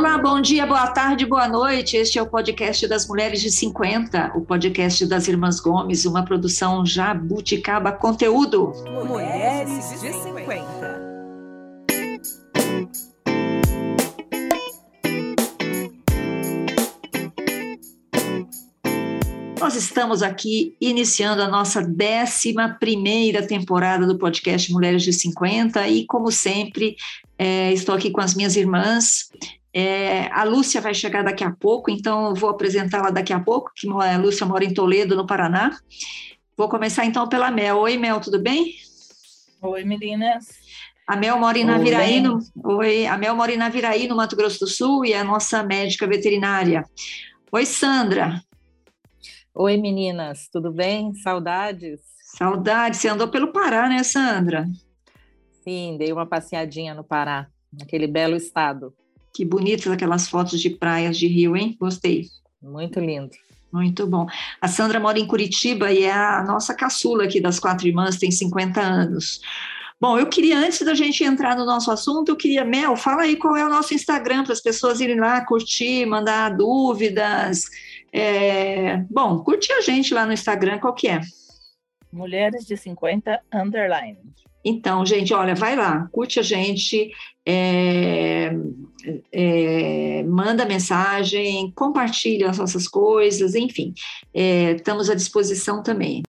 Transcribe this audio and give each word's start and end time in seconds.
Olá, 0.00 0.16
bom 0.16 0.40
dia, 0.40 0.64
boa 0.64 0.86
tarde, 0.86 1.26
boa 1.26 1.46
noite. 1.46 1.94
Este 1.94 2.18
é 2.18 2.22
o 2.22 2.26
podcast 2.26 2.88
das 2.88 3.06
Mulheres 3.06 3.42
de 3.42 3.50
50, 3.50 4.32
o 4.34 4.40
podcast 4.40 5.04
das 5.04 5.28
Irmãs 5.28 5.60
Gomes, 5.60 6.06
uma 6.06 6.24
produção 6.24 6.86
Jabuticaba 6.86 7.92
Conteúdo. 7.92 8.72
Mulheres 9.06 10.00
de 10.00 10.10
50. 10.10 11.10
Nós 19.60 19.76
estamos 19.76 20.22
aqui 20.22 20.74
iniciando 20.80 21.42
a 21.42 21.48
nossa 21.48 21.80
11 21.80 23.46
temporada 23.46 24.06
do 24.06 24.16
podcast 24.16 24.72
Mulheres 24.72 25.02
de 25.02 25.12
50 25.12 25.86
e, 25.88 26.06
como 26.06 26.32
sempre, 26.32 26.96
é, 27.38 27.70
estou 27.74 27.94
aqui 27.94 28.10
com 28.10 28.22
as 28.22 28.34
minhas 28.34 28.56
irmãs. 28.56 29.28
É, 29.72 30.26
a 30.32 30.42
Lúcia 30.42 30.80
vai 30.80 30.92
chegar 30.92 31.22
daqui 31.22 31.44
a 31.44 31.50
pouco, 31.50 31.90
então 31.90 32.28
eu 32.28 32.34
vou 32.34 32.50
apresentá-la 32.50 33.10
daqui 33.10 33.32
a 33.32 33.40
pouco, 33.40 33.70
que 33.74 33.88
a 33.88 34.18
Lúcia 34.18 34.44
mora 34.44 34.64
em 34.64 34.74
Toledo, 34.74 35.14
no 35.14 35.26
Paraná. 35.26 35.76
Vou 36.56 36.68
começar 36.68 37.04
então 37.06 37.28
pela 37.28 37.50
Mel. 37.50 37.78
Oi, 37.78 37.96
Mel, 37.96 38.20
tudo 38.20 38.40
bem? 38.40 38.74
Oi, 39.62 39.84
meninas. 39.84 40.46
A 41.06 41.16
Mel 41.16 41.38
mora 41.38 41.58
em 41.58 41.64
Naviraí, 41.64 42.20
no, 42.20 42.38
Oi, 42.64 43.06
a 43.06 43.16
Mel 43.16 43.34
mora 43.34 43.52
em 43.52 43.56
Naviraí, 43.56 44.06
no 44.06 44.16
Mato 44.16 44.36
Grosso 44.36 44.60
do 44.60 44.66
Sul, 44.66 45.04
e 45.04 45.12
é 45.12 45.18
a 45.18 45.24
nossa 45.24 45.62
médica 45.62 46.06
veterinária. 46.06 46.84
Oi, 47.52 47.66
Sandra. 47.66 48.40
Oi, 49.54 49.76
meninas, 49.76 50.48
tudo 50.52 50.72
bem? 50.72 51.14
Saudades? 51.14 52.00
Saudades. 52.36 53.00
Você 53.00 53.08
andou 53.08 53.28
pelo 53.28 53.52
Pará, 53.52 53.88
né, 53.88 54.02
Sandra? 54.02 54.68
Sim, 55.64 55.96
dei 55.98 56.12
uma 56.12 56.26
passeadinha 56.26 56.94
no 56.94 57.02
Pará, 57.02 57.48
naquele 57.72 58.06
belo 58.06 58.36
estado. 58.36 58.94
Que 59.32 59.44
bonitas 59.44 59.92
aquelas 59.92 60.28
fotos 60.28 60.60
de 60.60 60.70
praias 60.70 61.16
de 61.18 61.26
Rio, 61.26 61.56
hein? 61.56 61.76
Gostei. 61.78 62.28
Muito 62.62 63.00
lindo. 63.00 63.30
Muito 63.72 64.06
bom. 64.06 64.26
A 64.60 64.66
Sandra 64.66 64.98
mora 64.98 65.18
em 65.18 65.26
Curitiba 65.26 65.92
e 65.92 66.02
é 66.02 66.12
a 66.12 66.42
nossa 66.42 66.74
caçula 66.74 67.24
aqui 67.24 67.40
das 67.40 67.60
quatro 67.60 67.86
irmãs, 67.86 68.18
tem 68.18 68.30
50 68.30 68.80
anos. 68.80 69.40
Bom, 70.00 70.18
eu 70.18 70.26
queria, 70.26 70.58
antes 70.58 70.80
da 70.80 70.94
gente 70.94 71.22
entrar 71.22 71.54
no 71.54 71.64
nosso 71.64 71.90
assunto, 71.90 72.30
eu 72.30 72.36
queria, 72.36 72.64
Mel, 72.64 72.96
fala 72.96 73.22
aí 73.22 73.36
qual 73.36 73.54
é 73.56 73.64
o 73.64 73.68
nosso 73.68 73.94
Instagram 73.94 74.44
para 74.44 74.54
as 74.54 74.60
pessoas 74.60 74.98
irem 74.98 75.20
lá 75.20 75.44
curtir, 75.44 76.06
mandar 76.06 76.56
dúvidas, 76.56 77.66
é, 78.12 78.96
bom, 79.08 79.38
curte 79.44 79.72
a 79.72 79.80
gente 79.80 80.12
lá 80.12 80.26
no 80.26 80.32
Instagram, 80.32 80.78
qual 80.78 80.94
que 80.94 81.08
é? 81.08 81.20
Mulheres 82.12 82.66
de 82.66 82.76
50 82.76 83.40
underline. 83.52 84.18
Então, 84.64 85.04
gente, 85.06 85.32
olha, 85.32 85.54
vai 85.54 85.74
lá, 85.74 86.06
curte 86.12 86.38
a 86.38 86.42
gente, 86.42 87.10
é, 87.46 88.52
é, 89.32 90.22
manda 90.24 90.66
mensagem, 90.66 91.72
compartilha 91.74 92.50
as 92.50 92.58
nossas 92.58 92.86
coisas, 92.86 93.54
enfim, 93.54 93.94
é, 94.34 94.72
estamos 94.72 95.08
à 95.08 95.14
disposição 95.14 95.82
também. 95.82 96.22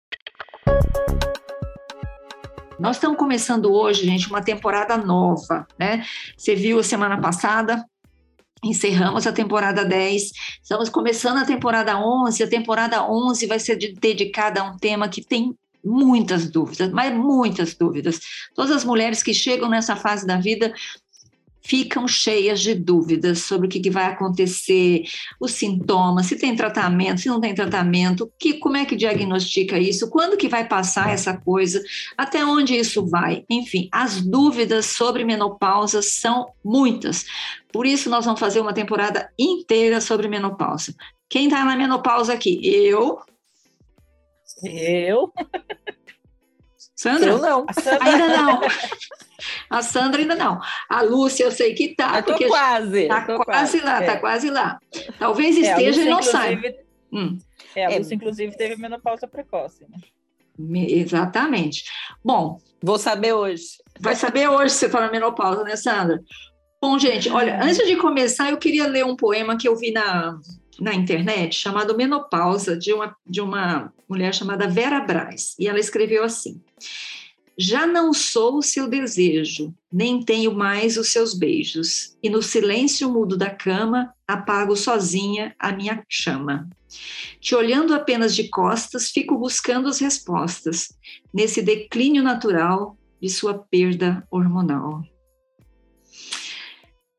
Nós 2.79 2.97
estamos 2.97 3.19
começando 3.19 3.71
hoje, 3.73 4.07
gente, 4.07 4.29
uma 4.29 4.43
temporada 4.43 4.97
nova, 4.97 5.67
né? 5.79 6.03
Você 6.37 6.55
viu 6.55 6.79
a 6.79 6.83
semana 6.83 7.21
passada, 7.21 7.85
Encerramos 8.63 9.27
a 9.27 9.33
temporada 9.33 9.87
10, 9.87 10.33
estamos 10.63 10.91
começando 10.91 11.39
a 11.39 11.47
temporada 11.47 11.99
11. 11.99 12.43
A 12.43 12.49
temporada 12.49 13.11
11 13.11 13.47
vai 13.47 13.59
ser 13.59 13.77
dedicada 13.77 14.61
a 14.61 14.65
um 14.65 14.77
tema 14.77 15.09
que 15.09 15.25
tem 15.25 15.57
muitas 15.85 16.51
dúvidas, 16.51 16.91
mas 16.91 17.17
muitas 17.17 17.75
dúvidas. 17.75 18.21
Todas 18.55 18.71
as 18.71 18.85
mulheres 18.85 19.23
que 19.23 19.35
chegam 19.35 19.69
nessa 19.69 19.97
fase 19.97 20.27
da 20.27 20.37
vida 20.37 20.73
ficam 21.63 22.09
cheias 22.09 22.61
de 22.61 22.75
dúvidas 22.75 23.41
sobre 23.41 23.67
o 23.67 23.71
que, 23.71 23.81
que, 23.81 23.91
vai 23.91 24.07
acontecer, 24.07 25.05
os 25.39 25.53
sintomas, 25.53 26.27
se 26.27 26.37
tem 26.37 26.57
tratamento, 26.57 27.21
se 27.21 27.29
não 27.29 27.41
tem 27.41 27.55
tratamento, 27.55 28.31
que, 28.39 28.55
como 28.55 28.77
é 28.77 28.85
que 28.85 28.97
diagnostica 28.97 29.79
isso, 29.79 30.11
quando 30.11 30.37
que 30.37 30.49
vai 30.49 30.67
passar 30.67 31.13
essa 31.13 31.37
coisa, 31.37 31.83
até 32.17 32.45
onde 32.45 32.75
isso 32.75 33.07
vai. 33.07 33.45
Enfim, 33.49 33.89
as 33.93 34.21
dúvidas 34.21 34.87
sobre 34.87 35.25
menopausa 35.25 36.03
são 36.03 36.49
muitas. 36.65 37.25
Por 37.73 37.87
isso, 37.87 38.11
nós 38.11 38.25
vamos 38.25 38.41
fazer 38.41 38.61
uma 38.61 38.73
temporada 38.73 39.31
inteira 39.39 40.01
sobre 40.01 40.29
menopausa. 40.29 40.95
Quem 41.29 41.45
está 41.45 41.65
na 41.65 41.77
menopausa 41.77 42.33
aqui? 42.33 42.61
Eu. 42.65 43.19
Eu. 44.65 45.33
Sandra? 46.97 47.31
Eu 47.31 47.39
não. 47.39 47.67
Ainda 48.01 48.29
não. 48.29 48.61
A 49.71 49.83
Sandra 49.83 50.21
ainda 50.21 50.35
não. 50.35 50.61
A 50.89 51.01
Lúcia, 51.01 51.45
eu 51.45 51.51
sei 51.51 51.73
que 51.73 51.95
tá. 51.95 52.19
Eu 52.19 52.25
porque 52.25 52.47
quase. 52.47 53.09
Tá 53.09 53.25
quase, 53.25 53.45
quase, 53.45 53.81
lá, 53.81 53.99
tá 53.99 54.03
é. 54.03 54.07
tá 54.07 54.17
quase 54.19 54.51
lá. 54.51 54.79
Talvez 55.19 55.57
é, 55.57 55.61
esteja 55.61 56.03
é, 56.03 56.05
e 56.05 56.09
não 56.11 56.23
saiba. 56.23 56.75
Hum. 57.13 57.39
É, 57.75 57.87
a 57.87 57.99
Lúcia, 57.99 58.15
é. 58.15 58.17
inclusive, 58.17 58.57
teve 58.57 58.77
menopausa 58.77 59.27
precoce, 59.27 59.87
né? 59.89 59.99
Exatamente. 60.89 61.85
Bom. 62.23 62.59
Vou 62.83 62.99
saber 62.99 63.33
hoje. 63.33 63.65
Vai 63.99 64.15
saber 64.15 64.49
hoje 64.49 64.73
se 64.73 64.81
você 64.81 64.87
está 64.87 65.01
na 65.01 65.11
menopausa, 65.11 65.63
né, 65.65 65.77
Sandra? 65.77 66.21
Bom, 66.83 66.99
gente, 66.99 67.29
olha, 67.31 67.63
antes 67.63 67.87
de 67.87 67.97
começar, 67.97 68.51
eu 68.51 68.57
queria 68.57 68.87
ler 68.87 69.05
um 69.05 69.15
poema 69.15 69.57
que 69.57 69.69
eu 69.69 69.77
vi 69.77 69.93
na, 69.93 70.39
na 70.81 70.95
internet 70.95 71.55
chamado 71.55 71.97
Menopausa, 71.97 72.77
de 72.77 72.93
uma, 72.93 73.15
de 73.27 73.41
uma 73.41 73.93
mulher 74.09 74.35
chamada 74.35 74.67
Vera 74.67 75.01
Braz. 75.01 75.55
E 75.59 75.69
ela 75.69 75.79
escreveu 75.79 76.25
assim: 76.25 76.61
Já 77.57 77.87
não 77.87 78.13
sou 78.13 78.57
o 78.57 78.63
seu 78.63 78.89
desejo, 78.89 79.75
nem 79.93 80.23
tenho 80.23 80.55
mais 80.55 80.97
os 80.97 81.13
seus 81.13 81.35
beijos, 81.35 82.17
e 82.23 82.31
no 82.31 82.43
silêncio 82.43 83.11
mudo 83.11 83.37
da 83.37 83.51
cama 83.51 84.13
apago 84.27 84.75
sozinha 84.75 85.55
a 85.59 85.71
minha 85.71 86.03
chama. 86.09 86.69
Te 87.41 87.55
olhando 87.55 87.95
apenas 87.95 88.35
de 88.35 88.49
costas, 88.49 89.11
fico 89.11 89.39
buscando 89.39 89.89
as 89.89 90.01
respostas 90.01 90.89
nesse 91.33 91.63
declínio 91.63 92.23
natural 92.23 92.97
de 93.21 93.29
sua 93.29 93.55
perda 93.55 94.27
hormonal. 94.31 95.03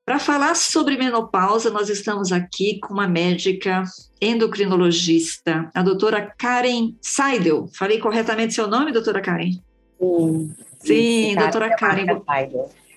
Para 0.03 0.17
falar 0.17 0.56
sobre 0.56 0.97
menopausa, 0.97 1.69
nós 1.69 1.88
estamos 1.88 2.31
aqui 2.31 2.79
com 2.79 2.94
uma 2.94 3.07
médica 3.07 3.84
endocrinologista, 4.19 5.69
a 5.73 5.84
doutora 5.84 6.34
Karen 6.38 6.95
Seidel. 7.00 7.69
Falei 7.73 8.00
corretamente 8.00 8.53
seu 8.53 8.67
nome, 8.67 8.91
doutora 8.91 9.22
Karen? 9.22 9.51
Sim. 10.00 10.56
Sim, 10.79 11.35
doutora 11.35 11.75
Karen. 11.75 12.06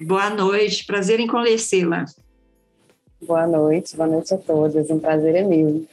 Boa 0.00 0.30
noite, 0.30 0.86
prazer 0.86 1.20
em 1.20 1.26
conhecê-la. 1.26 2.06
Boa 3.20 3.46
noite, 3.46 3.96
boa 3.96 4.08
noite 4.08 4.32
a 4.32 4.38
todas, 4.38 4.88
um 4.90 4.98
prazer 4.98 5.34
é 5.34 5.42
meu. 5.42 5.86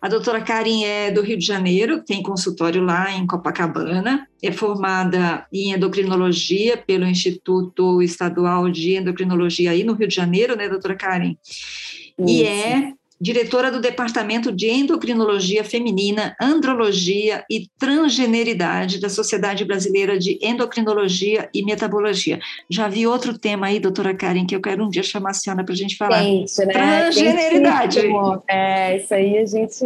A 0.00 0.08
doutora 0.08 0.40
Karen 0.40 0.82
é 0.82 1.10
do 1.10 1.20
Rio 1.20 1.36
de 1.36 1.44
Janeiro, 1.44 2.02
tem 2.02 2.22
consultório 2.22 2.82
lá 2.82 3.12
em 3.12 3.26
Copacabana, 3.26 4.26
é 4.42 4.50
formada 4.50 5.46
em 5.52 5.72
endocrinologia 5.72 6.78
pelo 6.78 7.04
Instituto 7.04 8.00
Estadual 8.00 8.70
de 8.70 8.96
Endocrinologia 8.96 9.72
aí 9.72 9.84
no 9.84 9.92
Rio 9.92 10.08
de 10.08 10.14
Janeiro, 10.14 10.56
né, 10.56 10.70
doutora 10.70 10.96
Karen? 10.96 11.36
Isso. 11.44 12.28
E 12.28 12.44
é 12.44 12.92
diretora 13.20 13.70
do 13.70 13.80
Departamento 13.80 14.50
de 14.50 14.68
Endocrinologia 14.68 15.62
Feminina, 15.62 16.34
Andrologia 16.40 17.44
e 17.50 17.68
Transgeneridade 17.78 19.00
da 19.00 19.08
Sociedade 19.08 19.64
Brasileira 19.64 20.18
de 20.18 20.38
Endocrinologia 20.40 21.48
e 21.52 21.64
Metabologia. 21.64 22.40
Já 22.68 22.88
vi 22.88 23.06
outro 23.06 23.38
tema 23.38 23.66
aí, 23.66 23.78
doutora 23.78 24.14
Karen, 24.14 24.46
que 24.46 24.56
eu 24.56 24.60
quero 24.60 24.84
um 24.84 24.88
dia 24.88 25.02
chamar 25.02 25.30
a 25.30 25.34
senhora 25.34 25.62
para 25.62 25.74
a 25.74 25.76
gente 25.76 25.96
falar. 25.96 26.22
Gente, 26.22 26.58
né? 26.64 26.72
Transgeneridade. 26.72 28.00
É, 28.48 28.96
isso 28.96 29.12
aí 29.12 29.38
a 29.38 29.46
gente 29.46 29.84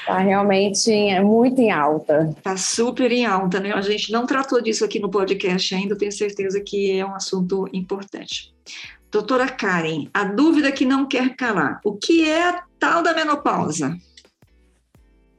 Está 0.00 0.18
realmente 0.18 0.90
muito 1.20 1.60
em 1.60 1.70
alta. 1.70 2.30
Está 2.36 2.56
super 2.56 3.12
em 3.12 3.26
alta, 3.26 3.60
né? 3.60 3.72
A 3.72 3.82
gente 3.82 4.10
não 4.10 4.24
tratou 4.24 4.60
disso 4.62 4.84
aqui 4.84 4.98
no 4.98 5.10
podcast 5.10 5.74
ainda, 5.74 5.96
tenho 5.96 6.12
certeza 6.12 6.60
que 6.60 6.98
é 6.98 7.04
um 7.04 7.14
assunto 7.14 7.68
importante. 7.72 8.54
Doutora 9.10 9.48
Karen, 9.48 10.08
a 10.12 10.24
dúvida 10.24 10.72
que 10.72 10.84
não 10.84 11.06
quer 11.06 11.34
calar: 11.36 11.80
o 11.84 11.94
que 11.94 12.28
é 12.28 12.48
a 12.48 12.62
tal 12.78 13.02
da 13.02 13.14
menopausa? 13.14 13.96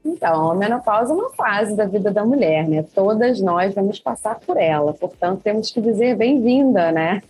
Então, 0.04 0.52
a 0.52 0.56
menopausa 0.56 1.12
é 1.12 1.16
uma 1.16 1.30
fase 1.32 1.76
da 1.76 1.86
vida 1.86 2.10
da 2.12 2.26
mulher, 2.26 2.68
né? 2.68 2.84
Todas 2.96 3.42
nós 3.42 3.76
vamos 3.76 4.00
passar 4.00 4.40
por 4.40 4.56
ela, 4.56 4.94
portanto, 4.94 5.42
temos 5.44 5.70
que 5.70 5.82
dizer 5.82 6.16
bem-vinda, 6.16 6.92
né? 6.94 7.22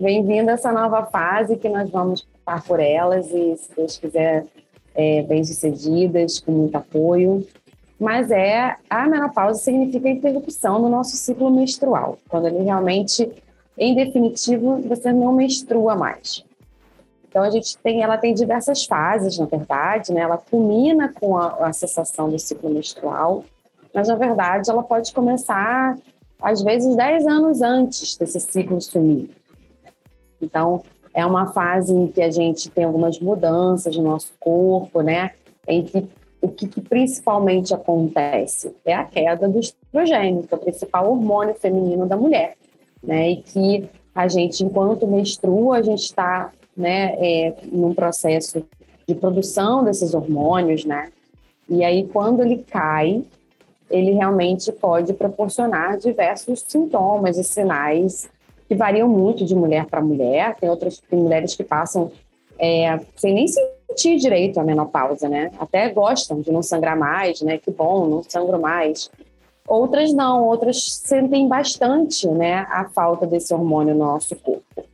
Bem-vinda 0.00 0.52
essa 0.52 0.72
nova 0.72 1.06
fase 1.06 1.56
que 1.56 1.68
nós 1.68 1.88
vamos 1.88 2.26
passar 2.44 2.66
por 2.66 2.80
elas 2.80 3.26
e, 3.30 3.56
se 3.56 3.74
Deus 3.76 3.98
quiser, 3.98 4.44
é, 4.96 5.22
bem-sucedidas, 5.22 6.40
com 6.40 6.50
muito 6.50 6.74
apoio. 6.74 7.46
Mas 8.00 8.32
é 8.32 8.76
a 8.90 9.06
menopausa 9.06 9.60
significa 9.60 10.08
a 10.08 10.10
interrupção 10.10 10.82
do 10.82 10.88
nosso 10.88 11.16
ciclo 11.16 11.52
menstrual, 11.52 12.18
quando 12.28 12.48
ele 12.48 12.64
realmente 12.64 13.30
em 13.76 13.94
definitivo, 13.94 14.80
você 14.82 15.12
não 15.12 15.32
menstrua 15.32 15.94
mais. 15.94 16.44
Então 17.28 17.42
a 17.42 17.50
gente 17.50 17.78
tem, 17.78 18.02
ela 18.02 18.18
tem 18.18 18.34
diversas 18.34 18.84
fases, 18.84 19.38
na 19.38 19.46
verdade, 19.46 20.12
né? 20.12 20.20
Ela 20.20 20.36
culmina 20.36 21.12
com 21.18 21.36
a, 21.36 21.68
a 21.68 21.72
cessação 21.72 22.28
do 22.28 22.38
ciclo 22.38 22.68
menstrual, 22.68 23.44
mas 23.94 24.08
na 24.08 24.16
verdade 24.16 24.70
ela 24.70 24.82
pode 24.82 25.12
começar 25.12 25.96
às 26.40 26.62
vezes 26.62 26.94
10 26.94 27.26
anos 27.26 27.62
antes 27.62 28.16
desse 28.16 28.38
ciclo 28.40 28.80
sumir. 28.80 29.30
Então, 30.40 30.82
é 31.14 31.24
uma 31.24 31.52
fase 31.52 31.94
em 31.94 32.08
que 32.08 32.20
a 32.20 32.30
gente 32.30 32.68
tem 32.68 32.84
algumas 32.84 33.18
mudanças 33.20 33.96
no 33.96 34.02
nosso 34.02 34.32
corpo, 34.40 35.00
né? 35.02 35.30
Em 35.66 35.84
que 35.84 36.06
o 36.40 36.48
que, 36.48 36.66
que 36.66 36.80
principalmente 36.80 37.72
acontece 37.72 38.74
é 38.84 38.92
a 38.94 39.04
queda 39.04 39.48
do 39.48 39.60
estrogênio, 39.60 40.42
que 40.42 40.52
é 40.52 40.56
o 40.56 40.60
principal 40.60 41.08
hormônio 41.08 41.54
feminino 41.54 42.04
da 42.04 42.16
mulher, 42.16 42.56
né? 43.02 43.30
E 43.30 43.36
que 43.36 43.88
a 44.14 44.28
gente, 44.28 44.64
enquanto 44.64 45.06
menstrua, 45.06 45.78
a 45.78 45.82
gente 45.82 46.02
está, 46.02 46.52
né, 46.76 47.14
é, 47.18 47.54
num 47.70 47.94
processo 47.94 48.64
de 49.06 49.14
produção 49.14 49.84
desses 49.84 50.14
hormônios, 50.14 50.84
né? 50.84 51.10
E 51.68 51.84
aí, 51.84 52.06
quando 52.06 52.42
ele 52.42 52.58
cai, 52.58 53.24
ele 53.90 54.12
realmente 54.12 54.70
pode 54.72 55.12
proporcionar 55.12 55.98
diversos 55.98 56.64
sintomas 56.66 57.36
e 57.36 57.44
sinais 57.44 58.28
que 58.68 58.74
variam 58.74 59.08
muito 59.08 59.44
de 59.44 59.54
mulher 59.54 59.86
para 59.86 60.00
mulher. 60.00 60.56
Tem 60.56 60.68
outras 60.68 60.98
tem 60.98 61.18
mulheres 61.18 61.54
que 61.54 61.62
passam 61.64 62.10
é, 62.58 62.98
sem 63.16 63.34
nem 63.34 63.46
sentir 63.48 64.16
direito 64.16 64.58
a 64.58 64.64
menopausa, 64.64 65.28
né? 65.28 65.50
Até 65.58 65.90
gostam 65.90 66.40
de 66.40 66.50
não 66.50 66.62
sangrar 66.62 66.96
mais, 66.96 67.42
né? 67.42 67.58
Que 67.58 67.70
bom, 67.70 68.06
não 68.06 68.22
sangro 68.22 68.60
mais. 68.60 69.10
Outras 69.66 70.12
não, 70.12 70.44
outras 70.44 70.84
sentem 71.04 71.48
bastante, 71.48 72.28
né? 72.28 72.66
A 72.70 72.84
falta 72.88 73.26
desse 73.26 73.54
hormônio 73.54 73.94
no 73.94 74.06
nosso 74.06 74.34
corpo. 74.36 74.84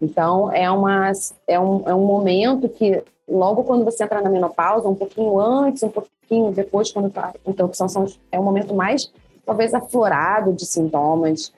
Então, 0.00 0.52
é, 0.52 0.70
uma, 0.70 1.10
é, 1.46 1.58
um, 1.58 1.82
é 1.86 1.94
um 1.94 2.04
momento 2.04 2.68
que, 2.68 3.02
logo 3.28 3.64
quando 3.64 3.84
você 3.84 4.04
entra 4.04 4.20
na 4.20 4.28
menopausa, 4.28 4.88
um 4.88 4.94
pouquinho 4.94 5.40
antes, 5.40 5.82
um 5.82 5.88
pouquinho 5.88 6.52
depois, 6.52 6.92
quando 6.92 7.08
está 7.08 7.32
então, 7.46 7.72
são, 7.72 8.06
é 8.30 8.38
o 8.38 8.42
momento 8.42 8.74
mais, 8.74 9.10
talvez, 9.44 9.72
aflorado 9.72 10.52
de 10.52 10.66
sintomas, 10.66 11.52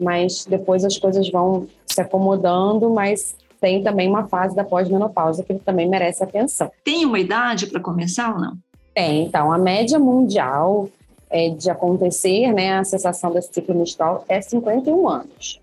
mas 0.00 0.46
depois 0.46 0.84
as 0.84 0.96
coisas 0.96 1.30
vão 1.30 1.66
se 1.86 2.00
acomodando, 2.00 2.88
mas 2.90 3.36
tem 3.60 3.82
também 3.82 4.08
uma 4.08 4.26
fase 4.26 4.56
da 4.56 4.64
pós-menopausa 4.64 5.44
que 5.44 5.54
também 5.54 5.88
merece 5.88 6.24
atenção. 6.24 6.70
Tem 6.82 7.04
uma 7.04 7.18
idade 7.18 7.66
para 7.66 7.80
começar 7.80 8.34
ou 8.34 8.40
não? 8.40 8.58
Tem, 8.94 9.24
então, 9.24 9.52
a 9.52 9.58
média 9.58 9.98
mundial 9.98 10.88
é, 11.30 11.50
de 11.50 11.70
acontecer 11.70 12.52
né, 12.52 12.78
a 12.78 12.84
cessação 12.84 13.32
desse 13.32 13.52
ciclo 13.52 13.74
menstrual 13.74 14.24
é 14.28 14.40
51 14.40 15.08
anos, 15.08 15.60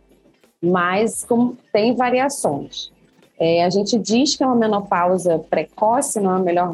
mas 0.61 1.25
tem 1.71 1.95
variações. 1.95 2.91
É, 3.39 3.63
a 3.63 3.69
gente 3.69 3.97
diz 3.97 4.35
que 4.35 4.43
é 4.43 4.45
uma 4.45 4.55
menopausa 4.55 5.39
precoce, 5.49 6.19
não 6.19 6.35
é 6.35 6.39
o 6.39 6.43
melhor 6.43 6.73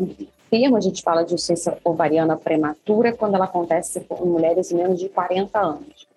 termo, 0.49 0.77
a 0.77 0.81
gente 0.81 1.01
fala 1.01 1.23
de 1.23 1.33
insuficiência 1.33 1.77
ovariana 1.83 2.35
prematura 2.35 3.13
quando 3.13 3.35
ela 3.35 3.45
acontece 3.45 4.05
em 4.21 4.25
mulheres 4.25 4.71
menos 4.71 4.99
de 4.99 5.07
40 5.09 5.59
anos 5.59 6.07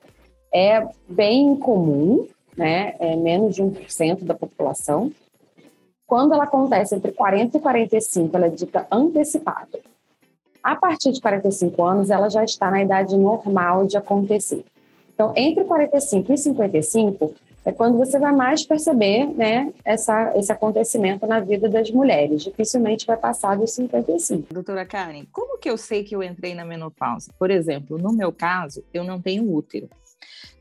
é 0.53 0.87
bem 1.09 1.55
comum, 1.57 2.27
né? 2.57 2.95
É 2.99 3.15
menos 3.17 3.55
de 3.55 3.63
1% 3.63 4.25
da 4.25 4.35
população. 4.35 5.13
Quando 6.07 6.35
ela 6.35 6.45
acontece 6.45 6.95
entre 6.95 7.13
40 7.13 7.57
e 7.57 7.61
45, 7.61 8.37
ela 8.37 8.47
é 8.47 8.51
dita 8.51 8.87
antecipada. 8.91 9.79
A 10.63 10.77
partir 10.77 11.13
de 11.13 11.21
45 11.21 11.83
anos, 11.83 12.11
ela 12.11 12.29
já 12.29 12.45
está 12.45 12.71
na 12.71 12.83
idade 12.83 13.17
normal 13.17 13.87
de 13.87 13.97
acontecer. 13.97 14.65
Então, 15.15 15.33
entre 15.37 15.65
45 15.65 16.33
e 16.33 16.39
55 16.39 17.35
é 17.65 17.73
quando 17.73 17.99
você 17.99 18.19
vai 18.19 18.33
mais 18.33 18.65
perceber 18.65 19.27
né, 19.27 19.73
essa, 19.85 20.33
esse 20.35 20.51
acontecimento 20.51 21.27
na 21.27 21.41
vida 21.41 21.69
das 21.69 21.91
mulheres. 21.91 22.43
Dificilmente 22.43 23.07
vai 23.07 23.17
passar 23.17 23.57
dos 23.57 23.73
55. 23.73 24.53
Doutora 24.53 24.87
Karen, 24.87 25.25
como 25.31 25.59
que 25.59 25.69
eu 25.69 25.77
sei 25.77 26.03
que 26.03 26.17
eu 26.17 26.23
entrei 26.23 26.55
na 26.55 26.65
menopausa? 26.65 27.31
Por 27.39 27.51
exemplo, 27.51 27.99
no 27.99 28.13
meu 28.13 28.33
caso, 28.33 28.83
eu 28.95 29.05
não 29.05 29.21
tenho 29.21 29.53
útero. 29.55 29.89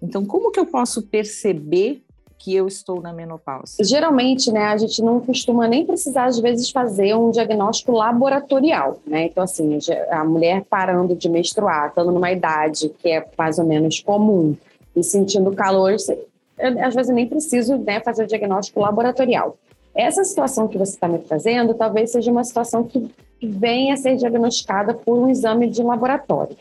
Então, 0.01 0.25
como 0.25 0.51
que 0.51 0.60
eu 0.60 0.66
posso 0.66 1.04
perceber 1.04 2.04
que 2.39 2.56
eu 2.56 2.68
estou 2.68 3.01
na 3.01 3.12
menopausa? 3.12 3.83
Geralmente, 3.83 4.50
né, 4.50 4.63
a 4.63 4.77
gente 4.77 5.01
não 5.03 5.19
costuma 5.19 5.68
nem 5.68 5.86
precisar, 5.86 6.25
às 6.25 6.39
vezes, 6.39 6.71
fazer 6.71 7.13
um 7.13 7.31
diagnóstico 7.31 7.91
laboratorial, 7.91 8.97
né? 9.06 9.25
Então, 9.25 9.44
assim, 9.44 9.77
a 10.09 10.24
mulher 10.24 10.63
parando 10.69 11.13
de 11.13 11.27
menstruar, 11.27 11.89
estando 11.89 12.12
numa 12.12 12.31
idade 12.31 12.89
que 12.97 13.09
é 13.09 13.27
mais 13.38 13.59
ou 13.59 13.65
menos 13.65 14.00
comum 14.00 14.56
e 14.95 15.03
sentindo 15.03 15.51
calor, 15.51 15.94
às 15.94 16.95
vezes 16.95 17.13
nem 17.13 17.27
preciso 17.27 17.77
né, 17.77 18.00
fazer 18.00 18.24
o 18.24 18.27
diagnóstico 18.27 18.80
laboratorial. 18.80 19.57
Essa 19.94 20.24
situação 20.24 20.68
que 20.68 20.77
você 20.77 20.94
está 20.94 21.09
me 21.09 21.19
trazendo 21.19 21.74
talvez 21.74 22.12
seja 22.12 22.31
uma 22.31 22.44
situação 22.44 22.83
que 22.86 23.12
venha 23.41 23.94
a 23.94 23.97
ser 23.97 24.15
diagnosticada 24.15 24.94
por 24.94 25.18
um 25.18 25.30
exame 25.30 25.68
de 25.68 25.83
laboratório. 25.83 26.56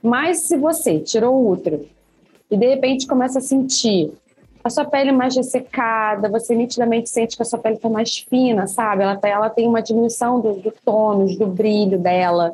Mas 0.00 0.42
se 0.42 0.56
você 0.56 1.00
tirou 1.00 1.34
o 1.34 1.50
útero 1.50 1.84
e 2.48 2.56
de 2.56 2.66
repente 2.66 3.06
começa 3.06 3.38
a 3.38 3.42
sentir 3.42 4.12
a 4.66 4.70
sua 4.70 4.84
pele 4.84 5.12
mais 5.12 5.36
ressecada, 5.36 6.28
você 6.28 6.52
nitidamente 6.52 7.08
sente 7.08 7.36
que 7.36 7.42
a 7.42 7.44
sua 7.44 7.58
pele 7.58 7.76
está 7.76 7.88
mais 7.88 8.18
fina, 8.18 8.66
sabe? 8.66 9.04
Ela, 9.04 9.16
tá, 9.16 9.28
ela 9.28 9.48
tem 9.48 9.68
uma 9.68 9.80
diminuição 9.80 10.40
do, 10.40 10.54
do 10.54 10.72
tônus, 10.84 11.36
do 11.36 11.46
brilho 11.46 11.98
dela. 11.98 12.52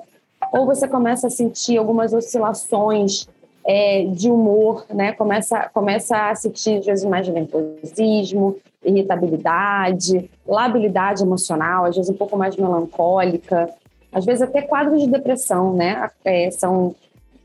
Ou 0.52 0.66
você 0.66 0.86
começa 0.86 1.28
a 1.28 1.30
sentir 1.30 1.78
algumas 1.78 2.12
oscilações 2.12 3.26
é, 3.66 4.04
de 4.04 4.30
humor, 4.30 4.84
né? 4.92 5.12
Começa, 5.12 5.70
começa 5.72 6.28
a 6.28 6.34
sentir, 6.34 6.80
às 6.80 6.86
vezes, 6.86 7.04
mais 7.06 7.26
nervosismo, 7.26 8.56
irritabilidade, 8.84 10.30
labilidade 10.46 11.22
emocional, 11.22 11.86
às 11.86 11.96
vezes 11.96 12.10
um 12.10 12.16
pouco 12.16 12.36
mais 12.36 12.56
melancólica, 12.56 13.70
às 14.12 14.26
vezes 14.26 14.42
até 14.42 14.60
quadros 14.60 15.00
de 15.00 15.08
depressão, 15.08 15.72
né? 15.72 16.10
É, 16.22 16.50
são 16.50 16.94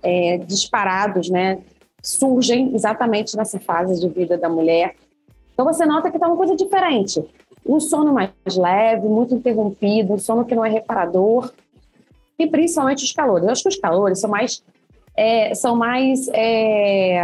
é, 0.04 0.40
disparados, 0.40 1.30
né? 1.30 1.60
Surgem 2.07 2.74
exatamente 2.74 3.36
nessa 3.36 3.59
fase 3.59 4.00
de 4.00 4.07
vida 4.07 4.38
da 4.38 4.48
mulher. 4.48 4.95
Então 5.54 5.65
você 5.65 5.86
nota 5.86 6.09
que 6.09 6.15
está 6.15 6.27
uma 6.27 6.38
coisa 6.38 6.56
diferente. 6.56 7.21
Um 7.65 7.81
sono 7.81 8.13
mais 8.13 8.31
leve, 8.56 9.09
muito 9.09 9.36
interrompido, 9.36 10.13
um 10.13 10.18
sono 10.18 10.45
que 10.45 10.56
não 10.56 10.63
é 10.63 10.69
reparador, 10.69 11.51
e 12.39 12.48
principalmente 12.48 13.04
os 13.04 13.12
calores. 13.12 13.45
Eu 13.45 13.51
acho 13.51 13.63
que 13.63 13.69
os 13.69 13.75
calores 13.75 14.19
são 14.19 14.30
mais. 14.30 14.63
É, 15.18 15.54
são 15.54 15.75
mais 15.75 16.30
é, 16.30 17.19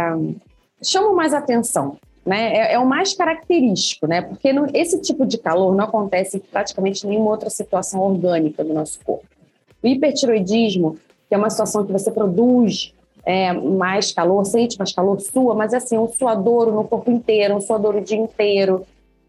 chamam 0.82 1.14
mais 1.14 1.32
atenção. 1.32 1.96
Né? 2.26 2.54
É, 2.54 2.74
é, 2.74 2.78
o 2.78 2.86
mais 2.86 3.14
característico, 3.14 4.06
né? 4.06 4.22
porque 4.22 4.48
esse 4.74 5.00
tipo 5.00 5.26
de 5.26 5.38
calor 5.38 5.74
não 5.74 5.84
acontece 5.84 6.38
em 6.38 6.40
praticamente 6.40 7.06
nenhuma 7.06 7.30
outra 7.30 7.50
situação 7.50 8.00
orgânica 8.00 8.64
do 8.64 8.72
nosso 8.72 8.98
corpo. 9.04 9.26
O 9.82 9.86
hipertiroidismo, 9.86 10.98
que 11.28 11.34
é 11.34 11.38
uma 11.38 11.50
situação 11.50 11.84
que 11.84 11.92
você 11.92 12.10
produz 12.10 12.93
é, 13.24 13.52
mais 13.52 14.12
calor, 14.12 14.44
sente 14.44 14.78
mais 14.78 14.92
calor, 14.92 15.20
sua, 15.20 15.54
mas 15.54 15.72
assim, 15.72 15.96
um 15.96 16.08
suadouro 16.08 16.72
no 16.72 16.84
corpo 16.84 17.10
inteiro, 17.10 17.56
um 17.56 17.60
suadouro 17.60 17.98
o 17.98 18.04
dia 18.04 18.18
inteiro. 18.18 18.84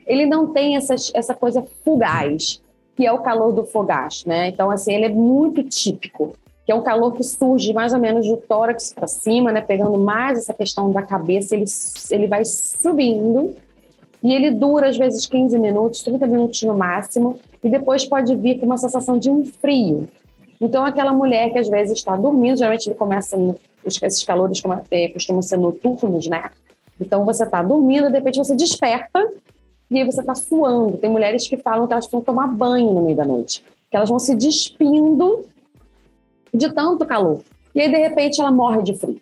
Ele 0.06 0.26
não 0.26 0.52
tem 0.52 0.75
essa, 0.75 0.96
essa 1.14 1.34
coisa 1.34 1.66
fugaz, 1.84 2.62
que 2.96 3.06
é 3.06 3.12
o 3.12 3.20
calor 3.20 3.52
do 3.52 3.66
fogacho, 3.66 4.28
né? 4.28 4.50
Então, 4.50 4.70
assim, 4.70 4.94
ele 4.94 5.06
é 5.06 5.10
muito 5.10 5.64
típico, 5.64 6.34
que 6.66 6.72
é 6.72 6.75
um 6.75 6.82
calor 6.82 7.14
que 7.14 7.24
surge 7.24 7.74
mais 7.74 7.94
ou 7.94 8.00
menos 8.00 8.28
do 8.28 8.38
tórax 8.38 8.94
para 8.94 9.08
cima, 9.08 9.52
né? 9.52 9.62
Pegando 9.62 9.98
mais 9.98 10.40
essa 10.40 10.54
questão 10.54 10.92
da 10.92 11.02
cabeça, 11.02 11.56
ele, 11.56 11.66
ele 12.12 12.28
vai 12.28 12.44
subindo 12.46 13.56
e 14.22 14.34
ele 14.34 14.52
dura 14.52 14.90
às 14.90 14.98
vezes 14.98 15.25
15 15.25 15.58
minutos, 15.58 16.04
30 16.04 16.28
minutos 16.28 16.62
no 16.64 16.75
máximo, 16.75 17.40
e 17.64 17.70
depois 17.70 18.06
pode 18.06 18.36
vir 18.36 18.60
com 18.60 18.66
uma 18.66 18.78
sensação 18.78 19.18
de 19.18 19.30
um 19.30 19.46
frio. 19.46 20.08
Então, 20.60 20.86
aquela 20.86 21.14
mulher 21.14 21.52
que 21.52 21.60
às 21.60 21.68
vezes 21.68 21.98
está 21.98 22.16
dormindo, 22.16 22.58
geralmente 22.58 22.88
ele 22.88 22.96
começa 22.96 23.38
esses 23.86 24.24
calores 24.24 24.62
é, 24.92 25.10
costumam 25.10 25.42
ser 25.42 25.58
noturnos, 25.58 26.27
né? 26.27 26.50
Então 27.00 27.25
você 27.25 27.44
está 27.44 27.62
dormindo, 27.62 28.08
de 28.08 28.18
repente 28.18 28.38
você 28.38 28.56
desperta 28.56 29.32
e 29.89 30.00
aí 30.00 30.06
você 30.06 30.22
está 30.22 30.34
suando. 30.34 30.98
Tem 30.98 31.10
mulheres 31.10 31.48
que 31.48 31.58
falam 31.58 31.88
que 31.88 31.94
elas 31.94 32.08
vão 32.08 32.22
tomar 32.22 32.48
banho 32.48 32.94
no 32.94 33.04
meio 33.04 33.15
da 33.15 33.25
noite, 33.25 33.63
que 33.89 33.96
elas 33.96 34.10
vão 34.10 34.20
se 34.20 34.36
despindo 34.36 35.46
de 36.54 36.72
tanto 36.72 37.06
calor. 37.06 37.42
E 37.74 37.82
aí, 37.82 37.92
de 37.92 37.98
repente, 37.98 38.39
ela 38.39 38.51
morre 38.51 38.82
de 38.82 38.96
frio. 38.96 39.22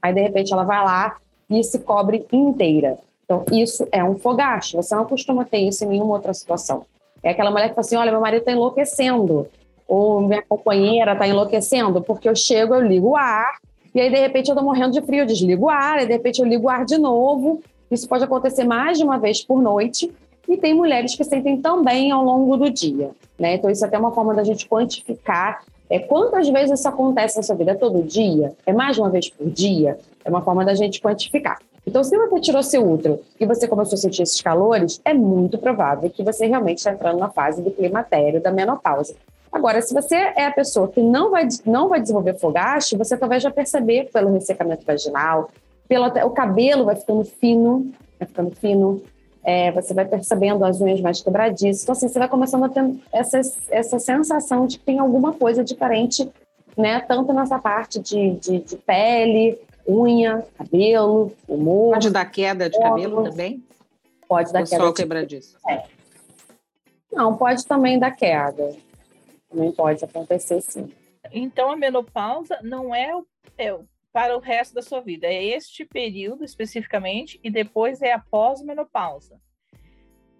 Aí, 0.00 0.14
de 0.14 0.20
repente, 0.22 0.52
ela 0.52 0.64
vai 0.64 0.82
lá 0.82 1.18
e 1.48 1.62
se 1.62 1.78
cobre 1.80 2.26
inteira. 2.32 2.98
Então, 3.24 3.44
isso 3.52 3.86
é 3.92 4.02
um 4.02 4.16
fogacho. 4.16 4.76
Você 4.76 4.94
não 4.94 5.04
costuma 5.04 5.44
ter 5.44 5.58
isso 5.58 5.84
em 5.84 5.88
nenhuma 5.88 6.14
outra 6.14 6.32
situação. 6.32 6.86
É 7.22 7.30
aquela 7.30 7.50
mulher 7.50 7.68
que 7.68 7.74
fala 7.74 7.86
assim: 7.86 7.96
olha, 7.96 8.10
meu 8.10 8.20
marido 8.20 8.40
está 8.40 8.52
enlouquecendo. 8.52 9.46
Ou 9.86 10.20
minha 10.20 10.42
companheira 10.42 11.12
está 11.12 11.26
enlouquecendo, 11.26 12.00
porque 12.00 12.28
eu 12.28 12.34
chego, 12.34 12.74
eu 12.74 12.80
ligo 12.80 13.08
o 13.08 13.16
ar, 13.16 13.58
e 13.94 14.00
aí, 14.00 14.10
de 14.10 14.18
repente, 14.18 14.48
eu 14.48 14.54
estou 14.54 14.64
morrendo 14.64 14.92
de 14.92 15.02
frio, 15.02 15.26
desligo 15.26 15.66
o 15.66 15.70
ar, 15.70 16.02
e 16.02 16.06
de 16.06 16.12
repente 16.12 16.40
eu 16.40 16.46
ligo 16.46 16.66
o 16.66 16.70
ar 16.70 16.84
de 16.84 16.98
novo. 16.98 17.62
Isso 17.90 18.08
pode 18.08 18.24
acontecer 18.24 18.64
mais 18.64 18.98
de 18.98 19.04
uma 19.04 19.18
vez 19.18 19.42
por 19.44 19.60
noite. 19.60 20.12
E 20.48 20.56
tem 20.56 20.74
mulheres 20.74 21.14
que 21.14 21.24
sentem 21.24 21.60
também 21.60 22.10
ao 22.10 22.24
longo 22.24 22.56
do 22.56 22.70
dia. 22.70 23.10
Né? 23.38 23.54
Então, 23.54 23.70
isso 23.70 23.84
é 23.84 23.88
até 23.88 23.98
uma 23.98 24.12
forma 24.12 24.34
da 24.34 24.42
gente 24.44 24.68
quantificar 24.68 25.62
é, 25.90 25.98
quantas 25.98 26.48
vezes 26.48 26.78
isso 26.78 26.88
acontece 26.88 27.36
na 27.36 27.42
sua 27.42 27.56
vida? 27.56 27.72
É 27.72 27.74
todo 27.74 28.00
dia? 28.04 28.54
É 28.64 28.72
mais 28.72 28.94
de 28.94 29.02
uma 29.02 29.10
vez 29.10 29.28
por 29.28 29.50
dia? 29.50 29.98
É 30.24 30.30
uma 30.30 30.40
forma 30.40 30.64
da 30.64 30.72
gente 30.72 31.00
quantificar. 31.00 31.58
Então, 31.84 32.04
se 32.04 32.16
você 32.16 32.40
tirou 32.40 32.62
seu 32.62 32.88
útero 32.88 33.20
e 33.40 33.44
você 33.44 33.66
começou 33.66 33.96
a 33.96 33.98
sentir 33.98 34.22
esses 34.22 34.40
calores, 34.40 35.00
é 35.04 35.12
muito 35.12 35.58
provável 35.58 36.08
que 36.08 36.22
você 36.22 36.46
realmente 36.46 36.78
está 36.78 36.92
entrando 36.92 37.18
na 37.18 37.28
fase 37.28 37.60
do 37.60 37.72
climatério, 37.72 38.40
da 38.40 38.52
menopausa. 38.52 39.16
Agora, 39.52 39.82
se 39.82 39.92
você 39.92 40.14
é 40.14 40.46
a 40.46 40.52
pessoa 40.52 40.88
que 40.88 41.02
não 41.02 41.30
vai, 41.30 41.46
não 41.66 41.88
vai 41.88 42.00
desenvolver 42.00 42.38
fogacho, 42.38 42.96
você 42.96 43.16
talvez 43.16 43.42
já 43.42 43.50
perceber 43.50 44.08
pelo 44.12 44.32
ressecamento 44.32 44.84
vaginal, 44.86 45.50
pelo, 45.88 46.06
o 46.06 46.30
cabelo 46.30 46.84
vai 46.84 46.94
ficando 46.94 47.24
fino, 47.24 47.92
vai 48.18 48.28
ficando 48.28 48.54
fino, 48.54 49.02
é, 49.42 49.72
você 49.72 49.92
vai 49.92 50.04
percebendo 50.04 50.64
as 50.64 50.80
unhas 50.80 51.00
mais 51.00 51.20
quebradiças. 51.20 51.82
Então, 51.82 51.92
assim, 51.92 52.08
você 52.08 52.18
vai 52.18 52.28
começando 52.28 52.64
a 52.64 52.68
ter 52.68 52.94
essa, 53.12 53.40
essa 53.70 53.98
sensação 53.98 54.66
de 54.66 54.78
que 54.78 54.84
tem 54.84 54.98
alguma 55.00 55.32
coisa 55.32 55.64
diferente, 55.64 56.30
né? 56.76 57.00
Tanto 57.00 57.32
nessa 57.32 57.58
parte 57.58 57.98
de, 57.98 58.32
de, 58.32 58.60
de 58.60 58.76
pele, 58.76 59.58
unha, 59.88 60.44
cabelo, 60.56 61.32
humor. 61.48 61.94
Pode 61.94 62.10
dar 62.10 62.24
queda 62.26 62.70
de 62.70 62.78
cabelo 62.78 63.24
também? 63.24 63.64
Pode 64.28 64.52
dar 64.52 64.60
Ou 64.60 64.66
queda. 64.66 64.84
Só 64.84 64.90
de... 64.90 64.94
quebradiço? 64.94 65.56
É. 65.68 65.82
Não, 67.12 67.36
pode 67.36 67.66
também 67.66 67.98
dar 67.98 68.12
queda. 68.12 68.76
Também 69.50 69.72
pode 69.72 70.04
acontecer, 70.04 70.60
sim. 70.60 70.90
Então, 71.32 71.70
a 71.70 71.76
menopausa 71.76 72.58
não 72.62 72.94
é, 72.94 73.12
é 73.58 73.76
para 74.12 74.36
o 74.36 74.40
resto 74.40 74.74
da 74.74 74.82
sua 74.82 75.00
vida. 75.00 75.26
É 75.26 75.44
este 75.44 75.84
período 75.84 76.44
especificamente 76.44 77.38
e 77.42 77.50
depois 77.50 78.00
é 78.02 78.12
a 78.12 78.18
pós-menopausa. 78.18 79.36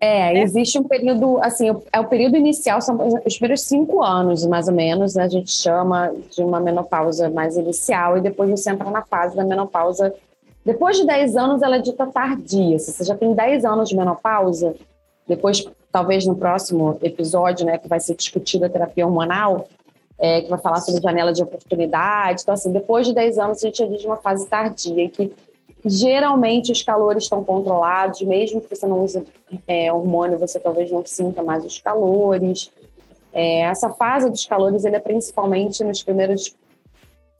É, 0.00 0.34
é, 0.34 0.42
existe 0.42 0.78
um 0.78 0.84
período, 0.84 1.38
assim, 1.42 1.68
é 1.92 2.00
o 2.00 2.08
período 2.08 2.34
inicial, 2.34 2.80
são 2.80 2.96
os 3.26 3.36
primeiros 3.36 3.60
cinco 3.64 4.02
anos, 4.02 4.46
mais 4.46 4.66
ou 4.66 4.72
menos, 4.72 5.14
né, 5.14 5.24
a 5.24 5.28
gente 5.28 5.52
chama 5.52 6.10
de 6.30 6.42
uma 6.42 6.58
menopausa 6.58 7.28
mais 7.28 7.58
inicial, 7.58 8.16
e 8.16 8.22
depois 8.22 8.48
você 8.48 8.70
entra 8.70 8.90
na 8.90 9.02
fase 9.02 9.36
da 9.36 9.44
menopausa. 9.44 10.14
Depois 10.64 10.96
de 10.96 11.06
10 11.06 11.36
anos, 11.36 11.62
ela 11.62 11.76
é 11.76 11.80
dita 11.80 12.06
tardia. 12.06 12.78
Se 12.78 12.92
você 12.92 13.04
já 13.04 13.14
tem 13.14 13.34
10 13.34 13.64
anos 13.64 13.90
de 13.90 13.96
menopausa, 13.96 14.74
depois, 15.26 15.64
talvez 15.92 16.26
no 16.26 16.36
próximo 16.36 16.98
episódio, 17.02 17.66
né, 17.66 17.78
que 17.78 17.88
vai 17.88 18.00
ser 18.00 18.14
discutido 18.14 18.64
a 18.64 18.68
terapia 18.68 19.06
hormonal, 19.06 19.68
é, 20.18 20.42
que 20.42 20.50
vai 20.50 20.58
falar 20.58 20.80
sobre 20.80 21.00
janela 21.00 21.32
de 21.32 21.42
oportunidade. 21.42 22.42
Então, 22.42 22.54
assim, 22.54 22.70
depois 22.70 23.06
de 23.06 23.14
10 23.14 23.38
anos, 23.38 23.58
a 23.58 23.66
gente 23.66 23.82
atinge 23.82 24.06
uma 24.06 24.18
fase 24.18 24.46
tardia, 24.46 25.08
que 25.08 25.32
geralmente 25.84 26.70
os 26.70 26.82
calores 26.82 27.24
estão 27.24 27.42
controlados, 27.42 28.20
mesmo 28.22 28.60
que 28.60 28.74
você 28.74 28.86
não 28.86 29.02
use 29.02 29.24
é, 29.66 29.92
hormônio, 29.92 30.38
você 30.38 30.60
talvez 30.60 30.90
não 30.90 31.04
sinta 31.06 31.42
mais 31.42 31.64
os 31.64 31.78
calores. 31.78 32.70
É, 33.32 33.60
essa 33.60 33.88
fase 33.90 34.28
dos 34.28 34.44
calores, 34.44 34.84
ele 34.84 34.96
é 34.96 35.00
principalmente 35.00 35.82
nos 35.82 36.02
primeiros 36.02 36.54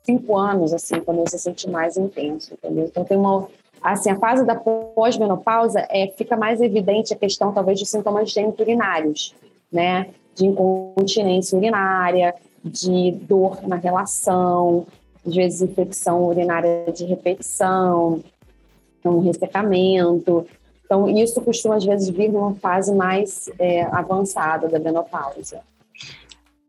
cinco 0.03 0.37
anos, 0.37 0.73
assim, 0.73 1.01
quando 1.01 1.21
você 1.21 1.39
sente 1.39 1.69
mais 1.69 1.99
intenso, 1.99 2.55
entendeu? 2.55 2.87
Então, 2.87 3.05
tem 3.05 3.17
uma... 3.17 3.47
Assim, 3.83 4.11
a 4.11 4.17
fase 4.17 4.45
da 4.45 4.55
pós-menopausa 4.55 5.87
é, 5.89 6.09
fica 6.17 6.37
mais 6.37 6.61
evidente 6.61 7.15
a 7.15 7.17
questão, 7.17 7.53
talvez, 7.53 7.79
de 7.79 7.87
sintomas 7.87 8.31
geniturinários, 8.31 9.35
né? 9.73 10.09
De 10.35 10.47
incontinência 10.47 11.57
urinária, 11.57 12.35
de 12.63 13.13
dor 13.23 13.67
na 13.67 13.77
relação, 13.77 14.87
às 15.27 15.35
vezes 15.35 15.63
infecção 15.63 16.27
urinária 16.27 16.87
de 16.93 17.05
repetição, 17.05 18.23
um 19.05 19.21
ressecamento. 19.21 20.47
Então, 20.85 21.09
isso 21.09 21.41
costuma, 21.41 21.77
às 21.77 21.85
vezes, 21.85 22.09
vir 22.09 22.31
numa 22.31 22.55
fase 22.55 22.95
mais 22.95 23.49
é, 23.59 23.83
avançada 23.85 24.69
da 24.69 24.79
menopausa. 24.79 25.61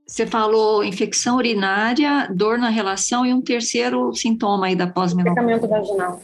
Você 0.06 0.28
falou 0.28 0.84
infecção 0.84 1.38
urinária, 1.38 2.28
dor 2.34 2.58
na 2.58 2.70
relação 2.70 3.26
e 3.26 3.34
um 3.34 3.42
terceiro 3.42 4.14
sintoma 4.14 4.68
aí 4.68 4.76
da 4.76 4.86
pós-menopausa. 4.86 5.42
Ressecamento 5.42 5.68
vaginal. 5.68 6.20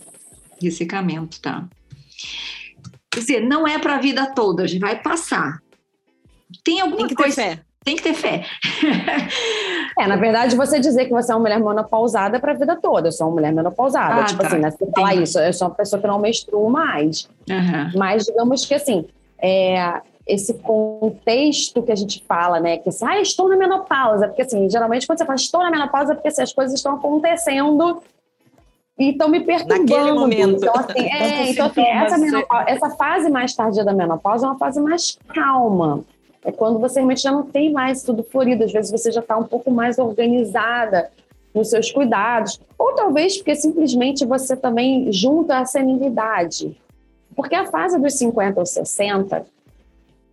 Ressecamento, 0.61 1.39
tá. 1.41 1.67
Quer 3.11 3.19
dizer, 3.19 3.39
não 3.41 3.67
é 3.67 3.79
para 3.79 3.95
a 3.95 3.99
vida 3.99 4.33
toda, 4.33 4.63
a 4.63 4.67
gente 4.67 4.81
vai 4.81 5.01
passar. 5.01 5.61
Tem 6.63 6.79
alguma 6.79 6.99
Tem 6.99 7.07
que 7.07 7.15
coisa... 7.15 7.35
ter 7.35 7.57
fé 7.57 7.67
tem 7.87 7.95
que 7.95 8.03
ter 8.03 8.13
fé. 8.13 8.43
é, 9.97 10.07
na 10.07 10.17
verdade, 10.17 10.57
você 10.57 10.77
dizer 10.77 11.05
que 11.05 11.11
você 11.11 11.31
é 11.31 11.35
uma 11.35 11.39
mulher 11.39 11.57
menopausada 11.57 12.35
é 12.35 12.39
para 12.39 12.51
a 12.51 12.55
vida 12.55 12.75
toda. 12.75 13.07
Eu 13.07 13.11
sou 13.13 13.27
uma 13.27 13.35
mulher 13.35 13.53
menopausada. 13.53 14.23
Ah, 14.23 14.25
tipo 14.25 14.41
tá. 14.41 14.47
assim, 14.47 14.57
né? 14.57 14.71
Você 14.71 14.91
falar 14.93 15.15
isso, 15.15 15.39
eu 15.39 15.53
sou 15.53 15.69
uma 15.69 15.73
pessoa 15.73 16.01
que 16.01 16.05
não 16.05 16.19
menstruo 16.19 16.69
mais. 16.69 17.29
Uhum. 17.49 17.91
Mas, 17.95 18.25
digamos 18.25 18.65
que 18.65 18.73
assim, 18.73 19.05
é, 19.41 20.01
esse 20.27 20.55
contexto 20.55 21.81
que 21.81 21.93
a 21.93 21.95
gente 21.95 22.21
fala, 22.27 22.59
né? 22.59 22.77
Que 22.77 22.89
assim, 22.89 23.05
ah, 23.07 23.21
estou 23.21 23.47
na 23.47 23.55
menopausa. 23.55 24.27
Porque 24.27 24.41
assim, 24.41 24.69
geralmente 24.69 25.07
quando 25.07 25.19
você 25.19 25.25
fala 25.25 25.37
estou 25.37 25.61
na 25.61 25.71
menopausa, 25.71 26.11
é 26.11 26.15
porque 26.15 26.27
assim, 26.27 26.41
as 26.41 26.51
coisas 26.51 26.73
estão 26.73 26.95
acontecendo 26.95 28.03
e 28.97 29.11
estão 29.11 29.29
me 29.29 29.41
perturbando. 29.41 29.83
Naquele 29.83 30.11
momento. 30.11 30.57
Então, 30.67 30.73
assim, 30.75 31.01
é, 31.01 31.51
então, 31.51 31.65
assim 31.67 31.81
essa, 31.81 32.17
menopausa, 32.17 32.69
essa 32.69 32.89
fase 32.91 33.29
mais 33.29 33.53
tardia 33.53 33.85
da 33.85 33.93
menopausa 33.93 34.45
é 34.45 34.49
uma 34.49 34.57
fase 34.57 34.79
mais 34.79 35.17
calma. 35.29 36.03
É 36.43 36.51
quando 36.51 36.79
você 36.79 36.99
realmente 36.99 37.21
já 37.21 37.31
não 37.31 37.43
tem 37.43 37.71
mais 37.71 38.03
tudo 38.03 38.23
florido, 38.23 38.63
às 38.63 38.71
vezes 38.71 38.91
você 38.91 39.11
já 39.11 39.19
está 39.19 39.37
um 39.37 39.43
pouco 39.43 39.69
mais 39.69 39.99
organizada 39.99 41.11
nos 41.53 41.69
seus 41.69 41.91
cuidados, 41.91 42.59
ou 42.77 42.93
talvez 42.93 43.37
porque 43.37 43.55
simplesmente 43.55 44.25
você 44.25 44.55
também 44.55 45.11
junta 45.11 45.57
a 45.57 45.65
senilidade. 45.65 46.77
Porque 47.35 47.55
a 47.55 47.65
fase 47.65 47.99
dos 47.99 48.13
50 48.13 48.59
ou 48.59 48.65
60, 48.65 49.45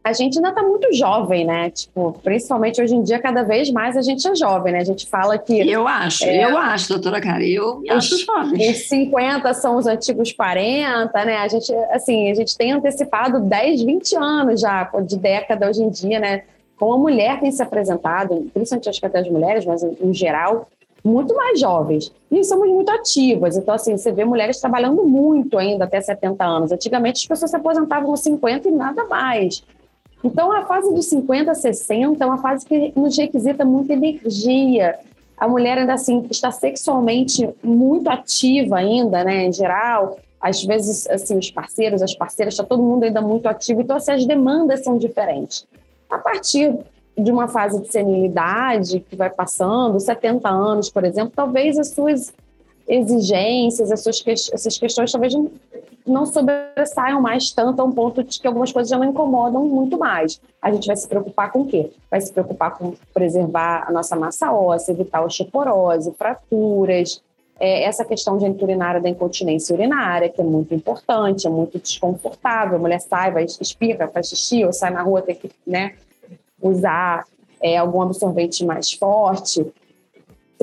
a 0.05 0.13
gente 0.13 0.37
ainda 0.37 0.51
está 0.51 0.63
muito 0.63 0.93
jovem, 0.93 1.47
né? 1.47 1.71
Tipo, 1.71 2.13
principalmente 2.23 2.81
hoje 2.81 2.95
em 2.95 3.03
dia, 3.03 3.19
cada 3.19 3.43
vez 3.43 3.71
mais 3.71 3.97
a 3.97 4.03
gente 4.03 4.29
é 4.29 4.35
jovem, 4.35 4.75
né? 4.75 4.81
A 4.81 4.85
gente 4.85 5.07
fala 5.09 5.39
que. 5.39 5.59
Eu 5.59 5.89
acho, 5.89 6.25
é, 6.25 6.45
eu 6.45 6.59
acho, 6.59 6.91
doutora 6.91 7.23
Cara, 7.23 7.43
eu 7.43 7.81
me 7.81 7.89
acho 7.89 8.19
jovem. 8.19 8.71
Os 8.71 8.87
50 8.87 9.55
são 9.55 9.77
os 9.77 9.87
antigos 9.87 10.31
40, 10.31 11.25
né? 11.25 11.39
A 11.39 11.49
gente, 11.49 11.75
assim, 11.91 12.31
a 12.31 12.35
gente 12.35 12.55
tem 12.55 12.73
antecipado 12.73 13.41
10, 13.41 13.83
20 13.83 14.17
anos 14.17 14.61
já 14.61 14.85
de 15.07 15.17
década 15.17 15.71
hoje 15.71 15.83
em 15.83 15.89
dia, 15.89 16.21
né? 16.21 16.43
Como 16.77 16.93
a 16.93 16.99
mulher 16.99 17.41
tem 17.41 17.51
se 17.51 17.63
apresentado, 17.63 18.47
principalmente 18.53 18.91
acho 18.91 19.01
que 19.01 19.07
até 19.07 19.21
as 19.21 19.31
mulheres, 19.31 19.65
mas 19.65 19.83
em, 19.83 20.13
geral, 20.13 20.69
muito 21.03 21.35
mais 21.35 21.59
jovens. 21.59 22.13
E 22.31 22.45
somos 22.45 22.69
muito 22.69 22.91
ativas. 22.91 23.57
Então, 23.57 23.75
assim, 23.75 23.97
você 23.97 24.13
vê 24.13 24.23
mulheres 24.23 24.61
trabalhando 24.61 25.03
muito 25.03 25.57
ainda 25.57 25.85
até 25.85 25.99
70 25.99 26.45
anos. 26.45 26.73
Antigamente 26.73 27.23
as 27.23 27.27
pessoas 27.27 27.51
se 27.51 27.57
aposentavam 27.57 28.11
aos 28.11 28.21
50 28.21 28.69
e 28.69 28.71
nada 28.71 29.07
mais. 29.07 29.65
Então, 30.25 30.51
a 30.51 30.65
fase 30.65 30.93
dos 30.93 31.05
50, 31.07 31.55
60 31.55 32.25
é 32.25 32.27
uma 32.27 32.39
fase 32.39 32.65
que 32.65 32.93
nos 32.97 33.17
requisita 33.17 33.63
muita 33.63 33.93
energia. 33.93 34.99
A 35.37 35.47
mulher 35.47 35.77
ainda 35.77 35.93
assim 35.93 36.27
está 36.31 36.51
sexualmente 36.51 37.49
muito 37.63 38.09
ativa 38.09 38.79
ainda, 38.79 39.23
né, 39.23 39.45
em 39.45 39.53
geral. 39.53 40.19
Às 40.41 40.65
vezes, 40.65 41.07
assim, 41.09 41.37
os 41.37 41.51
parceiros, 41.51 42.01
as 42.01 42.15
parceiras, 42.15 42.55
está 42.55 42.65
todo 42.65 42.83
mundo 42.83 43.05
ainda 43.05 43.21
muito 43.21 43.47
ativo. 43.47 43.83
Então, 43.83 43.97
assim, 43.97 44.13
as 44.13 44.25
demandas 44.25 44.83
são 44.83 44.97
diferentes. 44.97 45.67
A 46.09 46.17
partir 46.17 46.75
de 47.17 47.31
uma 47.31 47.47
fase 47.47 47.81
de 47.83 47.93
senilidade 47.93 49.01
que 49.01 49.17
vai 49.17 49.29
passando, 49.29 50.01
70 50.01 50.49
anos, 50.49 50.89
por 50.89 51.05
exemplo, 51.05 51.33
talvez 51.37 51.79
as 51.79 51.89
suas 51.89 52.33
exigências, 52.89 53.91
as 53.91 54.03
suas 54.03 54.21
que... 54.21 54.31
essas 54.31 54.79
questões 54.79 55.11
talvez 55.11 55.35
não 56.07 56.27
sobressaiam 56.27 57.21
mais 57.21 57.51
tanto 57.51 57.81
a 57.81 57.85
um 57.85 57.93
ponto 57.93 58.23
de 58.23 58.39
que 58.39 58.47
algumas 58.47 58.71
coisas 58.71 58.91
já 58.91 58.99
não 58.99 59.07
incomodam 59.07 59.65
muito 59.65 59.99
mais. 59.99 60.41
A 60.61 60.71
gente 60.71 60.87
vai 60.87 60.97
se 60.97 61.09
preocupar 61.09 61.51
com 61.51 61.63
o 61.63 61.67
quê? 61.67 61.91
Vai 62.11 62.21
se 62.21 62.33
preocupar 62.33 62.77
com 62.77 62.95
preservar 63.13 63.85
a 63.89 63.93
nossa 63.93 64.15
massa 64.15 64.53
óssea, 64.53 64.93
evitar 64.93 65.25
osteoporose, 65.25 66.13
fraturas, 66.13 67.23
é, 67.59 67.85
essa 67.85 68.05
questão 68.05 68.37
de 68.37 68.45
urinária 68.45 69.01
da 69.01 69.09
incontinência 69.09 69.75
urinária, 69.75 70.29
que 70.29 70.41
é 70.41 70.45
muito 70.45 70.75
importante, 70.75 71.47
é 71.47 71.51
muito 71.51 71.79
desconfortável. 71.79 72.77
A 72.77 72.81
mulher 72.81 73.01
sai, 73.01 73.31
vai 73.31 73.45
espirra, 73.45 74.09
faz 74.09 74.29
xixi, 74.29 74.65
ou 74.65 74.73
sai 74.73 74.91
na 74.91 75.03
rua, 75.03 75.23
tem 75.23 75.37
que 75.37 75.51
né, 75.67 75.95
usar 76.61 77.25
é, 77.63 77.77
algum 77.77 78.03
absorvente 78.03 78.65
mais 78.65 78.93
forte. 78.93 79.65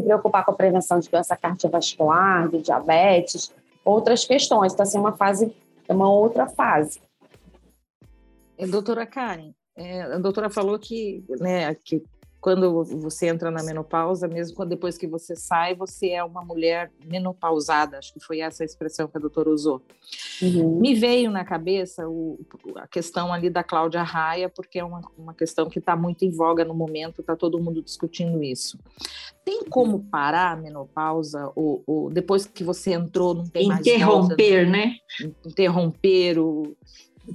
Se 0.01 0.07
preocupar 0.07 0.43
com 0.43 0.51
a 0.51 0.55
prevenção 0.55 0.99
de 0.99 1.09
doença 1.09 1.37
cardiovascular, 1.37 2.49
de 2.49 2.61
diabetes 2.61 3.53
outras 3.85 4.25
questões. 4.25 4.73
Então, 4.73 4.83
assim, 4.83 4.97
uma 4.97 5.13
fase, 5.13 5.55
é 5.87 5.93
uma 5.93 6.11
outra 6.11 6.47
fase. 6.47 6.99
Doutora 8.69 9.05
Karen, 9.05 9.53
é, 9.75 10.01
a 10.03 10.17
doutora 10.17 10.49
falou 10.49 10.77
que, 10.77 11.23
né, 11.39 11.73
que 11.75 12.03
quando 12.41 12.83
você 12.83 13.27
entra 13.27 13.51
na 13.51 13.61
menopausa, 13.61 14.27
mesmo 14.27 14.55
quando 14.55 14.69
depois 14.69 14.97
que 14.97 15.05
você 15.05 15.35
sai, 15.35 15.75
você 15.75 16.09
é 16.09 16.23
uma 16.23 16.43
mulher 16.43 16.91
menopausada, 17.05 17.99
acho 17.99 18.11
que 18.11 18.19
foi 18.19 18.39
essa 18.39 18.63
a 18.63 18.65
expressão 18.65 19.07
que 19.07 19.15
a 19.15 19.21
doutora 19.21 19.51
usou. 19.51 19.79
Uhum. 20.41 20.79
Me 20.79 20.95
veio 20.95 21.29
na 21.29 21.45
cabeça 21.45 22.09
o, 22.09 22.39
a 22.77 22.87
questão 22.87 23.31
ali 23.31 23.47
da 23.47 23.63
Cláudia 23.63 24.01
Raia, 24.01 24.49
porque 24.49 24.79
é 24.79 24.83
uma, 24.83 25.01
uma 25.15 25.35
questão 25.35 25.69
que 25.69 25.77
está 25.77 25.95
muito 25.95 26.25
em 26.25 26.31
voga 26.31 26.65
no 26.65 26.73
momento, 26.73 27.21
está 27.21 27.35
todo 27.35 27.61
mundo 27.61 27.79
discutindo 27.79 28.43
isso. 28.43 28.79
Tem 29.45 29.63
como 29.65 29.99
parar 30.05 30.53
a 30.53 30.55
menopausa, 30.55 31.51
ou, 31.55 31.83
ou 31.85 32.09
depois 32.09 32.47
que 32.47 32.63
você 32.63 32.93
entrou, 32.93 33.35
não 33.35 33.45
tem 33.45 33.67
mais 33.67 33.81
Interromper, 33.81 34.67
né? 34.67 34.95
Interromper 35.45 36.39
o, 36.39 36.75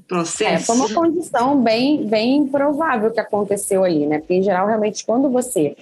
processo. 0.08 0.44
É, 0.44 0.58
foi 0.58 0.76
uma 0.76 0.94
condição 0.94 1.60
bem, 1.62 2.06
bem 2.06 2.46
provável 2.46 3.10
que 3.10 3.20
aconteceu 3.20 3.84
ali, 3.84 4.06
né? 4.06 4.18
Porque, 4.18 4.34
em 4.34 4.42
geral, 4.42 4.66
realmente, 4.66 5.04
quando 5.04 5.30
você 5.30 5.76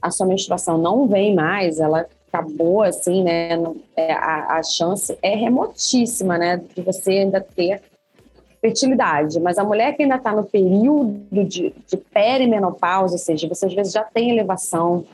a 0.00 0.10
sua 0.10 0.26
menstruação 0.26 0.78
não 0.78 1.06
vem 1.06 1.34
mais, 1.34 1.78
ela 1.78 2.06
acabou 2.32 2.82
assim, 2.82 3.22
né? 3.22 3.50
É, 3.96 4.12
a, 4.12 4.58
a 4.58 4.62
chance 4.62 5.16
é 5.22 5.34
remotíssima, 5.34 6.38
né? 6.38 6.62
De 6.74 6.82
você 6.82 7.10
ainda 7.10 7.40
ter 7.40 7.82
fertilidade. 8.60 9.40
Mas 9.40 9.58
a 9.58 9.64
mulher 9.64 9.96
que 9.96 10.02
ainda 10.02 10.16
está 10.16 10.32
no 10.32 10.44
período 10.44 11.44
de, 11.44 11.74
de 11.86 11.96
perimenopausa, 11.96 13.14
ou 13.14 13.18
seja, 13.18 13.48
você 13.48 13.66
às 13.66 13.74
vezes 13.74 13.92
já 13.92 14.04
tem 14.04 14.30
elevação 14.30 15.04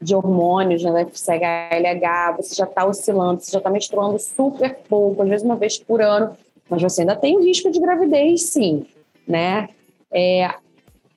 de 0.00 0.14
hormônios, 0.14 0.82
né, 0.82 1.04
FSH, 1.04 1.42
LH, 1.72 2.36
você 2.38 2.54
já 2.54 2.64
está 2.64 2.86
oscilando, 2.86 3.42
você 3.42 3.52
já 3.52 3.58
está 3.58 3.68
menstruando 3.68 4.18
super 4.18 4.78
pouco, 4.88 5.22
às 5.22 5.28
vezes 5.28 5.44
uma 5.44 5.56
vez 5.56 5.78
por 5.78 6.00
ano, 6.00 6.34
mas 6.70 6.80
você 6.80 7.02
ainda 7.02 7.16
tem 7.16 7.42
risco 7.44 7.70
de 7.70 7.80
gravidez, 7.80 8.44
sim, 8.44 8.86
né? 9.26 9.68
É, 10.12 10.48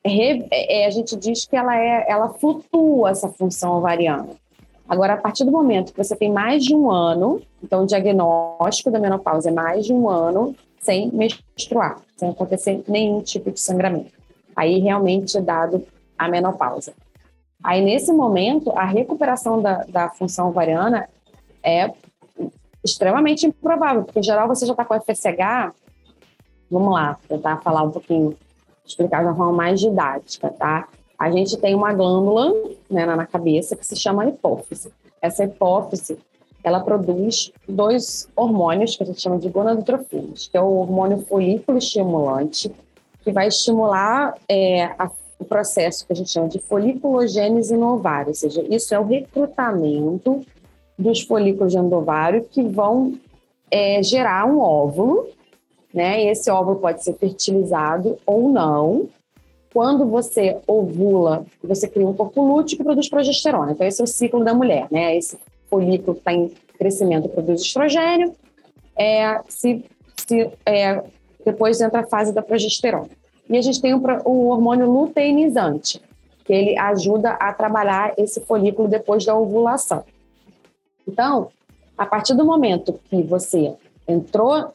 é, 0.04 0.86
a 0.86 0.90
gente 0.90 1.16
diz 1.16 1.46
que 1.46 1.56
ela, 1.56 1.78
é, 1.78 2.06
ela 2.10 2.30
flutua 2.30 3.12
essa 3.12 3.30
função 3.30 3.78
ovariana. 3.78 4.30
Agora, 4.88 5.14
a 5.14 5.18
partir 5.18 5.46
do 5.46 5.52
momento 5.52 5.94
que 5.94 6.04
você 6.04 6.16
tem 6.16 6.32
mais 6.32 6.64
de 6.64 6.76
um 6.76 6.92
ano, 6.92 7.42
então 7.64 7.84
o 7.84 7.86
diagnóstico 7.86 8.92
da 8.92 9.00
menopausa 9.00 9.50
é 9.50 9.54
mais 9.54 9.86
de 9.86 9.94
um 9.94 10.10
ano 10.10 10.56
sem 10.82 11.10
menstruar, 11.12 12.02
sem 12.18 12.30
acontecer 12.30 12.84
nenhum 12.88 13.22
tipo 13.22 13.50
de 13.50 13.60
sangramento. 13.60 14.12
Aí 14.54 14.80
realmente 14.80 15.38
é 15.38 15.42
dado 15.42 15.86
a 16.18 16.28
menopausa. 16.28 16.94
Aí, 17.64 17.82
nesse 17.82 18.12
momento, 18.12 18.72
a 18.72 18.84
recuperação 18.84 19.62
da, 19.62 19.84
da 19.86 20.10
função 20.10 20.50
ovariana 20.50 21.08
é 21.64 21.90
extremamente 22.84 23.46
improvável, 23.46 24.04
porque 24.04 24.20
em 24.20 24.24
geral 24.24 24.48
você 24.48 24.66
já 24.66 24.74
está 24.74 24.84
com 24.84 25.00
FSH. 25.00 25.74
Vamos 26.70 26.94
lá, 26.94 27.18
tentar 27.28 27.62
falar 27.62 27.84
um 27.84 27.92
pouquinho, 27.92 28.36
explicar 28.86 29.20
de 29.22 29.28
uma 29.28 29.36
forma 29.36 29.54
mais 29.54 29.80
didática, 29.80 30.50
tá? 30.50 30.88
A 31.18 31.32
gente 31.32 31.56
tem 31.58 31.74
uma 31.76 31.94
glândula 31.94 32.52
né, 32.90 33.06
na 33.06 33.26
cabeça 33.26 33.76
que 33.76 33.86
se 33.86 33.96
chama 33.96 34.28
hipófise. 34.28 34.92
Essa 35.22 35.46
hipófise, 35.46 36.18
ela 36.64 36.82
produz 36.82 37.52
dois 37.68 38.28
hormônios 38.36 38.98
que 38.98 39.04
a 39.04 39.06
gente 39.06 39.22
chama 39.22 39.38
de 39.38 39.50
gonadotrofinas, 39.50 40.48
que 40.48 40.58
é 40.58 40.62
o 40.62 40.80
hormônio 40.80 41.20
folículo 41.20 41.78
estimulante, 41.78 42.72
que 43.22 43.32
vai 43.32 43.48
estimular 43.48 44.36
é, 44.50 44.86
a, 45.00 45.10
o 45.40 45.46
processo 45.46 46.06
que 46.06 46.14
a 46.14 46.16
gente 46.16 46.30
chama 46.30 46.50
de 46.50 46.60
foliculogênese 46.60 47.78
no 47.78 47.94
ovário, 47.94 48.30
ou 48.30 48.36
seja, 48.36 48.66
isso 48.70 48.94
é 48.94 49.00
o 49.00 49.06
recrutamento 49.06 50.42
dos 50.98 51.22
folículos 51.22 51.74
do 51.74 51.96
ovário 51.96 52.46
que 52.50 52.62
vão 52.64 53.14
é, 53.70 54.02
gerar 54.04 54.46
um 54.46 54.60
óvulo, 54.60 55.28
né? 55.94 56.24
E 56.24 56.28
esse 56.30 56.50
óvulo 56.50 56.80
pode 56.80 57.04
ser 57.04 57.14
fertilizado 57.14 58.18
ou 58.26 58.50
não. 58.50 59.08
Quando 59.74 60.06
você 60.06 60.58
ovula, 60.68 61.46
você 61.64 61.88
cria 61.88 62.08
um 62.08 62.14
corpo 62.14 62.44
lúteo 62.44 62.78
que 62.78 62.84
produz 62.84 63.10
progesterona. 63.10 63.72
Então, 63.72 63.88
esse 63.88 64.02
é 64.02 64.04
o 64.04 64.08
ciclo 64.08 64.44
da 64.44 64.54
mulher, 64.54 64.88
né? 64.92 65.16
Esse 65.18 65.38
folículo 65.70 66.16
está 66.18 66.32
em 66.32 66.52
crescimento 66.78 67.30
produz 67.30 67.62
estrogênio. 67.62 68.34
É, 68.96 69.40
se, 69.48 69.84
se 70.16 70.52
é, 70.66 71.04
depois 71.44 71.82
entra 71.82 72.02
a 72.02 72.06
fase 72.06 72.32
da 72.32 72.42
progesterona. 72.42 73.10
E 73.50 73.58
a 73.58 73.62
gente 73.62 73.82
tem 73.82 73.94
o, 73.94 74.02
o 74.26 74.48
hormônio 74.48 74.90
luteinizante, 74.90 76.00
que 76.46 76.54
ele 76.54 76.78
ajuda 76.78 77.32
a 77.32 77.52
trabalhar 77.54 78.14
esse 78.18 78.42
folículo 78.42 78.88
depois 78.88 79.26
da 79.26 79.36
ovulação. 79.36 80.04
Então, 81.08 81.50
a 81.98 82.06
partir 82.06 82.34
do 82.34 82.46
momento 82.46 83.00
que 83.10 83.22
você 83.22 83.74
entrou, 84.08 84.74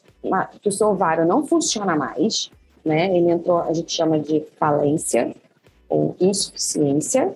que 0.61 0.69
o 0.69 0.73
seu 0.73 0.89
ovário 0.89 1.27
não 1.27 1.47
funciona 1.47 1.97
mais, 1.97 2.51
né? 2.85 3.17
Ele 3.17 3.31
entrou, 3.31 3.59
a 3.59 3.73
gente 3.73 3.93
chama 3.93 4.19
de 4.19 4.45
falência 4.59 5.35
ou 5.89 6.15
insuficiência. 6.21 7.35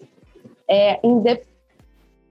É, 0.68 1.00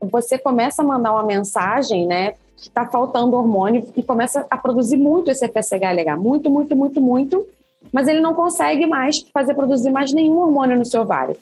você 0.02 0.38
começa 0.38 0.82
a 0.82 0.86
mandar 0.86 1.14
uma 1.14 1.24
mensagem, 1.24 2.08
né? 2.08 2.34
Que 2.58 2.68
está 2.68 2.86
faltando 2.86 3.36
hormônio 3.36 3.88
e 3.96 4.04
começa 4.04 4.46
a 4.50 4.58
produzir 4.58 4.98
muito 4.98 5.32
esse 5.32 5.48
FSH-LH, 5.48 6.18
muito, 6.18 6.50
muito, 6.50 6.76
muito, 6.76 7.02
muito, 7.02 7.48
mas 7.92 8.08
ele 8.08 8.22
não 8.22 8.34
consegue 8.34 8.86
mais 8.86 9.20
fazer 9.34 9.56
produzir 9.56 9.90
mais 9.90 10.14
nenhum 10.14 10.38
hormônio 10.38 10.78
no 10.78 10.86
seu 10.86 11.02
ovário. 11.02 11.36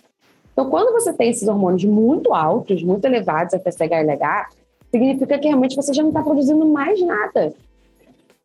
Então, 0.52 0.70
quando 0.70 0.92
você 0.94 1.14
tem 1.14 1.30
esses 1.30 1.48
hormônios 1.48 1.86
muito 1.86 2.34
altos, 2.34 2.84
muito 2.84 3.06
elevados, 3.06 3.54
FSH-LH, 3.54 4.50
significa 4.92 5.38
que 5.38 5.48
realmente 5.48 5.76
você 5.76 5.94
já 5.94 6.02
não 6.02 6.10
está 6.10 6.22
produzindo 6.22 6.66
mais 6.66 7.02
nada. 7.02 7.54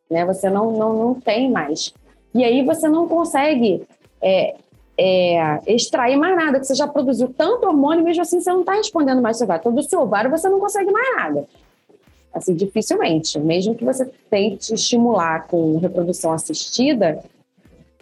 Né? 0.09 0.25
Você 0.25 0.49
não, 0.49 0.71
não, 0.71 0.93
não 0.93 1.13
tem 1.15 1.49
mais. 1.49 1.93
E 2.33 2.43
aí 2.43 2.63
você 2.63 2.87
não 2.87 3.07
consegue 3.07 3.83
é, 4.21 4.55
é, 4.97 5.61
extrair 5.67 6.15
mais 6.17 6.35
nada, 6.35 6.59
que 6.59 6.67
você 6.67 6.75
já 6.75 6.87
produziu 6.87 7.33
tanto 7.35 7.67
hormônio, 7.67 8.03
mesmo 8.03 8.21
assim 8.21 8.39
você 8.39 8.51
não 8.51 8.61
está 8.61 8.73
respondendo 8.73 9.21
mais 9.21 9.37
seu 9.37 9.45
ovário. 9.45 9.61
Então, 9.61 9.73
do 9.73 9.83
seu 9.83 10.01
ovário 10.01 10.29
você 10.29 10.49
não 10.49 10.59
consegue 10.59 10.91
mais 10.91 11.15
nada. 11.15 11.47
Assim, 12.33 12.53
dificilmente. 12.53 13.39
Mesmo 13.39 13.75
que 13.75 13.85
você 13.85 14.05
tente 14.29 14.73
estimular 14.73 15.47
com 15.47 15.77
reprodução 15.77 16.33
assistida, 16.33 17.23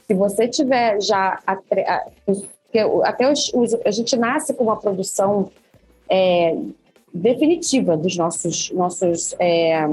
se 0.08 0.14
você 0.14 0.48
tiver 0.48 1.02
já... 1.02 1.40
Até 3.04 3.32
os, 3.32 3.54
os, 3.54 3.76
a 3.86 3.92
gente 3.92 4.18
nasce 4.18 4.52
com 4.56 4.64
uma 4.64 4.76
produção 4.76 5.52
é, 6.10 6.58
definitiva 7.14 7.96
dos 7.96 8.18
nossos, 8.18 8.72
nossos 8.72 9.36
é, 9.40 9.88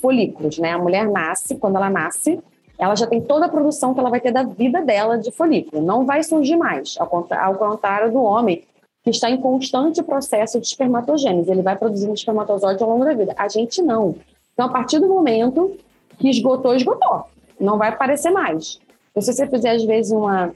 folículos, 0.00 0.58
né? 0.58 0.72
A 0.72 0.78
mulher 0.78 1.08
nasce, 1.08 1.56
quando 1.56 1.76
ela 1.76 1.88
nasce, 1.88 2.40
ela 2.78 2.96
já 2.96 3.06
tem 3.06 3.20
toda 3.20 3.46
a 3.46 3.48
produção 3.48 3.94
que 3.94 4.00
ela 4.00 4.10
vai 4.10 4.20
ter 4.20 4.32
da 4.32 4.42
vida 4.42 4.82
dela 4.82 5.16
de 5.16 5.30
folículo. 5.30 5.82
Não 5.82 6.04
vai 6.04 6.22
surgir 6.22 6.56
mais, 6.56 6.96
ao 6.98 7.06
contrário 7.06 8.10
do 8.12 8.22
homem, 8.22 8.64
que 9.02 9.10
está 9.10 9.30
em 9.30 9.40
constante 9.40 10.02
processo 10.02 10.60
de 10.60 10.66
espermatogênese. 10.66 11.50
Ele 11.50 11.62
vai 11.62 11.76
produzindo 11.76 12.14
espermatozoide 12.14 12.82
ao 12.82 12.88
longo 12.88 13.04
da 13.04 13.14
vida. 13.14 13.34
A 13.36 13.48
gente 13.48 13.80
não. 13.80 14.16
Então, 14.52 14.66
a 14.66 14.68
partir 14.68 14.98
do 14.98 15.08
momento 15.08 15.76
que 16.18 16.28
esgotou, 16.28 16.74
esgotou. 16.74 17.24
Não 17.60 17.78
vai 17.78 17.90
aparecer 17.90 18.30
mais. 18.30 18.80
Então, 19.10 19.22
se 19.22 19.32
você 19.32 19.46
fizer, 19.46 19.70
às 19.70 19.84
vezes, 19.84 20.10
uma, 20.10 20.52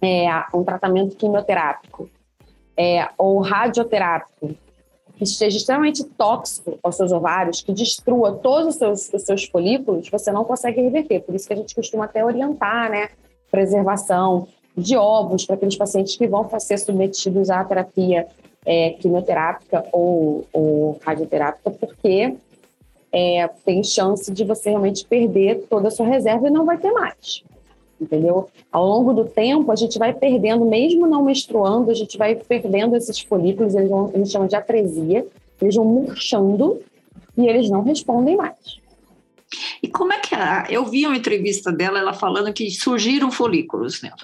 é, 0.00 0.28
um 0.54 0.64
tratamento 0.64 1.16
quimioterápico 1.16 2.08
é, 2.76 3.08
ou 3.18 3.40
radioterápico 3.40 4.54
que 5.16 5.24
esteja 5.24 5.56
extremamente 5.56 6.04
tóxico 6.04 6.78
aos 6.82 6.96
seus 6.96 7.10
ovários, 7.10 7.62
que 7.62 7.72
destrua 7.72 8.32
todos 8.32 8.68
os 8.68 8.74
seus, 8.76 9.12
os 9.12 9.22
seus 9.22 9.44
folículos, 9.44 10.08
você 10.10 10.30
não 10.30 10.44
consegue 10.44 10.80
reverter. 10.82 11.20
Por 11.22 11.34
isso 11.34 11.48
que 11.48 11.54
a 11.54 11.56
gente 11.56 11.74
costuma 11.74 12.04
até 12.04 12.24
orientar, 12.24 12.90
né? 12.90 13.08
Preservação 13.50 14.46
de 14.76 14.96
ovos 14.96 15.46
para 15.46 15.56
aqueles 15.56 15.76
pacientes 15.76 16.16
que 16.16 16.26
vão 16.26 16.48
ser 16.60 16.78
submetidos 16.78 17.48
à 17.48 17.64
terapia 17.64 18.26
é, 18.64 18.90
quimioterápica 18.90 19.86
ou, 19.90 20.44
ou 20.52 20.98
radioterápica, 21.02 21.70
porque 21.70 22.36
é, 23.10 23.48
tem 23.64 23.82
chance 23.82 24.30
de 24.30 24.44
você 24.44 24.68
realmente 24.70 25.06
perder 25.06 25.66
toda 25.70 25.88
a 25.88 25.90
sua 25.90 26.06
reserva 26.06 26.48
e 26.48 26.50
não 26.50 26.66
vai 26.66 26.76
ter 26.76 26.92
mais 26.92 27.42
entendeu? 28.00 28.48
Ao 28.70 28.86
longo 28.86 29.12
do 29.12 29.24
tempo, 29.24 29.70
a 29.72 29.76
gente 29.76 29.98
vai 29.98 30.12
perdendo, 30.12 30.64
mesmo 30.64 31.06
não 31.06 31.24
menstruando, 31.24 31.90
a 31.90 31.94
gente 31.94 32.16
vai 32.16 32.34
perdendo 32.34 32.96
esses 32.96 33.20
folículos, 33.20 33.74
eles, 33.74 33.90
vão, 33.90 34.10
eles 34.14 34.30
chamam 34.30 34.48
de 34.48 34.56
atresia, 34.56 35.26
eles 35.60 35.74
vão 35.74 35.84
murchando 35.84 36.80
e 37.36 37.46
eles 37.46 37.70
não 37.70 37.82
respondem 37.82 38.36
mais. 38.36 38.80
E 39.82 39.88
como 39.88 40.12
é 40.12 40.18
que 40.18 40.34
é? 40.34 40.66
Eu 40.68 40.84
vi 40.84 41.06
uma 41.06 41.16
entrevista 41.16 41.72
dela, 41.72 41.98
ela 41.98 42.12
falando 42.12 42.52
que 42.52 42.70
surgiram 42.70 43.30
folículos 43.30 44.02
nela. 44.02 44.16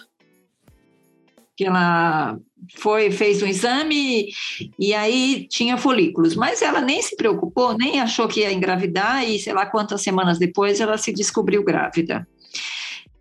Que 1.56 1.64
ela 1.64 2.38
foi, 2.76 3.10
fez 3.10 3.42
um 3.42 3.46
exame 3.46 4.28
e 4.78 4.94
aí 4.94 5.46
tinha 5.48 5.76
folículos, 5.76 6.34
mas 6.34 6.62
ela 6.62 6.80
nem 6.80 7.02
se 7.02 7.16
preocupou, 7.16 7.76
nem 7.76 8.00
achou 8.00 8.28
que 8.28 8.40
ia 8.40 8.52
engravidar 8.52 9.28
e 9.28 9.38
sei 9.38 9.52
lá 9.52 9.66
quantas 9.66 10.02
semanas 10.02 10.38
depois 10.38 10.80
ela 10.80 10.96
se 10.96 11.12
descobriu 11.12 11.62
grávida. 11.62 12.26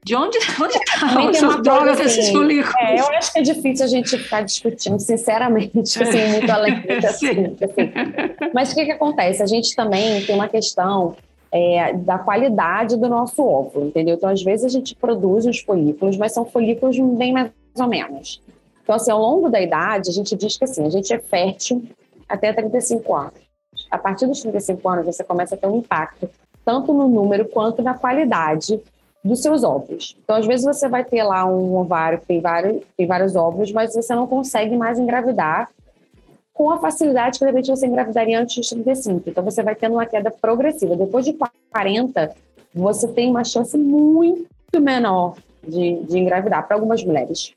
De 0.03 0.15
onde 0.15 0.37
estão 0.39 1.29
essas 1.29 1.61
drogas, 1.61 1.99
assim, 1.99 2.19
esses 2.19 2.29
folículos? 2.31 2.75
É, 2.79 2.99
eu 2.99 3.07
acho 3.09 3.33
que 3.33 3.39
é 3.39 3.41
difícil 3.41 3.85
a 3.85 3.89
gente 3.89 4.17
ficar 4.17 4.41
discutindo, 4.41 4.99
sinceramente, 4.99 6.01
assim, 6.01 6.27
muito 6.27 6.51
além 6.51 6.81
desse 6.81 7.07
assunto. 7.07 7.63
Assim. 7.63 7.91
Mas 8.53 8.71
o 8.71 8.75
que, 8.75 8.85
que 8.85 8.91
acontece? 8.91 9.43
A 9.43 9.45
gente 9.45 9.75
também 9.75 10.25
tem 10.25 10.33
uma 10.33 10.47
questão 10.47 11.15
é, 11.51 11.93
da 11.93 12.17
qualidade 12.17 12.97
do 12.97 13.07
nosso 13.07 13.45
óvulo, 13.45 13.87
entendeu? 13.87 14.15
Então, 14.15 14.29
às 14.29 14.41
vezes, 14.41 14.65
a 14.65 14.69
gente 14.69 14.95
produz 14.95 15.45
os 15.45 15.59
folículos, 15.59 16.17
mas 16.17 16.33
são 16.33 16.45
folículos 16.45 16.97
bem 17.17 17.31
mais 17.31 17.51
ou 17.77 17.87
menos. 17.87 18.41
Então, 18.83 18.95
assim, 18.95 19.11
ao 19.11 19.21
longo 19.21 19.49
da 19.49 19.61
idade, 19.61 20.09
a 20.09 20.13
gente 20.13 20.35
diz 20.35 20.57
que 20.57 20.63
assim, 20.63 20.85
a 20.85 20.89
gente 20.89 21.13
é 21.13 21.19
fértil 21.19 21.83
até 22.27 22.51
35 22.51 23.15
anos. 23.15 23.51
A 23.89 23.97
partir 23.97 24.25
dos 24.25 24.41
35 24.41 24.89
anos, 24.89 25.05
você 25.05 25.23
começa 25.23 25.55
a 25.55 25.57
ter 25.57 25.67
um 25.67 25.77
impacto 25.77 26.29
tanto 26.65 26.93
no 26.93 27.07
número 27.07 27.45
quanto 27.45 27.81
na 27.81 27.93
qualidade 27.93 28.79
dos 29.23 29.41
seus 29.41 29.63
óvulos. 29.63 30.17
Então, 30.23 30.35
às 30.35 30.45
vezes, 30.45 30.65
você 30.65 30.87
vai 30.87 31.03
ter 31.03 31.23
lá 31.23 31.45
um 31.45 31.77
ovário 31.77 32.19
que 32.19 32.25
tem 32.25 32.41
vários, 32.41 32.81
tem 32.97 33.05
vários 33.05 33.35
óvulos, 33.35 33.71
mas 33.71 33.93
você 33.93 34.15
não 34.15 34.25
consegue 34.25 34.75
mais 34.75 34.97
engravidar 34.97 35.69
com 36.53 36.69
a 36.71 36.79
facilidade 36.79 37.37
que, 37.37 37.45
de 37.45 37.51
repente, 37.51 37.69
você 37.69 37.85
engravidaria 37.85 38.39
antes 38.39 38.55
dos 38.55 38.69
35. 38.69 39.29
Então, 39.29 39.43
você 39.43 39.61
vai 39.61 39.75
tendo 39.75 39.93
uma 39.93 40.05
queda 40.05 40.31
progressiva. 40.31 40.95
Depois 40.95 41.25
de 41.25 41.33
40, 41.71 42.35
você 42.73 43.07
tem 43.07 43.29
uma 43.29 43.43
chance 43.43 43.77
muito 43.77 44.47
menor 44.79 45.35
de, 45.65 46.03
de 46.03 46.17
engravidar 46.17 46.67
para 46.67 46.75
algumas 46.75 47.03
mulheres. 47.03 47.53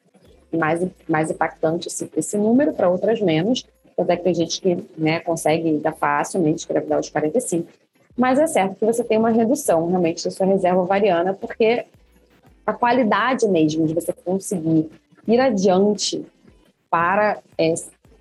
Mais, 0.52 0.86
mais 1.08 1.30
impactante 1.30 1.88
esse, 1.88 2.08
esse 2.16 2.36
número, 2.36 2.72
para 2.72 2.88
outras 2.88 3.20
menos. 3.20 3.64
Até 3.98 4.16
que 4.16 4.24
tem 4.24 4.34
gente 4.34 4.60
que 4.60 4.84
né, 4.98 5.20
consegue 5.20 5.78
dar 5.78 5.92
facilmente 5.92 6.64
engravidar 6.64 6.98
aos 6.98 7.08
45. 7.08 7.68
Mas 8.16 8.38
é 8.38 8.46
certo 8.46 8.76
que 8.76 8.84
você 8.84 9.02
tem 9.02 9.18
uma 9.18 9.30
redução 9.30 9.88
realmente 9.88 10.24
da 10.24 10.30
sua 10.30 10.46
reserva 10.46 10.80
ovariana, 10.80 11.34
porque 11.34 11.84
a 12.66 12.72
qualidade 12.72 13.46
mesmo 13.48 13.86
de 13.86 13.94
você 13.94 14.12
conseguir 14.12 14.90
ir 15.26 15.40
adiante 15.40 16.24
para 16.88 17.38
é, 17.58 17.74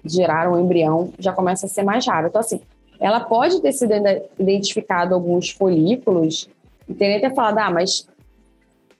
gerar 0.03 0.51
um 0.51 0.59
embrião 0.59 1.13
já 1.19 1.31
começa 1.31 1.65
a 1.65 1.69
ser 1.69 1.83
mais 1.83 2.05
raro. 2.05 2.27
Então, 2.27 2.41
assim, 2.41 2.61
ela 2.99 3.19
pode 3.19 3.61
ter 3.61 3.71
sido 3.71 3.93
identificado 4.39 5.13
alguns 5.13 5.49
folículos 5.51 6.49
e 6.87 6.93
teria 6.93 7.17
até 7.17 7.29
falado, 7.33 7.59
ah, 7.59 7.71
mas 7.71 8.07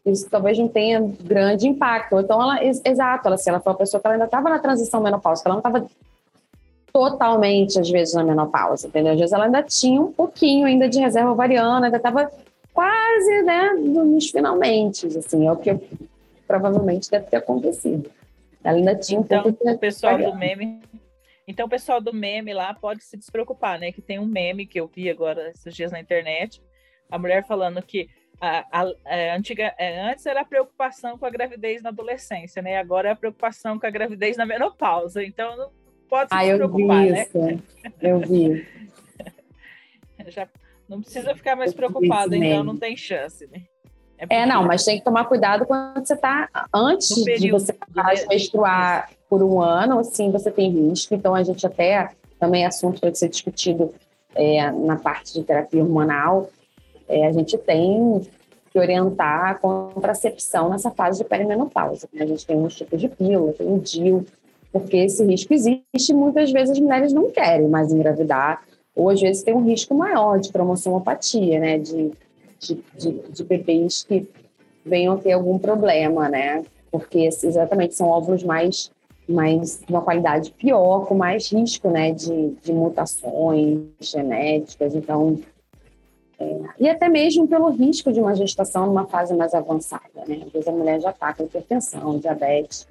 isso 0.06 0.30
talvez 0.30 0.58
não 0.58 0.68
tenha 0.68 1.02
grande 1.02 1.68
impacto. 1.68 2.20
Então, 2.20 2.42
ela, 2.42 2.64
exato, 2.64 3.28
ela, 3.28 3.36
assim, 3.36 3.50
ela 3.50 3.60
foi 3.60 3.72
uma 3.72 3.78
pessoa 3.78 4.00
que 4.00 4.08
ela 4.08 4.16
ainda 4.16 4.26
estava 4.26 4.50
na 4.50 4.60
transição 4.60 5.02
menopáusica, 5.02 5.50
ela 5.50 5.56
não 5.56 5.60
estava 5.60 5.88
totalmente, 6.94 7.80
às 7.80 7.90
vezes, 7.90 8.14
na 8.14 8.24
menopausa, 8.24 8.88
entendeu? 8.88 9.14
Às 9.14 9.20
vezes 9.20 9.34
ela 9.34 9.46
ainda 9.46 9.64
tinha 9.64 10.00
um 10.00 10.12
pouquinho 10.12 10.68
ainda 10.68 10.88
de 10.88 11.00
reserva 11.00 11.32
ovariana, 11.32 11.88
ainda 11.88 11.98
estava 11.98 12.32
quase, 12.72 13.42
né, 13.44 13.72
nos 13.74 14.30
finalmente, 14.30 15.06
assim, 15.18 15.48
é 15.48 15.52
o 15.52 15.58
que 15.58 15.76
provavelmente 16.48 17.10
deve 17.10 17.26
ter 17.26 17.38
acontecido. 17.38 18.10
Ela 18.64 18.78
ainda 18.78 18.96
tinha 18.96 19.20
um 19.20 19.24
então, 19.24 19.44
pouco 19.44 19.66
de 19.66 19.72
o 19.72 19.78
pessoal 19.78 20.18
do 20.18 20.36
meme 20.36 20.82
então, 21.48 21.66
o 21.66 21.70
pessoal 21.70 22.00
do 22.00 22.14
meme 22.14 22.54
lá 22.54 22.74
pode 22.74 23.04
se 23.04 23.18
despreocupar, 23.18 23.78
né? 23.78 23.92
Que 23.92 24.02
tem 24.02 24.18
um 24.18 24.26
meme 24.26 24.66
que 24.66 24.80
eu 24.80 24.88
vi 24.88 25.10
agora 25.10 25.50
esses 25.50 25.76
dias 25.76 25.92
na 25.92 26.00
internet, 26.00 26.62
a 27.12 27.18
mulher 27.18 27.46
falando 27.46 27.82
que 27.82 28.10
a, 28.40 28.60
a, 28.72 28.84
a 28.84 29.16
é, 29.16 29.36
antiga, 29.36 29.74
é, 29.78 30.10
antes 30.10 30.26
era 30.26 30.42
a 30.42 30.46
preocupação 30.46 31.18
com 31.18 31.26
a 31.26 31.30
gravidez 31.30 31.82
na 31.82 31.90
adolescência, 31.90 32.62
né? 32.62 32.78
Agora 32.78 33.10
é 33.10 33.12
a 33.12 33.16
preocupação 33.16 33.78
com 33.78 33.86
a 33.86 33.90
gravidez 33.90 34.38
na 34.38 34.46
menopausa. 34.46 35.24
Então, 35.24 35.70
pode 36.14 36.30
se 36.30 36.52
ah, 36.52 36.56
preocupar, 36.56 37.06
né? 37.08 37.28
Eu 38.00 38.20
vi. 38.20 38.68
Já 40.30 40.48
não 40.88 41.02
precisa 41.02 41.34
ficar 41.34 41.56
mais 41.56 41.74
preocupada, 41.74 42.38
então 42.38 42.64
não 42.64 42.78
tem 42.78 42.96
chance, 42.96 43.48
né? 43.48 43.64
É, 44.16 44.42
é, 44.42 44.46
não, 44.46 44.64
mas 44.64 44.86
tem 44.86 45.00
que 45.00 45.04
tomar 45.04 45.26
cuidado 45.26 45.66
quando 45.66 46.06
você 46.06 46.14
está 46.14 46.48
antes 46.72 47.16
de 47.16 47.50
você 47.50 47.74
de 47.74 48.28
menstruar 48.28 49.10
por 49.28 49.42
um 49.42 49.60
ano, 49.60 49.98
assim, 49.98 50.30
você 50.32 50.52
tem 50.52 50.70
risco. 50.70 51.16
Então, 51.16 51.34
a 51.34 51.42
gente 51.42 51.66
até 51.66 52.12
também 52.40 52.64
é 52.64 52.68
assunto 52.68 53.02
para 53.02 53.14
ser 53.16 53.30
discutido 53.30 53.92
é, 54.36 54.70
na 54.70 54.98
parte 54.98 55.34
de 55.34 55.44
terapia 55.44 55.82
hormonal. 55.82 56.48
É, 57.10 57.26
a 57.26 57.32
gente 57.32 57.58
tem 57.58 58.22
que 58.72 58.78
orientar 58.80 59.46
a 59.46 59.56
contracepção 59.56 60.70
nessa 60.70 60.92
fase 60.92 61.18
de 61.18 61.28
perimenopausa. 61.28 62.08
Né? 62.14 62.24
A 62.24 62.28
gente 62.28 62.46
tem 62.46 62.56
uns 62.56 62.76
tipos 62.76 63.02
de 63.02 63.10
pílula, 63.10 63.54
tem 63.54 63.68
o 63.68 63.80
DIL, 63.80 64.26
porque 64.74 64.98
esse 64.98 65.24
risco 65.24 65.54
existe. 65.54 66.14
Muitas 66.14 66.52
vezes 66.52 66.72
as 66.72 66.80
mulheres 66.80 67.14
não 67.14 67.30
querem 67.30 67.70
mais 67.70 67.94
engravidar, 67.94 68.64
ou 68.96 69.10
às 69.10 69.22
vezes 69.22 69.44
tem 69.44 69.54
um 69.54 69.64
risco 69.64 69.94
maior 69.94 70.40
de 70.40 70.52
cromossomopatia, 70.52 71.60
né? 71.60 71.78
De, 71.78 72.12
de, 72.60 72.84
de, 72.98 73.12
de 73.12 73.44
bebês 73.44 74.04
que 74.04 74.28
venham 74.84 75.18
ter 75.18 75.34
algum 75.34 75.60
problema, 75.60 76.28
né? 76.28 76.64
Porque 76.92 77.20
exatamente 77.20 77.94
são 77.94 78.08
óvulos 78.08 78.44
mais, 78.44 78.92
mais 79.30 79.80
uma 79.88 80.02
qualidade 80.02 80.52
pior, 80.52 81.06
com 81.06 81.14
mais 81.14 81.52
risco, 81.52 81.90
né? 81.90 82.12
De, 82.12 82.56
de 82.64 82.74
mutações 82.74 83.80
genéticas. 84.00 84.96
Então, 84.96 85.40
é, 86.40 86.60
e 86.80 86.90
até 86.90 87.08
mesmo 87.10 87.48
pelo 87.48 87.70
risco 87.70 88.12
de 88.12 88.20
uma 88.20 88.36
gestação 88.36 88.88
numa 88.88 89.06
fase 89.06 89.36
mais 89.36 89.54
avançada, 89.54 90.24
né? 90.28 90.42
Às 90.48 90.52
vezes 90.52 90.68
a 90.68 90.72
mulher 90.72 91.00
já 91.00 91.12
está 91.12 91.32
com 91.32 91.44
hipertensão, 91.44 92.18
diabetes, 92.18 92.88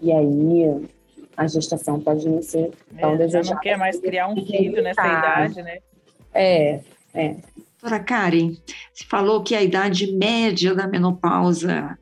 e 0.00 0.12
aí 0.12 0.86
a 1.36 1.46
gestação 1.46 2.00
pode 2.00 2.28
não 2.28 2.42
ser 2.42 2.70
tão 2.98 3.14
é, 3.14 3.16
desejada. 3.18 3.54
Não 3.54 3.60
quer 3.60 3.76
mais 3.76 3.98
criar 4.00 4.28
um 4.28 4.36
filho 4.36 4.82
nessa 4.82 5.06
idade, 5.06 5.62
né? 5.62 5.78
É, 6.32 6.80
é. 7.14 7.36
Doutora 7.80 8.02
Karen, 8.02 8.56
você 8.92 9.04
falou 9.08 9.42
que 9.42 9.54
a 9.54 9.62
idade 9.62 10.12
média 10.12 10.74
da 10.74 10.86
menopausa 10.86 11.96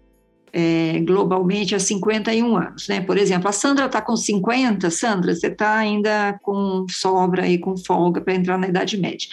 é, 0.52 1.00
globalmente 1.00 1.74
é 1.74 1.78
51 1.80 2.56
anos, 2.56 2.86
né? 2.86 3.00
Por 3.00 3.18
exemplo, 3.18 3.48
a 3.48 3.52
Sandra 3.52 3.86
está 3.86 4.00
com 4.00 4.16
50, 4.16 4.88
Sandra, 4.88 5.34
você 5.34 5.48
está 5.48 5.74
ainda 5.74 6.38
com 6.42 6.86
sobra 6.88 7.42
aí, 7.42 7.58
com 7.58 7.76
folga 7.76 8.20
para 8.20 8.34
entrar 8.34 8.56
na 8.56 8.68
idade 8.68 8.96
média. 8.96 9.28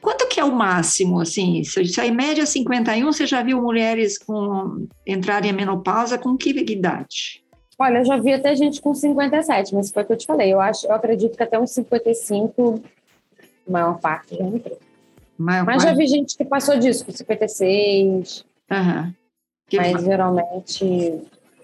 Quanto 0.00 0.26
que 0.28 0.40
é 0.40 0.44
o 0.44 0.54
máximo, 0.54 1.20
assim? 1.20 1.62
Se 1.64 2.00
a 2.00 2.10
média 2.10 2.42
é 2.42 2.46
51, 2.46 3.12
você 3.12 3.26
já 3.26 3.42
viu 3.42 3.60
mulheres 3.60 4.18
com 4.18 4.88
entrarem 5.06 5.50
em 5.50 5.54
menopausa 5.54 6.16
com 6.16 6.36
que 6.36 6.50
idade? 6.50 7.41
Olha, 7.82 7.98
eu 7.98 8.04
já 8.04 8.16
vi 8.16 8.32
até 8.32 8.54
gente 8.54 8.80
com 8.80 8.94
57, 8.94 9.74
mas 9.74 9.90
foi 9.90 10.04
o 10.04 10.06
que 10.06 10.12
eu 10.12 10.16
te 10.16 10.24
falei. 10.24 10.52
Eu 10.52 10.60
acho, 10.60 10.86
eu 10.86 10.92
acredito 10.92 11.36
que 11.36 11.42
até 11.42 11.58
uns 11.58 11.72
55, 11.72 12.80
a 13.66 13.72
maior 13.72 13.98
parte 13.98 14.36
já 14.36 14.44
entrou. 14.44 14.78
Maior 15.36 15.66
mas 15.66 15.82
parte... 15.82 15.88
já 15.88 15.96
vi 15.96 16.06
gente 16.06 16.36
que 16.36 16.44
passou 16.44 16.78
disso, 16.78 17.04
com 17.04 17.10
56. 17.10 18.44
Uhum. 18.70 19.12
mas 19.74 20.04
geralmente. 20.04 20.84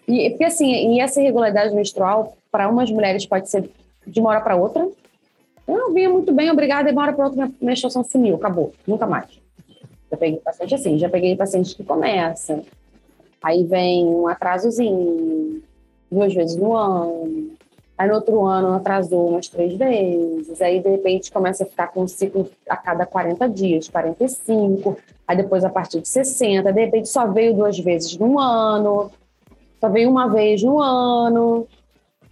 E, 0.09 0.31
porque 0.31 0.45
assim, 0.45 0.93
e 0.93 1.01
essa 1.01 1.21
irregularidade 1.21 1.73
menstrual, 1.73 2.37
para 2.51 2.69
umas 2.69 2.91
mulheres, 2.91 3.25
pode 3.25 3.49
ser 3.49 3.71
de 4.05 4.19
uma 4.19 4.31
hora 4.31 4.41
para 4.41 4.57
outra. 4.57 4.89
Eu 5.69 5.79
não 5.79 5.95
vinha 5.95 6.11
muito 6.11 6.33
bem, 6.33 6.51
obrigada, 6.51 6.89
e 6.89 6.93
uma 6.93 7.03
hora 7.03 7.13
para 7.13 7.27
outra 7.27 7.47
minha 7.47 7.55
menstruação 7.61 8.03
sumiu, 8.03 8.35
acabou, 8.35 8.73
nunca 8.85 9.07
mais. 9.07 9.41
Já 10.11 10.17
peguei 10.17 10.41
paciente 10.41 10.75
assim, 10.75 10.99
já 10.99 11.09
peguei 11.09 11.37
paciente 11.37 11.77
que 11.77 11.85
começa, 11.85 12.61
aí 13.41 13.63
vem 13.63 14.05
um 14.05 14.27
atrasozinho, 14.27 15.63
duas 16.11 16.35
vezes 16.35 16.57
no 16.57 16.75
ano. 16.75 17.51
Aí 17.97 18.09
no 18.09 18.15
outro 18.15 18.47
ano 18.47 18.75
atrasou 18.75 19.31
umas 19.31 19.49
três 19.49 19.75
vezes. 19.75 20.63
Aí 20.63 20.81
de 20.81 20.89
repente 20.89 21.33
começa 21.33 21.65
a 21.65 21.67
ficar 21.67 21.89
com 21.89 22.03
um 22.03 22.09
ciclo 22.09 22.49
a 22.69 22.77
cada 22.77 23.05
40 23.05 23.49
dias, 23.49 23.89
45. 23.89 24.97
Aí 25.27 25.37
depois 25.37 25.65
a 25.65 25.71
partir 25.71 26.01
de 26.01 26.09
60. 26.09 26.73
De 26.73 26.81
repente 26.81 27.09
só 27.09 27.27
veio 27.27 27.55
duas 27.55 27.79
vezes 27.79 28.17
no 28.17 28.39
ano. 28.39 29.11
Só 29.81 29.89
veio 29.89 30.09
uma 30.09 30.29
vez 30.29 30.63
no 30.63 30.81
ano. 30.81 31.67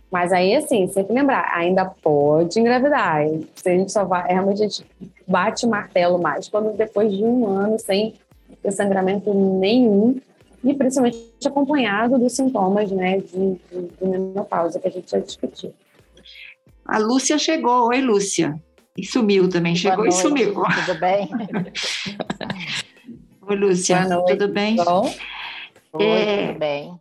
Mas 0.09 0.33
aí, 0.33 0.55
assim, 0.55 0.87
sempre 0.87 1.13
lembrar, 1.13 1.51
ainda 1.53 1.85
pode 1.85 2.61
engravidar. 2.61 3.17
A 3.17 3.71
gente 3.71 3.91
só 3.91 4.05
vai, 4.05 4.27
realmente 4.29 4.63
a 4.63 4.69
gente 4.69 4.87
bate 5.27 5.67
martelo 5.67 6.17
mais 6.19 6.49
quando 6.49 6.77
depois 6.77 7.13
de 7.13 7.25
um 7.25 7.47
ano 7.49 7.77
sem 7.79 8.15
ter 8.63 8.71
sangramento 8.71 9.35
nenhum 9.35 10.21
e 10.67 10.75
principalmente 10.75 11.19
acompanhado 11.47 12.19
dos 12.19 12.33
sintomas 12.33 12.91
né, 12.91 13.19
de, 13.19 13.61
de, 13.71 13.89
de 14.01 14.05
menopausa 14.05 14.81
que 14.81 14.89
a 14.89 14.91
gente 14.91 15.11
já 15.11 15.19
discutiu. 15.19 15.73
A 16.85 16.99
Lúcia 16.99 17.39
chegou. 17.39 17.89
Oi, 17.89 18.01
Lúcia. 18.01 18.61
E 18.97 19.07
sumiu 19.07 19.49
também. 19.49 19.75
Boa 19.75 19.81
chegou 19.81 20.05
noite, 20.05 20.15
e 20.15 20.23
sumiu. 20.23 20.55
Tudo 20.55 21.01
bem? 21.01 21.29
Oi, 23.49 23.57
Lúcia. 23.57 24.07
Tudo 24.27 24.49
bem? 24.49 24.77
Bom? 24.77 25.15
Oi, 25.93 26.05
é... 26.05 26.49
tudo 26.49 26.59
bem. 26.59 26.99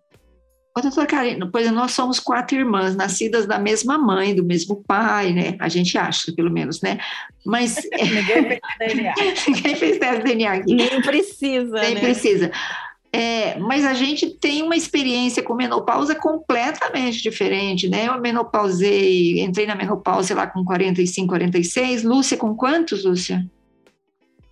Ô, 0.78 0.82
doutora 0.82 1.08
Karina, 1.08 1.50
pois 1.50 1.72
nós 1.72 1.94
somos 1.94 2.20
quatro 2.20 2.58
irmãs, 2.58 2.98
nascidas 2.98 3.46
da 3.46 3.58
mesma 3.58 3.98
mãe, 3.98 4.36
do 4.36 4.44
mesmo 4.44 4.84
pai, 4.86 5.32
né? 5.32 5.56
A 5.58 5.70
gente 5.70 5.98
acha, 5.98 6.34
pelo 6.34 6.52
menos, 6.52 6.82
né? 6.82 7.00
Mas. 7.46 7.78
Ninguém 7.96 8.26
fez 8.26 8.60
DNA. 8.78 9.14
Ninguém 9.48 9.76
fez 9.76 9.98
teste 9.98 10.24
DNA 10.24 10.52
aqui. 10.52 10.76
Nem 10.76 11.02
precisa. 11.02 11.80
Nem 11.80 11.96
né? 11.96 12.02
precisa. 12.02 12.52
É, 13.16 13.58
mas 13.60 13.86
a 13.86 13.94
gente 13.94 14.30
tem 14.30 14.62
uma 14.62 14.76
experiência 14.76 15.42
com 15.42 15.56
menopausa 15.56 16.14
completamente 16.14 17.24
diferente, 17.24 17.88
né? 17.88 18.10
Eu 18.10 18.20
menopausei, 18.20 19.40
entrei 19.40 19.66
na 19.66 19.74
menopausa 19.74 20.36
lá 20.36 20.46
com 20.46 20.66
45, 20.66 21.26
46. 21.26 22.04
Lúcia, 22.04 22.36
com 22.36 22.54
quantos, 22.54 23.06
Lúcia? 23.06 23.50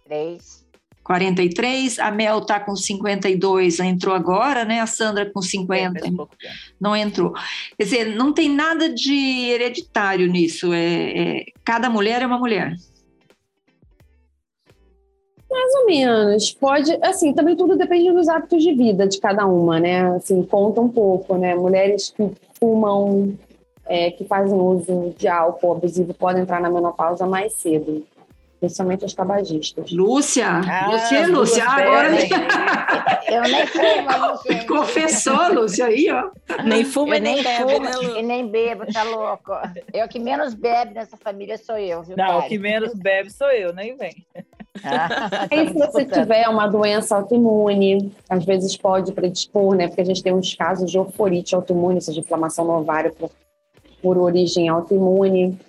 Três. 0.05 0.63
43, 1.03 1.99
a 1.99 2.09
Mel 2.09 2.39
está 2.39 2.57
com 2.57 2.73
52, 2.73 3.81
entrou 3.81 4.15
agora, 4.15 4.63
né? 4.63 4.79
A 4.79 4.87
Sandra 4.87 5.29
com 5.29 5.41
50, 5.41 5.99
é, 5.99 6.11
não 6.79 6.95
entrou. 6.95 7.33
Quer 7.77 7.83
dizer, 7.83 8.15
não 8.15 8.31
tem 8.31 8.47
nada 8.47 8.87
de 8.87 9.49
hereditário 9.49 10.31
nisso, 10.31 10.71
é, 10.71 11.41
é 11.41 11.45
cada 11.65 11.89
mulher 11.89 12.21
é 12.21 12.25
uma 12.25 12.39
mulher. 12.39 12.77
Mais 15.53 15.75
ou 15.75 15.85
menos. 15.85 16.51
Pode, 16.51 16.97
assim, 17.03 17.31
também 17.31 17.55
tudo 17.55 17.77
depende 17.77 18.11
dos 18.11 18.27
hábitos 18.27 18.63
de 18.63 18.73
vida 18.73 19.07
de 19.07 19.19
cada 19.19 19.45
uma, 19.45 19.79
né? 19.79 20.15
Assim, 20.15 20.41
conta 20.41 20.81
um 20.81 20.89
pouco, 20.89 21.37
né? 21.37 21.53
Mulheres 21.53 22.09
que 22.09 22.31
fumam, 22.59 23.37
é, 23.85 24.09
que 24.09 24.25
fazem 24.25 24.57
uso 24.57 25.13
de 25.15 25.27
álcool 25.27 25.73
abusivo 25.73 26.11
podem 26.15 26.41
entrar 26.41 26.59
na 26.59 26.71
menopausa 26.71 27.27
mais 27.27 27.53
cedo. 27.53 28.03
Principalmente 28.59 29.05
as 29.05 29.13
tabagistas. 29.13 29.91
Lúcia! 29.91 30.47
Ah, 30.47 30.89
Lúcia, 30.89 31.27
Lúcia, 31.27 31.65
agora. 31.65 32.09
Eu 33.27 33.41
nem 33.43 33.67
fumo, 33.67 34.39
gente. 34.47 34.65
Confessou, 34.67 35.53
Lúcia, 35.53 35.85
aí, 35.85 36.09
ó. 36.09 36.31
Nem 36.63 36.85
fumo 36.85 37.13
e 37.13 37.19
nem, 37.19 37.43
bebe, 37.43 37.73
fumo, 37.73 37.79
né? 37.83 38.19
E 38.19 38.23
nem 38.23 38.47
bebo, 38.47 38.85
tá 38.91 39.03
louco. 39.03 39.51
Eu 39.93 40.07
que 40.07 40.17
menos 40.17 40.53
bebe 40.53 40.93
nessa 40.93 41.17
família 41.17 41.57
sou 41.57 41.77
eu, 41.77 42.01
viu? 42.01 42.15
Não, 42.17 42.39
o 42.39 42.47
que 42.47 42.57
menos 42.57 42.93
bebe 42.95 43.29
sou 43.29 43.51
eu, 43.51 43.73
nem 43.73 43.95
vem. 43.97 44.25
E 45.51 45.67
se 45.67 45.73
você 45.73 46.05
tiver 46.05 46.47
uma 46.49 46.67
doença 46.67 47.15
autoimune, 47.15 48.11
às 48.29 48.43
vezes 48.43 48.75
pode 48.75 49.11
predispor, 49.11 49.75
né? 49.75 49.87
Porque 49.87 50.01
a 50.01 50.05
gente 50.05 50.23
tem 50.23 50.33
uns 50.33 50.55
casos 50.55 50.89
de 50.89 50.97
oforite 50.97 51.55
autoimune, 51.55 51.95
ou 51.95 52.01
seja, 52.01 52.19
inflamação 52.19 52.65
no 52.65 52.73
ovário 52.79 53.13
por, 53.13 53.29
por 54.01 54.17
origem 54.17 54.69
autoimune. 54.69 55.59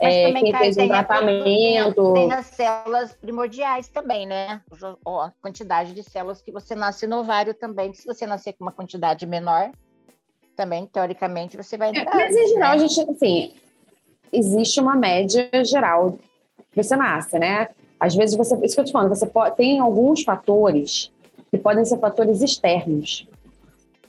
É, 0.00 0.32
quem 0.32 0.56
fez 0.56 0.76
um 0.76 0.86
tratamento. 0.86 2.12
Tem 2.14 2.32
as 2.32 2.46
células 2.46 3.14
primordiais 3.14 3.88
também, 3.88 4.26
né? 4.26 4.60
A 5.06 5.32
quantidade 5.42 5.92
de 5.92 6.02
células 6.02 6.40
que 6.40 6.52
você 6.52 6.74
nasce 6.74 7.06
no 7.06 7.18
ovário 7.18 7.52
também. 7.52 7.92
Se 7.92 8.06
você 8.06 8.26
nascer 8.26 8.52
com 8.52 8.64
uma 8.64 8.72
quantidade 8.72 9.26
menor, 9.26 9.70
também, 10.58 10.86
teoricamente, 10.86 11.56
você 11.56 11.76
vai 11.76 11.90
entrar. 11.90 12.14
Mas, 12.14 12.34
em 12.34 12.48
geral, 12.48 12.76
né? 12.76 12.84
a 12.84 12.86
gente, 12.86 13.10
assim, 13.10 13.54
existe 14.32 14.80
uma 14.80 14.96
média 14.96 15.48
geral 15.64 16.18
que 16.72 16.82
você 16.82 16.96
nasce, 16.96 17.38
né? 17.38 17.68
Às 18.00 18.14
vezes 18.14 18.36
você, 18.36 18.54
isso 18.64 18.74
que 18.74 18.80
eu 18.80 18.84
te 18.84 18.92
falando, 18.92 19.08
você 19.08 19.26
pode, 19.26 19.56
tem 19.56 19.80
alguns 19.80 20.22
fatores 20.22 21.10
que 21.50 21.58
podem 21.58 21.84
ser 21.84 21.98
fatores 21.98 22.40
externos, 22.42 23.26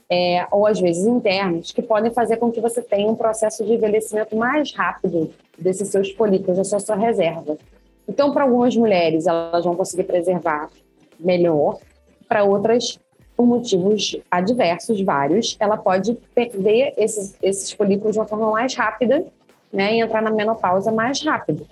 é, 0.08 0.46
ou 0.50 0.66
às 0.66 0.80
vezes 0.80 1.06
internos, 1.06 1.72
que 1.72 1.82
podem 1.82 2.12
fazer 2.12 2.36
com 2.36 2.50
que 2.50 2.60
você 2.60 2.82
tenha 2.82 3.10
um 3.10 3.14
processo 3.14 3.64
de 3.64 3.72
envelhecimento 3.72 4.36
mais 4.36 4.72
rápido 4.72 5.30
desses 5.58 5.88
seus 5.88 6.10
folículos, 6.12 6.56
da 6.56 6.64
sua, 6.64 6.80
sua 6.80 6.96
reserva. 6.96 7.56
Então, 8.08 8.32
para 8.32 8.42
algumas 8.44 8.76
mulheres, 8.76 9.26
elas 9.26 9.64
vão 9.64 9.76
conseguir 9.76 10.04
preservar 10.04 10.68
melhor, 11.18 11.78
para 12.28 12.44
outras, 12.44 12.98
por 13.36 13.46
motivos 13.46 14.16
adversos, 14.30 15.00
vários, 15.00 15.56
ela 15.58 15.76
pode 15.76 16.14
perder 16.34 16.94
esses, 16.96 17.36
esses 17.42 17.72
folículos 17.72 18.14
de 18.14 18.18
uma 18.18 18.26
forma 18.26 18.50
mais 18.50 18.74
rápida 18.74 19.24
né, 19.72 19.94
e 19.94 20.00
entrar 20.00 20.22
na 20.22 20.30
menopausa 20.30 20.90
mais 20.90 21.22
rápido. 21.22 21.66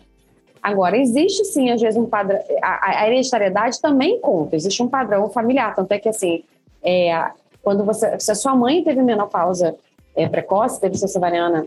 Agora, 0.62 0.96
existe 0.96 1.44
sim, 1.44 1.70
às 1.70 1.80
vezes, 1.80 1.98
um 1.98 2.06
padrão. 2.06 2.38
A, 2.62 3.02
a 3.02 3.06
hereditariedade 3.08 3.80
também 3.80 4.20
conta, 4.20 4.56
existe 4.56 4.82
um 4.82 4.88
padrão 4.88 5.28
familiar. 5.30 5.74
Tanto 5.74 5.92
é 5.92 5.98
que, 5.98 6.08
assim, 6.08 6.44
é, 6.82 7.30
quando 7.62 7.84
você. 7.84 8.18
Se 8.18 8.30
a 8.30 8.34
sua 8.34 8.54
mãe 8.54 8.82
teve 8.82 9.02
menopausa 9.02 9.76
é, 10.16 10.28
precoce, 10.28 10.80
teve 10.80 10.96
cesariana 10.96 11.66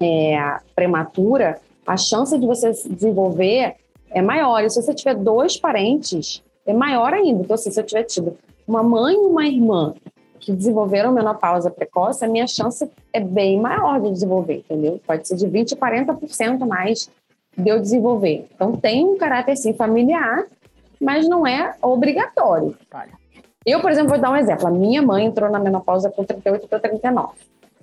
é, 0.00 0.58
prematura, 0.74 1.60
a 1.86 1.96
chance 1.96 2.36
de 2.38 2.46
você 2.46 2.70
desenvolver 2.88 3.76
é 4.10 4.22
maior. 4.22 4.62
E 4.64 4.70
se 4.70 4.80
você 4.80 4.94
tiver 4.94 5.14
dois 5.14 5.56
parentes, 5.56 6.42
é 6.66 6.72
maior 6.72 7.12
ainda. 7.12 7.42
Então, 7.42 7.54
assim, 7.54 7.70
se 7.70 7.80
eu 7.80 7.84
tiver 7.84 8.04
tido 8.04 8.36
uma 8.66 8.82
mãe 8.82 9.14
e 9.14 9.18
uma 9.18 9.46
irmã 9.46 9.94
que 10.38 10.52
desenvolveram 10.52 11.12
menopausa 11.12 11.70
precoce, 11.70 12.24
a 12.24 12.28
minha 12.28 12.46
chance 12.46 12.88
é 13.12 13.20
bem 13.20 13.60
maior 13.60 14.00
de 14.00 14.10
desenvolver, 14.10 14.56
entendeu? 14.56 15.00
Pode 15.06 15.26
ser 15.26 15.36
de 15.36 15.46
20% 15.46 15.72
a 15.72 15.76
40% 15.76 16.66
mais 16.66 17.08
de 17.56 17.68
eu 17.68 17.80
desenvolver. 17.80 18.46
Então, 18.54 18.72
tem 18.72 19.04
um 19.04 19.16
caráter, 19.16 19.56
sim, 19.56 19.72
familiar, 19.72 20.46
mas 21.00 21.28
não 21.28 21.46
é 21.46 21.74
obrigatório. 21.82 22.76
Eu, 23.64 23.80
por 23.80 23.90
exemplo, 23.90 24.10
vou 24.10 24.18
dar 24.18 24.30
um 24.30 24.36
exemplo. 24.36 24.66
A 24.66 24.70
minha 24.70 25.02
mãe 25.02 25.26
entrou 25.26 25.50
na 25.50 25.58
menopausa 25.58 26.10
com 26.10 26.24
38 26.24 26.66
para 26.68 26.80
39. 26.80 27.32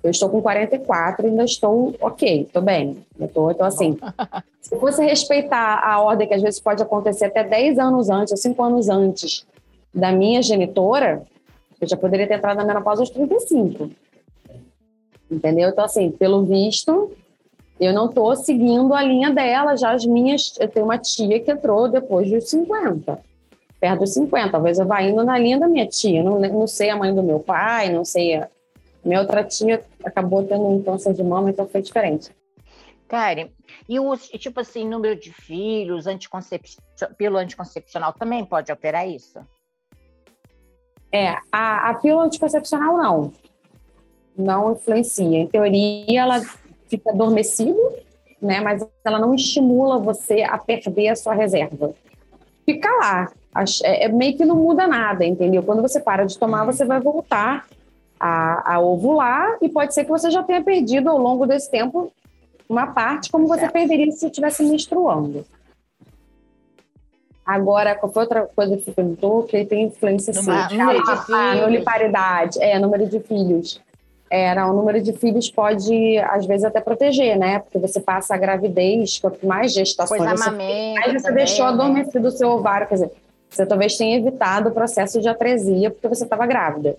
Eu 0.02 0.12
estou 0.12 0.30
com 0.30 0.42
44 0.42 1.26
e 1.26 1.30
ainda 1.30 1.44
estou 1.44 1.94
ok, 2.00 2.44
estou 2.44 2.62
bem. 2.62 3.06
Estou, 3.20 3.52
então, 3.52 3.66
assim, 3.66 3.98
se 4.62 4.76
você 4.76 5.06
respeitar 5.06 5.82
a 5.84 6.02
ordem 6.02 6.28
que 6.28 6.34
às 6.34 6.42
vezes 6.42 6.60
pode 6.60 6.82
acontecer 6.82 7.26
até 7.26 7.44
10 7.44 7.80
anos 7.80 8.10
antes, 8.10 8.32
ou 8.32 8.38
5 8.38 8.64
anos 8.64 8.90
antes 8.90 9.46
da 9.94 10.12
minha 10.12 10.42
genitora, 10.42 11.24
eu 11.82 11.88
já 11.88 11.98
poderia 11.98 12.28
ter 12.28 12.36
entrado 12.36 12.58
na 12.58 12.66
menopausa 12.66 13.02
aos 13.02 13.10
35. 13.10 13.90
Entendeu? 15.30 15.70
Então, 15.70 15.84
assim, 15.84 16.12
pelo 16.12 16.44
visto, 16.44 17.12
eu 17.80 17.94
não 17.94 18.08
estou 18.08 18.36
seguindo 18.36 18.94
a 18.94 19.02
linha 19.02 19.32
dela, 19.32 19.78
já 19.78 19.92
as 19.92 20.06
minhas. 20.06 20.54
Eu 20.60 20.68
tenho 20.68 20.86
uma 20.86 20.98
tia 20.98 21.40
que 21.40 21.50
entrou 21.50 21.88
depois 21.88 22.30
dos 22.30 22.50
50, 22.50 23.20
perto 23.80 24.00
dos 24.00 24.14
50. 24.14 24.52
Talvez 24.52 24.78
eu 24.80 24.86
vá 24.86 25.02
indo 25.02 25.24
na 25.24 25.38
linha 25.38 25.58
da 25.58 25.68
minha 25.68 25.88
tia. 25.88 26.22
Não, 26.22 26.40
não 26.40 26.68
sei 26.68 26.90
a 26.90 26.98
mãe 26.98 27.16
do 27.16 27.24
meu 27.24 27.40
pai, 27.40 27.90
não 27.90 28.04
sei. 28.04 28.36
A, 28.36 28.50
minha 29.04 29.22
outra 29.22 29.46
tia 29.46 29.82
acabou 30.04 30.44
tendo 30.44 30.68
um 30.68 30.84
câncer 30.84 31.14
de 31.14 31.24
mama, 31.24 31.50
então 31.50 31.68
foi 31.68 31.82
diferente. 31.82 32.32
Karen, 33.08 33.50
e 33.88 33.98
o 33.98 34.16
tipo 34.18 34.60
assim, 34.60 34.88
número 34.88 35.16
de 35.16 35.32
filhos, 35.32 36.06
anticoncep... 36.06 36.62
pelo 37.18 37.38
anticoncepcional 37.38 38.14
também 38.14 38.44
pode 38.46 38.72
alterar 38.72 39.08
isso? 39.08 39.40
É, 41.12 41.30
a, 41.52 41.90
a 41.90 41.94
pílula 41.96 42.26
anticoncepcional 42.26 42.98
não. 42.98 43.34
Não 44.38 44.74
influencia. 44.74 45.40
Em 45.40 45.48
teoria, 45.48 46.22
ela 46.22 46.42
fica 46.90 47.12
adormecido, 47.12 47.80
né? 48.42 48.60
Mas 48.62 48.86
ela 49.06 49.20
não 49.20 49.34
estimula 49.34 50.00
você 50.00 50.42
a 50.42 50.58
perder 50.58 51.10
a 51.10 51.16
sua 51.16 51.34
reserva. 51.34 51.94
Fica 52.66 52.90
lá. 52.98 53.32
É, 53.84 54.06
é, 54.06 54.08
meio 54.10 54.38
que 54.38 54.46
não 54.46 54.56
muda 54.56 54.88
nada, 54.88 55.26
entendeu? 55.26 55.64
Quando 55.64 55.82
você 55.82 56.00
para 56.00 56.26
de 56.26 56.38
tomar, 56.38 56.66
você 56.66 56.86
vai 56.86 57.00
voltar 57.00 57.68
a, 58.20 58.76
a 58.76 58.80
ovular 58.80 59.58
e 59.62 59.70
pode 59.70 59.94
ser 59.94 60.04
que 60.04 60.10
você 60.10 60.30
já 60.30 60.44
tenha 60.44 60.62
perdido 60.62 61.10
ao 61.10 61.18
longo 61.18 61.46
desse 61.46 61.70
tempo 61.70 62.12
uma 62.68 62.88
parte, 62.88 63.32
como 63.32 63.48
você 63.48 63.68
perderia 63.68 64.12
se 64.12 64.28
estivesse 64.28 64.64
menstruando. 64.64 65.44
Agora, 67.44 67.96
qual 67.96 68.12
foi 68.12 68.24
outra 68.24 68.46
coisa 68.46 68.78
que 68.78 68.84
você 68.84 68.92
perguntou? 68.92 69.42
Que 69.42 69.66
tem 69.66 69.86
influência 69.86 70.32
sim. 70.32 70.52
Número 70.78 71.04
de 71.04 71.26
filhos. 71.26 71.62
Nulliparidade, 71.62 72.62
é, 72.62 72.78
número 72.78 73.08
de 73.08 73.20
filhos. 73.22 73.82
É, 74.32 74.54
o 74.64 74.74
número 74.74 75.02
de 75.02 75.12
filhos 75.14 75.50
pode, 75.50 76.18
às 76.20 76.46
vezes, 76.46 76.64
até 76.64 76.80
proteger, 76.80 77.38
né? 77.38 77.60
Porque 77.60 77.80
você 77.80 78.00
passa 78.00 78.36
a 78.36 78.38
gravidez, 78.38 79.18
quanto 79.18 79.46
mais 79.46 79.74
gestações 79.74 80.20
pois 80.20 80.32
você 80.32 80.52
mais 80.52 81.14
você 81.14 81.22
também, 81.24 81.34
deixou 81.34 81.66
né? 81.66 81.72
adormecido 81.72 82.28
o 82.28 82.32
seu 82.32 82.50
ovário. 82.50 82.88
Quer 82.88 82.96
dizer, 82.96 83.12
você 83.50 83.66
talvez 83.66 83.98
tenha 83.98 84.18
evitado 84.18 84.70
o 84.70 84.72
processo 84.72 85.20
de 85.20 85.28
atresia 85.28 85.90
porque 85.90 86.08
você 86.08 86.26
estava 86.26 86.46
grávida. 86.46 86.96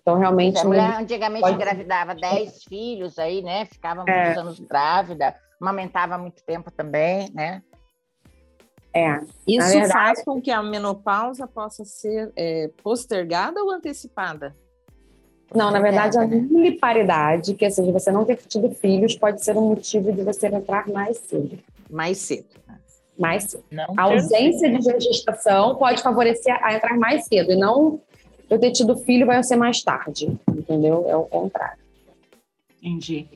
Então, 0.00 0.16
realmente. 0.18 0.58
A 0.58 0.64
mulher 0.64 0.94
antigamente 0.98 1.42
pode... 1.42 1.54
engravidava 1.54 2.14
10 2.14 2.64
filhos 2.64 3.18
aí, 3.18 3.42
né? 3.42 3.66
Ficava 3.66 4.02
é. 4.08 4.14
muitos 4.14 4.36
é. 4.36 4.40
anos 4.40 4.60
grávida, 4.60 5.34
amamentava 5.60 6.16
muito 6.16 6.42
tempo 6.44 6.70
também, 6.70 7.30
né? 7.34 7.62
É. 8.94 9.20
Isso 9.46 9.68
verdade... 9.68 9.92
faz 9.92 10.24
com 10.24 10.40
que 10.40 10.50
a 10.50 10.62
menopausa 10.62 11.46
possa 11.46 11.84
ser 11.84 12.32
é, 12.34 12.70
postergada 12.82 13.62
ou 13.62 13.70
antecipada? 13.70 14.56
Não, 15.54 15.70
na 15.70 15.80
verdade, 15.80 16.16
a 16.16 16.26
nulliparidade, 16.26 17.54
que 17.54 17.68
seja, 17.70 17.90
você 17.90 18.12
não 18.12 18.24
ter 18.24 18.36
tido 18.36 18.70
filhos, 18.70 19.16
pode 19.16 19.44
ser 19.44 19.56
um 19.56 19.68
motivo 19.68 20.12
de 20.12 20.22
você 20.22 20.46
entrar 20.46 20.86
mais 20.88 21.18
cedo. 21.18 21.58
Mais 21.90 22.18
cedo. 22.18 22.46
Mais 23.18 23.44
cedo. 23.44 23.64
Não 23.70 23.92
a 23.96 24.02
ausência 24.04 24.70
de 24.70 25.00
gestação 25.00 25.74
pode 25.74 26.02
favorecer 26.02 26.56
a 26.62 26.74
entrar 26.74 26.96
mais 26.96 27.24
cedo, 27.24 27.52
e 27.52 27.56
não 27.56 28.00
eu 28.48 28.58
ter 28.58 28.70
tido 28.72 28.96
filho 28.96 29.26
vai 29.26 29.42
ser 29.42 29.56
mais 29.56 29.82
tarde, 29.82 30.38
entendeu? 30.48 31.04
É 31.08 31.16
o 31.16 31.24
contrário. 31.24 31.78
Entendi. 32.82 33.28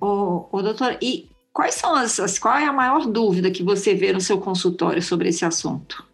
O, 0.00 0.46
o 0.50 0.62
doutor, 0.62 0.96
e 1.00 1.28
quais 1.52 1.74
são 1.74 1.94
as, 1.94 2.18
as, 2.18 2.38
qual 2.38 2.56
é 2.56 2.64
a 2.64 2.72
maior 2.72 3.06
dúvida 3.06 3.50
que 3.50 3.62
você 3.62 3.94
vê 3.94 4.12
no 4.12 4.20
seu 4.20 4.40
consultório 4.40 5.02
sobre 5.02 5.28
esse 5.28 5.44
assunto? 5.44 6.04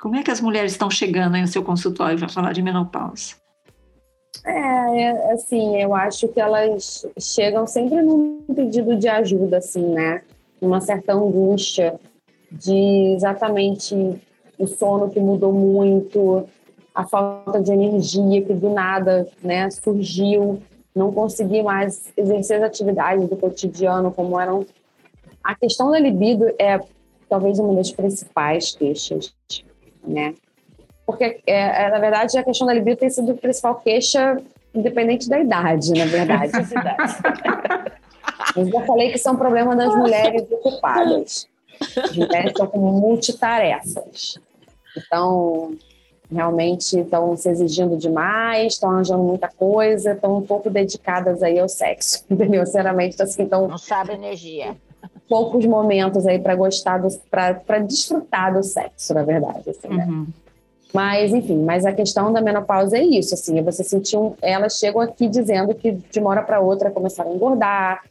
Como 0.00 0.16
é 0.16 0.22
que 0.22 0.30
as 0.30 0.40
mulheres 0.40 0.72
estão 0.72 0.90
chegando 0.90 1.34
aí 1.34 1.42
no 1.42 1.48
seu 1.48 1.62
consultório 1.62 2.18
para 2.18 2.28
falar 2.28 2.52
de 2.52 2.62
menopausa? 2.62 3.39
É, 4.44 5.02
é, 5.02 5.32
assim, 5.32 5.76
eu 5.76 5.94
acho 5.94 6.28
que 6.28 6.40
elas 6.40 7.06
chegam 7.18 7.66
sempre 7.66 8.02
num 8.02 8.42
pedido 8.54 8.96
de 8.96 9.08
ajuda, 9.08 9.58
assim, 9.58 9.84
né? 9.84 10.22
Uma 10.60 10.80
certa 10.80 11.12
angústia 11.12 11.98
de 12.50 13.14
exatamente 13.14 13.94
o 14.58 14.66
sono 14.66 15.10
que 15.10 15.20
mudou 15.20 15.52
muito, 15.52 16.46
a 16.94 17.06
falta 17.06 17.60
de 17.60 17.72
energia 17.72 18.42
que 18.42 18.52
do 18.52 18.70
nada, 18.70 19.26
né, 19.42 19.70
surgiu, 19.70 20.60
não 20.94 21.12
consegui 21.12 21.62
mais 21.62 22.12
exercer 22.16 22.58
as 22.58 22.64
atividades 22.64 23.28
do 23.28 23.36
cotidiano 23.36 24.10
como 24.10 24.38
eram. 24.38 24.66
A 25.42 25.54
questão 25.54 25.90
da 25.90 25.98
libido 25.98 26.52
é 26.58 26.80
talvez 27.28 27.58
uma 27.58 27.74
das 27.74 27.90
principais 27.90 28.74
queixas, 28.74 29.34
né? 30.06 30.34
Porque, 31.10 31.40
é, 31.46 31.84
é, 31.84 31.90
na 31.90 31.98
verdade, 31.98 32.38
a 32.38 32.44
questão 32.44 32.66
da 32.66 32.72
libido 32.72 32.98
tem 32.98 33.10
sido 33.10 33.32
a 33.32 33.34
principal 33.34 33.74
queixa, 33.76 34.40
independente 34.74 35.28
da 35.28 35.40
idade, 35.40 35.92
na 35.92 36.06
verdade. 36.06 36.52
Eu 38.56 38.66
já 38.66 38.80
falei 38.82 39.10
que 39.10 39.16
isso 39.16 39.28
é 39.28 39.32
um 39.32 39.36
problema 39.36 39.74
das 39.76 39.94
mulheres 39.94 40.50
ocupadas. 40.50 41.48
As 41.96 42.16
mulheres 42.16 42.52
estão 42.52 42.66
com 42.66 42.78
multitarefas. 42.78 44.38
Então, 44.96 45.76
realmente 46.32 47.00
estão 47.00 47.36
se 47.36 47.48
exigindo 47.48 47.96
demais, 47.96 48.74
estão 48.74 48.90
arranjando 48.90 49.22
muita 49.22 49.48
coisa, 49.48 50.12
estão 50.12 50.38
um 50.38 50.42
pouco 50.42 50.70
dedicadas 50.70 51.42
aí 51.42 51.58
ao 51.58 51.68
sexo, 51.68 52.24
entendeu? 52.30 52.64
Sinceramente, 52.64 53.20
assim, 53.20 53.42
então... 53.42 53.66
Não 53.68 53.78
sabe 53.78 54.12
energia. 54.12 54.76
Poucos 55.28 55.64
momentos 55.66 56.26
aí 56.26 56.38
para 56.38 56.54
gostar, 56.54 57.00
para 57.30 57.78
desfrutar 57.80 58.54
do 58.54 58.62
sexo, 58.62 59.14
na 59.14 59.22
verdade, 59.22 59.70
assim, 59.70 59.88
né? 59.88 60.04
Uhum. 60.06 60.26
Mas, 60.92 61.32
enfim, 61.32 61.62
mas 61.62 61.86
a 61.86 61.92
questão 61.92 62.32
da 62.32 62.40
menopausa 62.40 62.98
é 62.98 63.02
isso, 63.02 63.34
assim, 63.34 63.58
é 63.58 63.62
você 63.62 63.84
sentiu, 63.84 64.36
elas 64.42 64.76
chegam 64.76 65.00
aqui 65.00 65.28
dizendo 65.28 65.74
que 65.74 65.92
de 65.92 66.18
uma 66.18 66.30
hora 66.30 66.42
para 66.42 66.60
outra 66.60 66.90
começaram 66.90 67.30
a 67.30 67.34
engordar, 67.34 68.02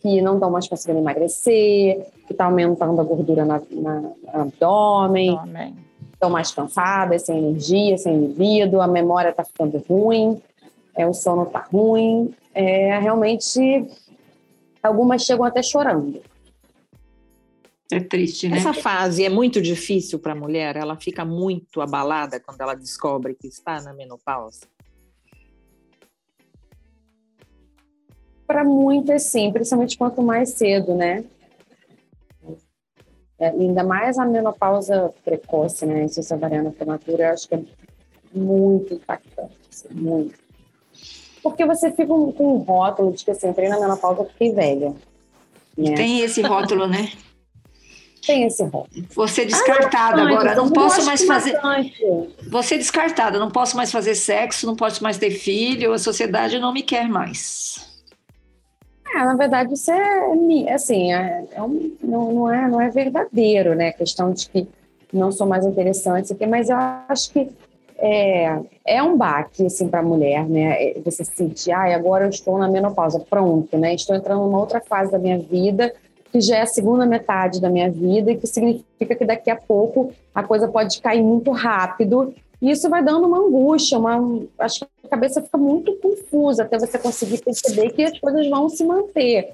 que 0.00 0.20
não 0.22 0.34
estão 0.34 0.50
mais 0.50 0.68
conseguindo 0.68 1.00
emagrecer, 1.00 2.06
que 2.26 2.32
está 2.32 2.44
aumentando 2.44 3.00
a 3.00 3.04
gordura 3.04 3.44
na, 3.44 3.60
na, 3.72 4.00
no 4.00 4.12
abdômen, 4.42 5.36
abdômen 5.36 5.88
estão 6.18 6.30
mais 6.30 6.50
cansadas, 6.50 7.22
sem 7.22 7.38
energia, 7.38 7.96
sem 7.96 8.18
libido, 8.18 8.80
a 8.80 8.88
memória 8.88 9.30
está 9.30 9.44
ficando 9.44 9.82
ruim, 9.88 10.40
é, 10.96 11.06
o 11.06 11.14
sono 11.14 11.44
está 11.44 11.60
ruim. 11.72 12.34
É, 12.52 12.98
realmente, 12.98 13.86
algumas 14.82 15.22
chegam 15.22 15.44
até 15.44 15.62
chorando. 15.62 16.20
É 17.90 18.00
triste, 18.00 18.48
né? 18.48 18.58
Essa 18.58 18.74
fase 18.74 19.24
é 19.24 19.30
muito 19.30 19.62
difícil 19.62 20.18
para 20.18 20.32
a 20.32 20.36
mulher, 20.36 20.76
ela 20.76 20.96
fica 20.96 21.24
muito 21.24 21.80
abalada 21.80 22.38
quando 22.38 22.60
ela 22.60 22.74
descobre 22.74 23.34
que 23.34 23.46
está 23.46 23.80
na 23.80 23.94
menopausa. 23.94 24.66
Para 28.46 28.62
muitas, 28.62 29.24
sim, 29.24 29.50
principalmente 29.52 29.96
quanto 29.96 30.22
mais 30.22 30.50
cedo, 30.50 30.94
né? 30.94 31.24
É, 33.38 33.48
ainda 33.48 33.84
mais 33.84 34.18
a 34.18 34.26
menopausa 34.26 35.14
precoce, 35.24 35.86
né? 35.86 36.04
Insuficiência 36.04 36.36
ovariana 36.36 36.70
prematura, 36.70 37.28
eu 37.28 37.32
acho 37.32 37.48
que 37.48 37.54
é 37.54 37.62
muito 38.34 38.94
impactante, 38.94 39.56
assim, 39.70 39.88
muito. 39.92 40.38
Porque 41.42 41.64
você 41.64 41.90
fica 41.90 42.06
com 42.06 42.54
um 42.54 42.58
rótulo 42.58 43.12
de 43.12 43.24
que 43.24 43.30
assim, 43.30 43.48
entrei 43.48 43.68
na 43.68 43.80
menopausa, 43.80 44.24
fiquei 44.24 44.52
velha. 44.52 44.94
Né? 45.76 45.94
Tem 45.94 46.20
esse 46.20 46.42
rótulo, 46.42 46.86
né? 46.86 47.10
Tem 48.28 48.44
esse 48.44 48.62
rótulo. 48.62 49.06
Você 49.14 49.46
descartada 49.46 50.20
Ah, 50.20 50.28
agora, 50.28 50.52
então 50.52 50.66
não 50.66 50.72
posso 50.72 51.02
mais 51.06 51.24
fazer. 51.24 51.52
bastante. 51.54 51.94
Você 52.50 52.76
descartada, 52.76 53.38
não 53.38 53.50
posso 53.50 53.74
mais 53.74 53.90
fazer 53.90 54.14
sexo, 54.14 54.66
não 54.66 54.76
posso 54.76 55.02
mais 55.02 55.16
ter 55.16 55.30
filho, 55.30 55.94
a 55.94 55.98
sociedade 55.98 56.58
não 56.58 56.70
me 56.70 56.82
quer 56.82 57.08
mais. 57.08 57.88
É, 59.14 59.24
na 59.24 59.34
verdade, 59.34 59.72
isso 59.72 59.90
é 59.90 60.72
assim, 60.74 61.10
é, 61.14 61.44
é 61.52 61.62
um- 61.62 61.90
não, 62.02 62.32
não 62.34 62.52
é, 62.52 62.68
não 62.68 62.80
é 62.82 62.90
verdadeiro, 62.90 63.74
né? 63.74 63.88
A 63.88 63.92
questão 63.94 64.30
de 64.30 64.46
que 64.46 64.68
não 65.10 65.32
sou 65.32 65.46
mais 65.46 65.64
interessante, 65.64 66.30
aqui, 66.34 66.46
mas 66.46 66.68
eu 66.68 66.76
acho 67.08 67.32
que 67.32 67.48
é, 67.96 68.60
é 68.86 69.02
um 69.02 69.16
baque 69.16 69.64
assim, 69.64 69.88
para 69.88 70.00
a 70.00 70.02
mulher, 70.02 70.46
né? 70.46 70.90
É 70.90 71.00
Você 71.02 71.24
se 71.24 71.34
sentir, 71.34 71.72
ah, 71.72 71.94
agora 71.96 72.26
eu 72.26 72.28
estou 72.28 72.58
na 72.58 72.68
menopausa, 72.68 73.18
pronto, 73.20 73.78
né? 73.78 73.94
Estou 73.94 74.14
entrando 74.14 74.42
numa 74.42 74.60
outra 74.60 74.82
fase 74.82 75.10
da 75.10 75.18
minha 75.18 75.38
vida, 75.38 75.92
que 76.32 76.40
já 76.40 76.56
é 76.56 76.62
a 76.62 76.66
segunda 76.66 77.06
metade 77.06 77.60
da 77.60 77.70
minha 77.70 77.90
vida, 77.90 78.30
e 78.30 78.36
que 78.36 78.46
significa 78.46 79.14
que 79.14 79.24
daqui 79.24 79.50
a 79.50 79.56
pouco 79.56 80.12
a 80.34 80.42
coisa 80.42 80.68
pode 80.68 81.00
cair 81.00 81.22
muito 81.22 81.50
rápido. 81.50 82.34
E 82.60 82.70
isso 82.70 82.90
vai 82.90 83.02
dando 83.02 83.26
uma 83.26 83.38
angústia, 83.38 83.98
uma, 83.98 84.42
acho 84.58 84.80
que 84.80 84.86
a 85.06 85.08
cabeça 85.08 85.40
fica 85.40 85.56
muito 85.56 85.94
confusa 85.96 86.64
até 86.64 86.78
você 86.78 86.98
conseguir 86.98 87.42
perceber 87.42 87.90
que 87.90 88.02
as 88.02 88.18
coisas 88.18 88.48
vão 88.48 88.68
se 88.68 88.84
manter. 88.84 89.52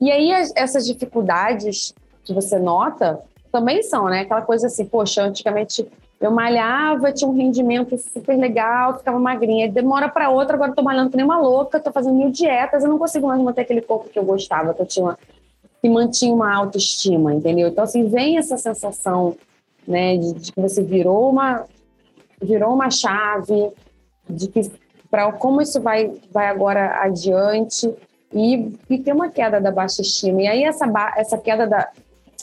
E 0.00 0.10
aí 0.10 0.32
as- 0.32 0.52
essas 0.56 0.86
dificuldades 0.86 1.94
que 2.24 2.32
você 2.32 2.58
nota 2.58 3.20
também 3.52 3.82
são, 3.82 4.06
né? 4.06 4.20
Aquela 4.20 4.42
coisa 4.42 4.66
assim, 4.66 4.84
poxa, 4.84 5.22
antigamente 5.22 5.86
eu 6.20 6.30
malhava, 6.30 7.12
tinha 7.12 7.28
um 7.30 7.36
rendimento 7.36 7.96
super 7.98 8.36
legal, 8.36 8.96
ficava 8.98 9.18
magrinha. 9.18 9.70
Demora 9.70 10.08
para 10.08 10.30
outra, 10.30 10.56
agora 10.56 10.72
tô 10.72 10.82
malhando 10.82 11.10
que 11.10 11.16
nem 11.16 11.24
uma 11.24 11.38
louca, 11.38 11.78
tô 11.78 11.92
fazendo 11.92 12.16
mil 12.16 12.30
dietas, 12.30 12.82
eu 12.82 12.88
não 12.88 12.98
consigo 12.98 13.26
mais 13.26 13.40
manter 13.40 13.60
aquele 13.60 13.82
corpo 13.82 14.08
que 14.08 14.18
eu 14.18 14.24
gostava, 14.24 14.72
que 14.72 14.80
eu 14.80 14.86
tinha 14.86 15.18
que 15.84 15.88
mantinha 15.90 16.32
uma 16.32 16.50
autoestima, 16.50 17.34
entendeu? 17.34 17.68
Então 17.68 17.84
assim, 17.84 18.08
vem 18.08 18.38
essa 18.38 18.56
sensação, 18.56 19.36
né, 19.86 20.16
de, 20.16 20.32
de 20.32 20.50
que 20.50 20.58
você 20.58 20.82
virou 20.82 21.28
uma 21.28 21.66
virou 22.40 22.72
uma 22.72 22.90
chave, 22.90 23.70
de 24.26 24.48
que 24.48 24.72
para 25.10 25.30
como 25.32 25.60
isso 25.60 25.82
vai 25.82 26.10
vai 26.32 26.46
agora 26.46 27.02
adiante 27.02 27.94
e, 28.32 28.74
e 28.88 28.98
tem 28.98 29.12
uma 29.12 29.28
queda 29.28 29.60
da 29.60 29.70
baixa 29.70 30.00
estima. 30.00 30.40
E 30.40 30.46
aí 30.46 30.64
essa 30.64 30.86
essa 31.18 31.36
queda 31.36 31.66
da 31.66 31.90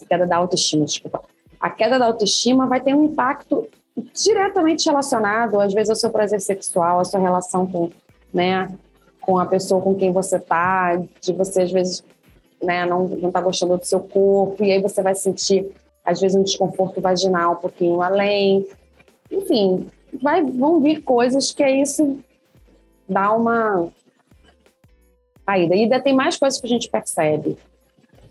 queda 0.08 0.28
da 0.28 0.38
autoestima, 0.38 0.86
desculpa. 0.86 1.24
A 1.60 1.72
queda 1.72 1.98
da 1.98 2.06
autoestima 2.06 2.68
vai 2.68 2.80
ter 2.80 2.94
um 2.94 3.06
impacto 3.06 3.68
diretamente 4.14 4.86
relacionado, 4.88 5.60
às 5.60 5.74
vezes, 5.74 5.90
ao 5.90 5.96
seu 5.96 6.12
prazer 6.12 6.42
sexual, 6.42 7.00
à 7.00 7.06
sua 7.06 7.20
relação 7.20 7.66
com, 7.66 7.90
né, 8.32 8.72
com 9.20 9.40
a 9.40 9.48
pessoa 9.48 9.82
com 9.82 9.96
quem 9.96 10.12
você 10.12 10.40
tá, 10.40 10.96
de 11.20 11.34
você, 11.34 11.64
às 11.64 11.72
vezes, 11.72 12.04
né, 12.62 12.86
não, 12.86 13.08
não 13.08 13.32
tá 13.32 13.42
gostando 13.42 13.78
do 13.78 13.86
seu 13.86 14.00
corpo, 14.00 14.64
e 14.64 14.72
aí 14.72 14.82
você 14.82 15.02
vai 15.02 15.16
sentir, 15.16 15.72
às 16.04 16.20
vezes, 16.20 16.36
um 16.38 16.44
desconforto 16.44 17.02
vaginal 17.02 17.54
um 17.54 17.58
pouquinho 17.58 18.02
além. 18.02 18.68
Enfim, 19.32 19.88
vai, 20.22 20.44
vão 20.44 20.80
vir 20.80 21.02
coisas 21.04 21.52
que 21.52 21.64
é 21.64 21.82
isso 21.82 22.20
dá 23.12 23.34
uma 23.34 23.90
saída. 25.46 25.76
E 25.76 25.84
ainda 25.84 26.00
tem 26.00 26.16
mais 26.16 26.38
coisas 26.38 26.60
que 26.60 26.66
a 26.66 26.70
gente 26.70 26.90
percebe. 26.90 27.58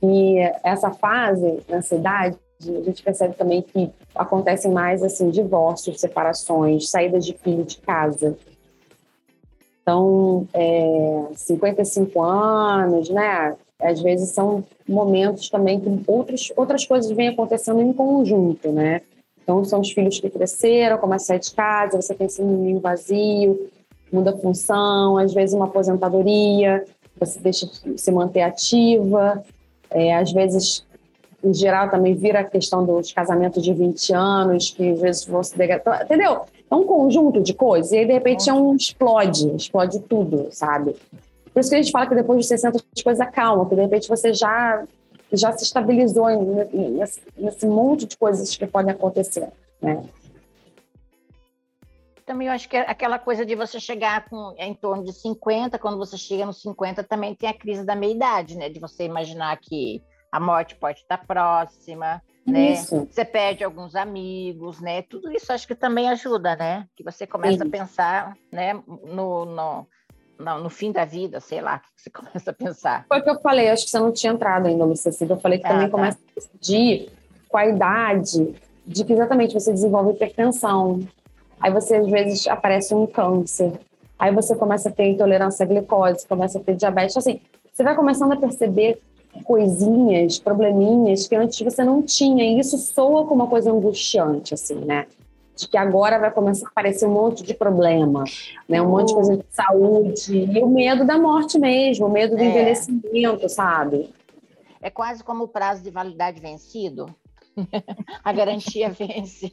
E 0.02 0.38
essa 0.64 0.90
fase, 0.90 1.60
nessa 1.68 1.94
idade, 1.94 2.38
a 2.62 2.82
gente 2.82 3.02
percebe 3.02 3.34
também 3.34 3.62
que 3.62 3.90
acontecem 4.14 4.70
mais 4.72 5.02
assim 5.02 5.30
divórcios, 5.30 6.00
separações, 6.00 6.90
saídas 6.90 7.24
de 7.24 7.34
filho 7.34 7.64
de 7.64 7.78
casa. 7.78 8.36
Então, 9.82 10.46
é, 10.52 11.28
55 11.34 12.22
anos, 12.22 13.10
né? 13.10 13.56
Às 13.80 14.02
vezes 14.02 14.30
são 14.30 14.64
momentos 14.88 15.48
também 15.48 15.80
que 15.80 15.88
outros, 16.06 16.52
outras 16.56 16.84
coisas 16.84 17.10
vêm 17.10 17.28
acontecendo 17.28 17.80
em 17.80 17.92
conjunto, 17.92 18.70
né? 18.70 19.00
Então, 19.42 19.64
são 19.64 19.80
os 19.80 19.90
filhos 19.90 20.20
que 20.20 20.30
cresceram, 20.30 20.98
começam 20.98 21.24
a 21.24 21.38
sair 21.38 21.40
de 21.40 21.54
casa, 21.54 22.00
você 22.00 22.14
tem 22.14 22.26
esse 22.26 22.42
menino 22.42 22.78
vazio, 22.78 23.68
muda 24.12 24.30
a 24.30 24.36
função, 24.36 25.18
às 25.18 25.32
vezes 25.32 25.54
uma 25.54 25.64
aposentadoria, 25.64 26.84
você 27.18 27.40
deixa 27.40 27.66
de 27.66 28.00
se 28.00 28.12
manter 28.12 28.42
ativa, 28.42 29.42
é, 29.90 30.14
às 30.14 30.32
vezes, 30.32 30.86
em 31.42 31.52
geral, 31.52 31.90
também 31.90 32.14
vira 32.14 32.40
a 32.40 32.44
questão 32.44 32.84
dos 32.84 33.12
casamentos 33.12 33.62
de 33.62 33.72
20 33.72 34.12
anos, 34.12 34.70
que 34.70 34.90
às 34.90 35.00
vezes 35.00 35.28
se 35.42 35.58
degradar, 35.58 36.04
entendeu? 36.04 36.42
É 36.70 36.74
um 36.74 36.84
conjunto 36.84 37.40
de 37.40 37.52
coisas, 37.52 37.92
e 37.92 37.98
aí, 37.98 38.06
de 38.06 38.12
repente, 38.12 38.48
é 38.48 38.54
um 38.54 38.74
explode, 38.74 39.54
explode 39.56 39.98
tudo, 40.00 40.48
sabe? 40.50 40.94
Por 41.52 41.60
isso 41.60 41.70
que 41.70 41.76
a 41.76 41.82
gente 41.82 41.92
fala 41.92 42.06
que 42.06 42.14
depois 42.14 42.40
de 42.40 42.46
60 42.46 42.78
as 42.96 43.02
coisas 43.02 43.20
acalmam, 43.20 43.68
que 43.68 43.74
de 43.74 43.82
repente 43.82 44.08
você 44.08 44.32
já, 44.32 44.84
já 45.32 45.52
se 45.52 45.64
estabilizou 45.64 46.26
nesse, 46.72 47.20
nesse 47.36 47.66
monte 47.66 48.06
de 48.06 48.16
coisas 48.16 48.56
que 48.56 48.66
podem 48.66 48.92
acontecer, 48.92 49.48
né? 49.82 50.02
Também 52.24 52.46
eu 52.46 52.54
acho 52.54 52.68
que 52.68 52.76
é 52.76 52.88
aquela 52.88 53.18
coisa 53.18 53.44
de 53.44 53.56
você 53.56 53.80
chegar 53.80 54.28
com, 54.28 54.54
em 54.56 54.72
torno 54.72 55.02
de 55.02 55.12
50, 55.12 55.76
quando 55.80 55.98
você 55.98 56.16
chega 56.16 56.46
nos 56.46 56.62
50, 56.62 57.02
também 57.02 57.34
tem 57.34 57.48
a 57.48 57.54
crise 57.54 57.84
da 57.84 57.96
meia-idade, 57.96 58.56
né? 58.56 58.68
De 58.68 58.78
você 58.78 59.02
imaginar 59.02 59.56
que 59.56 60.00
a 60.30 60.38
morte 60.38 60.76
pode 60.76 61.00
estar 61.00 61.18
próxima, 61.26 62.22
né? 62.46 62.72
Isso. 62.72 63.08
Você 63.10 63.24
perde 63.24 63.64
alguns 63.64 63.96
amigos, 63.96 64.80
né? 64.80 65.02
Tudo 65.02 65.32
isso 65.32 65.52
acho 65.52 65.66
que 65.66 65.74
também 65.74 66.08
ajuda, 66.08 66.54
né? 66.54 66.86
Que 66.96 67.02
você 67.02 67.26
começa 67.26 67.64
Sim. 67.64 67.68
a 67.68 67.70
pensar, 67.70 68.36
né? 68.52 68.74
No, 68.74 69.44
no, 69.44 69.88
no, 70.40 70.62
no 70.64 70.70
fim 70.70 70.90
da 70.90 71.04
vida, 71.04 71.40
sei 71.40 71.60
lá, 71.60 71.78
que 71.78 72.02
você 72.02 72.10
começa 72.10 72.50
a 72.50 72.54
pensar. 72.54 73.04
Foi 73.08 73.20
o 73.20 73.22
que 73.22 73.30
eu 73.30 73.40
falei, 73.40 73.68
acho 73.68 73.84
que 73.84 73.90
você 73.90 73.98
não 73.98 74.12
tinha 74.12 74.32
entrado 74.32 74.66
ainda 74.66 74.96
CECID. 74.96 75.30
Eu 75.30 75.40
falei 75.40 75.58
que 75.58 75.66
Ah, 75.66 75.70
também 75.70 75.86
tá. 75.86 75.92
começa 75.92 76.18
a 76.18 76.40
decidir 76.40 77.10
com 77.48 77.56
a 77.56 77.66
idade 77.66 78.54
de 78.86 79.04
que 79.04 79.12
exatamente 79.12 79.54
você 79.54 79.72
desenvolve 79.72 80.12
hipertensão. 80.12 81.00
Aí 81.60 81.70
você, 81.70 81.96
às 81.96 82.08
vezes, 82.08 82.48
aparece 82.48 82.94
um 82.94 83.06
câncer. 83.06 83.72
Aí 84.18 84.34
você 84.34 84.54
começa 84.56 84.88
a 84.88 84.92
ter 84.92 85.08
intolerância 85.08 85.64
à 85.64 85.66
glicose, 85.66 86.26
começa 86.26 86.58
a 86.58 86.62
ter 86.62 86.74
diabetes. 86.74 87.16
Assim, 87.16 87.40
você 87.72 87.82
vai 87.82 87.94
começando 87.94 88.32
a 88.32 88.36
perceber 88.36 89.00
coisinhas, 89.44 90.38
probleminhas 90.38 91.26
que 91.26 91.34
antes 91.36 91.60
você 91.60 91.84
não 91.84 92.02
tinha. 92.02 92.44
E 92.44 92.58
isso 92.58 92.76
soa 92.78 93.24
como 93.26 93.42
uma 93.42 93.46
coisa 93.46 93.70
angustiante, 93.70 94.54
assim, 94.54 94.74
né? 94.76 95.06
De 95.60 95.68
que 95.68 95.76
agora 95.76 96.18
vai 96.18 96.30
começar 96.30 96.66
a 96.66 96.70
aparecer 96.70 97.06
um 97.06 97.12
monte 97.12 97.42
de 97.42 97.52
problema, 97.52 98.24
né? 98.68 98.80
Um 98.80 98.88
monte 98.88 99.08
de 99.08 99.14
coisa 99.14 99.36
de 99.36 99.44
saúde. 99.50 100.38
E 100.38 100.58
o 100.62 100.66
medo 100.68 101.04
da 101.04 101.18
morte 101.18 101.58
mesmo, 101.58 102.06
o 102.06 102.10
medo 102.10 102.34
do 102.34 102.42
É. 102.42 102.46
envelhecimento, 102.46 103.46
sabe? 103.48 104.08
É 104.80 104.88
quase 104.88 105.22
como 105.22 105.44
o 105.44 105.48
prazo 105.48 105.82
de 105.82 105.90
validade 105.90 106.40
vencido. 106.40 107.14
a 108.24 108.32
garantia 108.32 108.88
vence. 108.98 109.50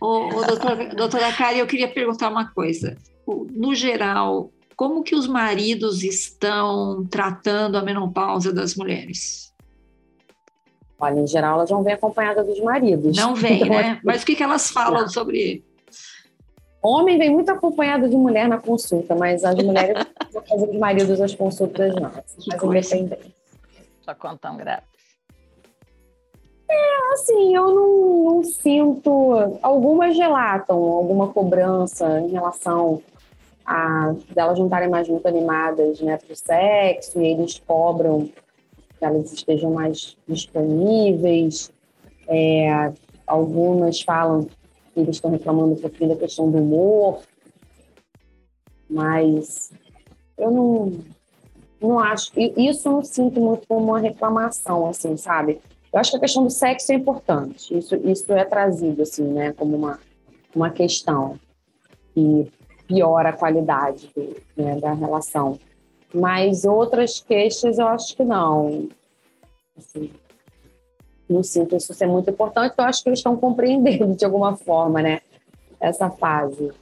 Ô, 0.00 0.28
ô, 0.28 0.44
doutora, 0.44 0.94
doutora 0.94 1.32
Kari, 1.32 1.58
eu 1.58 1.66
queria 1.66 1.88
perguntar 1.88 2.28
uma 2.30 2.48
coisa. 2.52 2.96
O- 3.26 3.46
No 3.50 3.74
geral, 3.74 4.52
como 4.76 5.02
que 5.02 5.16
os 5.16 5.26
maridos 5.26 6.04
estão 6.04 7.04
tratando 7.10 7.76
a 7.76 7.82
menopausa 7.82 8.52
das 8.52 8.76
mulheres? 8.76 9.45
Olha, 10.98 11.20
em 11.20 11.26
geral, 11.26 11.54
elas 11.54 11.70
vão 11.70 11.82
vir 11.82 11.92
acompanhadas 11.92 12.46
dos 12.46 12.60
maridos. 12.60 13.16
Não 13.16 13.34
vem, 13.36 13.62
Então, 13.62 13.68
né? 13.68 14.00
Mas 14.02 14.22
o 14.22 14.26
que, 14.26 14.34
que 14.34 14.42
elas 14.42 14.70
falam 14.70 15.08
sobre 15.08 15.64
Homem 16.82 17.18
vem 17.18 17.30
muito 17.30 17.50
acompanhado 17.50 18.08
de 18.08 18.16
mulher 18.16 18.48
na 18.48 18.58
consulta, 18.58 19.14
mas 19.16 19.44
as 19.44 19.56
mulheres 19.56 19.96
não 20.22 20.30
vão 20.30 20.42
fazer 20.42 20.70
os 20.70 20.78
maridos 20.78 21.20
as 21.20 21.34
consultas, 21.34 21.94
não. 21.96 22.12
Mas 22.46 22.92
independente. 22.92 23.34
Só 24.02 24.14
contam 24.14 24.56
grátis. 24.56 24.96
Assim, 27.12 27.56
eu 27.56 27.74
não, 27.74 28.24
não 28.24 28.44
sinto. 28.44 29.58
Algumas 29.62 30.16
relatam 30.16 30.76
alguma 30.76 31.28
cobrança 31.28 32.20
em 32.20 32.28
relação 32.28 33.02
a 33.64 34.14
delas 34.30 34.58
não 34.58 34.66
estarem 34.66 34.88
mais 34.88 35.08
muito 35.08 35.26
animadas 35.26 36.00
né, 36.00 36.16
para 36.16 36.32
o 36.32 36.36
sexo, 36.36 37.20
e 37.20 37.26
eles 37.26 37.58
cobram 37.66 38.30
que 38.98 39.04
elas 39.04 39.32
estejam 39.32 39.72
mais 39.72 40.16
disponíveis. 40.28 41.72
É, 42.28 42.92
algumas 43.26 44.00
falam 44.00 44.44
que 44.94 45.00
eles 45.00 45.16
estão 45.16 45.30
reclamando 45.30 45.74
um 45.74 45.80
pouquinho 45.80 46.10
da 46.10 46.16
questão 46.16 46.50
do 46.50 46.58
humor, 46.58 47.20
mas 48.88 49.72
eu 50.38 50.50
não, 50.50 50.92
não 51.80 51.98
acho. 51.98 52.32
Isso 52.36 52.88
eu 52.88 52.92
não 52.92 53.04
sinto 53.04 53.40
muito 53.40 53.66
como 53.66 53.86
uma 53.86 53.98
reclamação, 53.98 54.88
assim, 54.88 55.16
sabe? 55.16 55.60
Eu 55.92 56.00
acho 56.00 56.10
que 56.10 56.16
a 56.16 56.20
questão 56.20 56.44
do 56.44 56.50
sexo 56.50 56.92
é 56.92 56.94
importante. 56.94 57.76
Isso, 57.76 57.96
isso 57.96 58.32
é 58.32 58.44
trazido, 58.44 59.02
assim, 59.02 59.24
né, 59.24 59.52
como 59.52 59.76
uma, 59.76 59.98
uma 60.54 60.70
questão 60.70 61.38
que 62.12 62.50
piora 62.86 63.30
a 63.30 63.32
qualidade 63.32 64.10
né, 64.56 64.78
da 64.78 64.92
relação. 64.92 65.58
Mas 66.16 66.64
outras 66.64 67.20
queixas 67.20 67.78
eu 67.78 67.86
acho 67.86 68.16
que 68.16 68.24
não. 68.24 68.88
Assim, 69.76 70.12
não 71.28 71.42
sinto 71.42 71.76
isso 71.76 71.92
ser 71.92 72.06
muito 72.06 72.30
importante, 72.30 72.74
eu 72.78 72.84
acho 72.84 73.02
que 73.02 73.08
eles 73.08 73.18
estão 73.18 73.36
compreendendo 73.36 74.14
de 74.14 74.24
alguma 74.24 74.56
forma, 74.56 75.02
né? 75.02 75.20
essa 75.80 76.10
fase? 76.10 76.72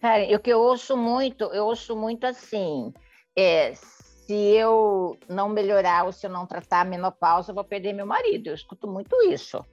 Cara, 0.00 0.24
o 0.34 0.40
que 0.40 0.50
eu 0.50 0.60
ouço 0.60 0.96
muito, 0.96 1.44
eu 1.44 1.66
ouço 1.66 1.96
muito 1.96 2.24
assim, 2.24 2.92
é, 3.36 3.72
se 3.74 4.34
eu 4.34 5.16
não 5.28 5.48
melhorar 5.48 6.04
ou 6.04 6.12
se 6.12 6.26
eu 6.26 6.30
não 6.30 6.46
tratar 6.46 6.80
a 6.80 6.84
menopausa, 6.84 7.50
eu 7.50 7.54
vou 7.54 7.64
perder 7.64 7.92
meu 7.92 8.06
marido. 8.06 8.48
Eu 8.48 8.54
escuto 8.54 8.88
muito 8.88 9.14
isso. 9.30 9.64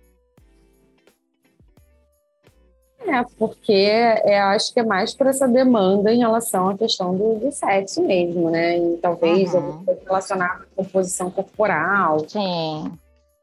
É, 3.09 3.23
porque 3.37 3.73
é, 3.73 4.39
acho 4.39 4.73
que 4.73 4.79
é 4.79 4.83
mais 4.83 5.13
por 5.13 5.27
essa 5.27 5.47
demanda 5.47 6.13
em 6.13 6.19
relação 6.19 6.69
à 6.69 6.77
questão 6.77 7.15
do, 7.15 7.35
do 7.35 7.51
sexo 7.51 8.01
mesmo, 8.03 8.49
né? 8.49 8.77
E 8.77 8.97
talvez 8.97 9.53
Uhum. 9.53 9.83
relacionar 10.05 10.61
com 10.75 10.83
composição 10.83 11.31
corporal. 11.31 12.19
Sim. 12.27 12.91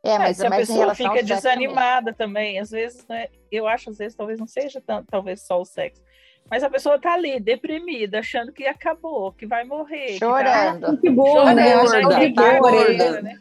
É, 0.04 0.10
É, 0.12 0.18
mas, 0.18 0.36
se 0.36 0.46
a 0.46 0.50
pessoa 0.50 0.94
fica 0.94 1.22
desanimada 1.22 2.12
também, 2.12 2.60
às 2.60 2.70
vezes, 2.70 3.04
né, 3.08 3.26
eu 3.50 3.66
acho, 3.66 3.90
às 3.90 3.98
vezes, 3.98 4.16
talvez 4.16 4.38
não 4.38 4.46
seja 4.46 4.80
tanto, 4.86 5.08
talvez 5.10 5.42
só 5.42 5.60
o 5.60 5.64
sexo, 5.64 6.00
mas 6.51 6.62
a 6.62 6.70
pessoa 6.70 6.99
tá 6.99 7.14
ali, 7.14 7.40
deprimida, 7.40 8.20
achando 8.20 8.53
que 8.53 8.66
acabou, 8.66 9.32
que 9.32 9.47
vai 9.47 9.64
morrer. 9.64 10.14
que 10.14 10.20
tá 10.20 10.26
Chorando. 10.26 10.99
Que 11.01 11.11
boa, 11.11 11.30
Chorando, 11.40 11.57
né? 11.57 11.64
Né, 11.64 11.80
que 11.82 11.97
é 11.97 12.07
o 12.07 12.18
que 12.20 12.32
tá 12.34 12.59
gorda, 12.59 13.22
né? 13.22 13.38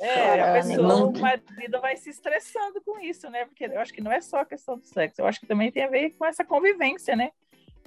É, 0.00 0.12
a 0.12 0.36
Chorando. 0.36 0.52
pessoa, 0.68 0.88
Não- 0.88 1.08
o 1.10 1.20
marido 1.20 1.80
vai 1.80 1.96
se 1.96 2.10
estressando 2.10 2.80
com 2.84 2.98
isso, 3.00 3.28
né? 3.30 3.44
Porque 3.44 3.64
eu 3.64 3.80
acho 3.80 3.92
que 3.92 4.00
não 4.00 4.12
é 4.12 4.20
só 4.20 4.38
a 4.40 4.44
questão 4.44 4.78
do 4.78 4.86
sexo, 4.86 5.20
eu 5.20 5.26
acho 5.26 5.40
que 5.40 5.46
também 5.46 5.70
tem 5.70 5.84
a 5.84 5.88
ver 5.88 6.10
com 6.18 6.24
essa 6.24 6.44
convivência, 6.44 7.14
né? 7.14 7.30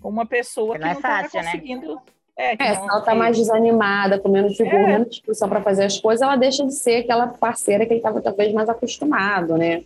Com 0.02 0.10
uma 0.10 0.26
pessoa 0.26 0.74
Que 0.74 0.80
que 0.80 0.86
não 0.86 0.92
é 0.92 0.94
não 0.96 1.02
tá 1.02 1.08
fácil, 1.24 1.40
né? 1.42 1.46
conseguindo. 1.52 2.02
É, 2.38 2.56
que 2.56 2.64
É, 2.64 2.74
não- 2.76 2.84
se 2.84 2.90
ela 2.90 3.02
tá 3.02 3.14
mais 3.14 3.38
desanimada, 3.38 4.18
com 4.18 4.30
menos 4.30 4.58
vigor, 4.58 4.74
É. 4.74 4.88
menos 4.88 5.10
disposição 5.10 5.48
para 5.50 5.62
fazer 5.62 5.84
as 5.84 6.00
coisas, 6.00 6.22
ela 6.22 6.36
deixa 6.38 6.66
de 6.66 6.74
ser 6.74 7.04
aquela 7.04 7.28
parceira 7.28 7.86
que 7.86 7.92
ele 7.94 8.00
estava 8.00 8.22
talvez 8.22 8.52
mais 8.54 8.68
acostumado, 8.70 9.58
né? 9.58 9.84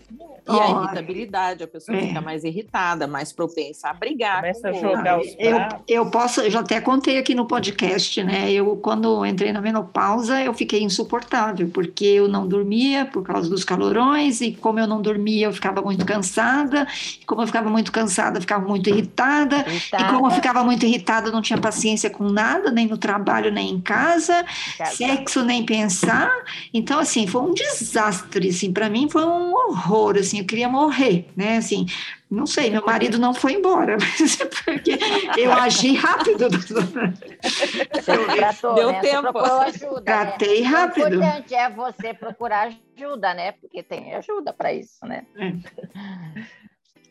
E 0.47 0.59
a 0.59 0.69
irritabilidade, 0.69 1.63
a 1.63 1.67
pessoa 1.67 1.97
é. 1.97 2.07
fica 2.07 2.21
mais 2.21 2.43
irritada, 2.43 3.07
mais 3.07 3.33
propensa 3.33 3.89
a 3.89 3.93
brigar. 3.93 4.41
Começa 4.41 4.71
com 4.71 4.77
a 4.77 4.79
jogar 4.79 5.19
os 5.19 5.35
Eu, 5.39 5.57
eu 5.87 6.05
posso, 6.11 6.41
eu 6.41 6.51
já 6.51 6.59
até 6.59 6.79
contei 6.79 7.17
aqui 7.17 7.33
no 7.33 7.47
podcast, 7.47 8.23
né? 8.23 8.51
Eu, 8.51 8.75
quando 8.77 9.25
entrei 9.25 9.51
na 9.51 9.61
menopausa, 9.61 10.41
eu 10.41 10.53
fiquei 10.53 10.83
insuportável, 10.83 11.69
porque 11.73 12.05
eu 12.05 12.27
não 12.27 12.47
dormia 12.47 13.05
por 13.05 13.23
causa 13.23 13.49
dos 13.49 13.63
calorões, 13.63 14.41
e 14.41 14.51
como 14.51 14.79
eu 14.79 14.87
não 14.87 15.01
dormia, 15.01 15.47
eu 15.47 15.53
ficava 15.53 15.81
muito 15.81 16.05
cansada, 16.05 16.87
e 17.21 17.25
como 17.25 17.41
eu 17.41 17.47
ficava 17.47 17.69
muito 17.69 17.91
cansada, 17.91 18.37
eu 18.37 18.41
ficava 18.41 18.67
muito 18.67 18.89
irritada, 18.89 19.65
e 19.67 19.85
Tá, 19.89 20.11
como 20.11 20.27
eu 20.27 20.31
ficava 20.31 20.63
muito 20.63 20.85
irritada, 20.85 21.29
eu 21.29 21.31
não 21.31 21.41
tinha 21.41 21.59
paciência 21.59 22.09
com 22.09 22.25
nada, 22.29 22.71
nem 22.71 22.87
no 22.87 22.97
trabalho, 22.97 23.51
nem 23.51 23.71
em 23.71 23.79
casa, 23.79 24.45
sexo 24.93 25.43
nem 25.43 25.65
pensar. 25.65 26.31
Então, 26.73 26.99
assim, 26.99 27.27
foi 27.27 27.41
um 27.41 27.53
desastre, 27.53 28.49
assim, 28.49 28.71
para 28.71 28.89
mim 28.89 29.09
foi 29.09 29.25
um 29.25 29.53
horror, 29.53 30.17
assim, 30.17 30.34
eu 30.39 30.45
queria 30.45 30.69
morrer, 30.69 31.27
né? 31.35 31.57
Assim, 31.57 31.85
não 32.29 32.45
sei, 32.45 32.69
meu 32.69 32.85
marido 32.85 33.17
não 33.17 33.33
foi 33.33 33.53
embora, 33.53 33.97
mas 34.01 34.39
é 34.39 34.45
porque 34.45 34.97
eu 35.37 35.51
agi 35.51 35.93
rápido. 35.93 36.49
Você 36.49 38.25
tratou, 38.35 38.75
Deu 38.75 38.91
né? 38.91 38.99
tempo. 39.01 39.21
Você 39.21 39.31
procurou 39.31 39.59
ajuda. 39.61 40.01
Tratei 40.01 40.61
né? 40.61 40.67
rápido. 40.67 41.03
O 41.03 41.15
importante 41.15 41.55
é 41.55 41.69
você 41.69 42.13
procurar 42.13 42.71
ajuda, 42.97 43.33
né? 43.33 43.51
Porque 43.53 43.83
tem 43.83 44.15
ajuda 44.15 44.51
para 44.51 44.73
isso, 44.73 45.05
né? 45.05 45.25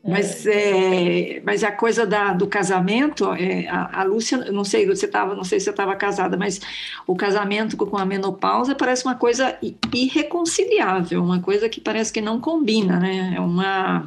Mas, 0.06 0.46
é, 0.46 1.40
mas 1.42 1.64
a 1.64 1.72
coisa 1.72 2.04
da, 2.04 2.34
do 2.34 2.46
casamento, 2.46 3.32
é, 3.32 3.66
a, 3.68 4.00
a 4.00 4.04
Lúcia, 4.04 4.36
não 4.52 4.62
sei, 4.62 4.86
você 4.86 5.08
tava, 5.08 5.34
não 5.34 5.44
sei 5.44 5.58
se 5.58 5.64
você 5.64 5.70
estava 5.70 5.96
casada, 5.96 6.36
mas 6.36 6.60
o 7.06 7.16
casamento 7.16 7.74
com 7.74 7.96
a 7.96 8.04
menopausa 8.04 8.74
parece 8.74 9.06
uma 9.06 9.14
coisa 9.14 9.56
irreconciliável, 9.94 11.24
uma 11.24 11.40
coisa 11.40 11.70
que 11.70 11.80
parece 11.80 12.12
que 12.12 12.20
não 12.20 12.38
combina, 12.38 13.00
né? 13.00 13.32
É 13.34 13.40
uma 13.40 14.06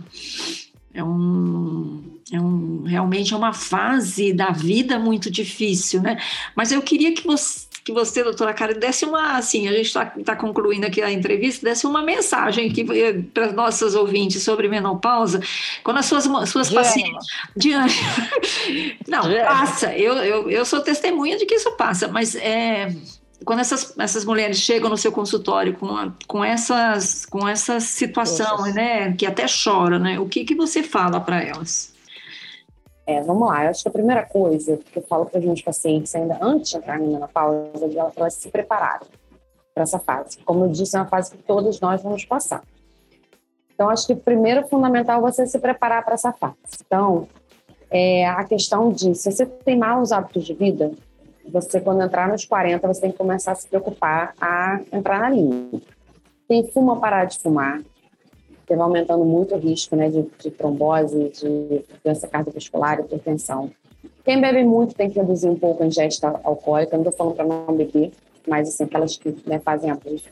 é 0.93 1.03
um, 1.03 2.03
é 2.31 2.39
um 2.39 2.83
realmente 2.83 3.33
é 3.33 3.37
uma 3.37 3.53
fase 3.53 4.33
da 4.33 4.51
vida 4.51 4.99
muito 4.99 5.31
difícil, 5.31 6.01
né? 6.01 6.19
Mas 6.55 6.71
eu 6.71 6.81
queria 6.81 7.13
que 7.13 7.25
você 7.25 7.66
que 7.87 7.93
você, 7.93 8.21
doutora 8.21 8.53
Karen, 8.53 8.73
desse 8.77 9.05
uma, 9.05 9.37
assim, 9.37 9.65
a 9.69 9.71
gente 9.71 9.85
está 9.85 10.05
tá 10.25 10.35
concluindo 10.35 10.85
aqui 10.85 11.01
a 11.01 11.09
entrevista, 11.09 11.65
desse 11.65 11.87
uma 11.87 12.01
mensagem 12.01 12.69
aqui 12.69 12.83
para 13.33 13.45
as 13.45 13.53
nossas 13.53 13.95
ouvintes 13.95 14.43
sobre 14.43 14.67
menopausa, 14.67 15.39
quando 15.85 15.95
as 15.95 16.05
suas, 16.05 16.25
suas 16.49 16.69
pacientes 16.69 17.25
ânimo. 17.73 17.97
Não, 19.07 19.21
passa. 19.45 19.95
Eu, 19.95 20.15
eu, 20.15 20.49
eu 20.51 20.65
sou 20.65 20.81
testemunha 20.81 21.37
de 21.37 21.45
que 21.45 21.55
isso 21.55 21.71
passa, 21.77 22.09
mas 22.09 22.35
é, 22.35 22.93
quando 23.45 23.59
essas, 23.59 23.97
essas 23.97 24.25
mulheres 24.25 24.57
chegam 24.59 24.89
no 24.89 24.97
seu 24.97 25.13
consultório 25.13 25.71
com, 25.73 25.87
a- 25.95 26.11
com, 26.27 26.43
essas, 26.43 27.25
com 27.25 27.47
essa 27.47 27.79
situação, 27.79 28.63
né, 28.73 29.13
que 29.13 29.25
até 29.25 29.47
choram, 29.47 29.97
né, 29.97 30.19
o 30.19 30.27
que, 30.27 30.43
que 30.43 30.55
você 30.55 30.83
fala 30.83 31.21
para 31.21 31.41
elas? 31.41 31.95
É, 33.07 33.21
vamos 33.21 33.47
lá. 33.47 33.63
Eu 33.63 33.69
acho 33.69 33.81
que 33.81 33.87
a 33.87 33.91
primeira 33.91 34.25
coisa 34.25 34.77
que 34.77 34.99
eu 34.99 35.03
falo 35.03 35.25
para 35.25 35.39
os 35.39 35.45
meus 35.45 35.61
pacientes, 35.61 36.13
ainda 36.13 36.37
antes 36.41 36.71
de 36.71 36.77
entrar 36.77 36.99
na 36.99 37.07
menopausa, 37.07 37.85
é 37.85 38.11
elas 38.17 38.33
se 38.33 38.51
prepararem 38.51 39.07
para 39.73 39.83
essa 39.83 39.97
fase. 39.97 40.37
Como 40.39 40.65
eu 40.65 40.69
disse, 40.69 40.97
é 40.97 40.99
uma 40.99 41.07
fase 41.07 41.31
que 41.31 41.41
todos 41.43 41.79
nós 41.79 42.03
vamos 42.03 42.25
passar. 42.25 42.61
Então, 43.73 43.89
acho 43.89 44.07
que 44.07 44.15
primeiro 44.15 44.67
fundamental 44.67 45.19
é 45.19 45.21
você 45.21 45.47
se 45.47 45.57
preparar 45.57 46.03
para 46.03 46.15
essa 46.15 46.33
fase. 46.33 46.55
Então, 46.85 47.29
é, 47.89 48.27
a 48.27 48.43
questão 48.43 48.91
de 48.91 49.15
se 49.15 49.31
você 49.31 49.45
tem 49.45 49.77
maus 49.77 50.11
hábitos 50.11 50.45
de 50.45 50.53
vida, 50.53 50.91
você, 51.49 51.79
quando 51.79 52.01
entrar 52.01 52.27
nos 52.27 52.43
40, 52.43 52.85
você 52.85 53.01
tem 53.01 53.11
que 53.11 53.17
começar 53.17 53.53
a 53.53 53.55
se 53.55 53.69
preocupar 53.69 54.33
a 54.41 54.81
entrar 54.91 55.21
na 55.21 55.29
linha. 55.29 55.79
Quem 56.45 56.67
fuma, 56.71 56.99
parar 56.99 57.23
de 57.23 57.39
fumar. 57.39 57.81
Vai 58.75 58.79
aumentando 58.79 59.23
muito 59.23 59.55
o 59.55 59.57
risco 59.57 59.95
né, 59.95 60.09
de, 60.09 60.25
de 60.39 60.51
trombose, 60.51 61.29
de 61.29 61.85
doença 62.03 62.27
cardiovascular, 62.27 62.99
hipertensão. 62.99 63.71
Quem 64.25 64.41
bebe 64.41 64.63
muito 64.63 64.93
tem 64.93 65.09
que 65.09 65.19
reduzir 65.19 65.47
um 65.47 65.57
pouco 65.57 65.83
a 65.83 65.85
ingesta 65.85 66.39
alcoólica. 66.43 66.97
Não 66.97 67.03
estou 67.03 67.17
falando 67.17 67.35
para 67.35 67.45
não 67.45 67.75
beber, 67.75 68.11
mas 68.47 68.67
assim, 68.67 68.83
aquelas 68.83 69.15
que 69.15 69.35
né, 69.45 69.59
fazem 69.59 69.89
abuso. 69.89 70.25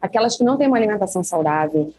Aquelas 0.00 0.36
que 0.36 0.44
não 0.44 0.56
têm 0.56 0.68
uma 0.68 0.76
alimentação 0.76 1.24
saudável, 1.24 1.92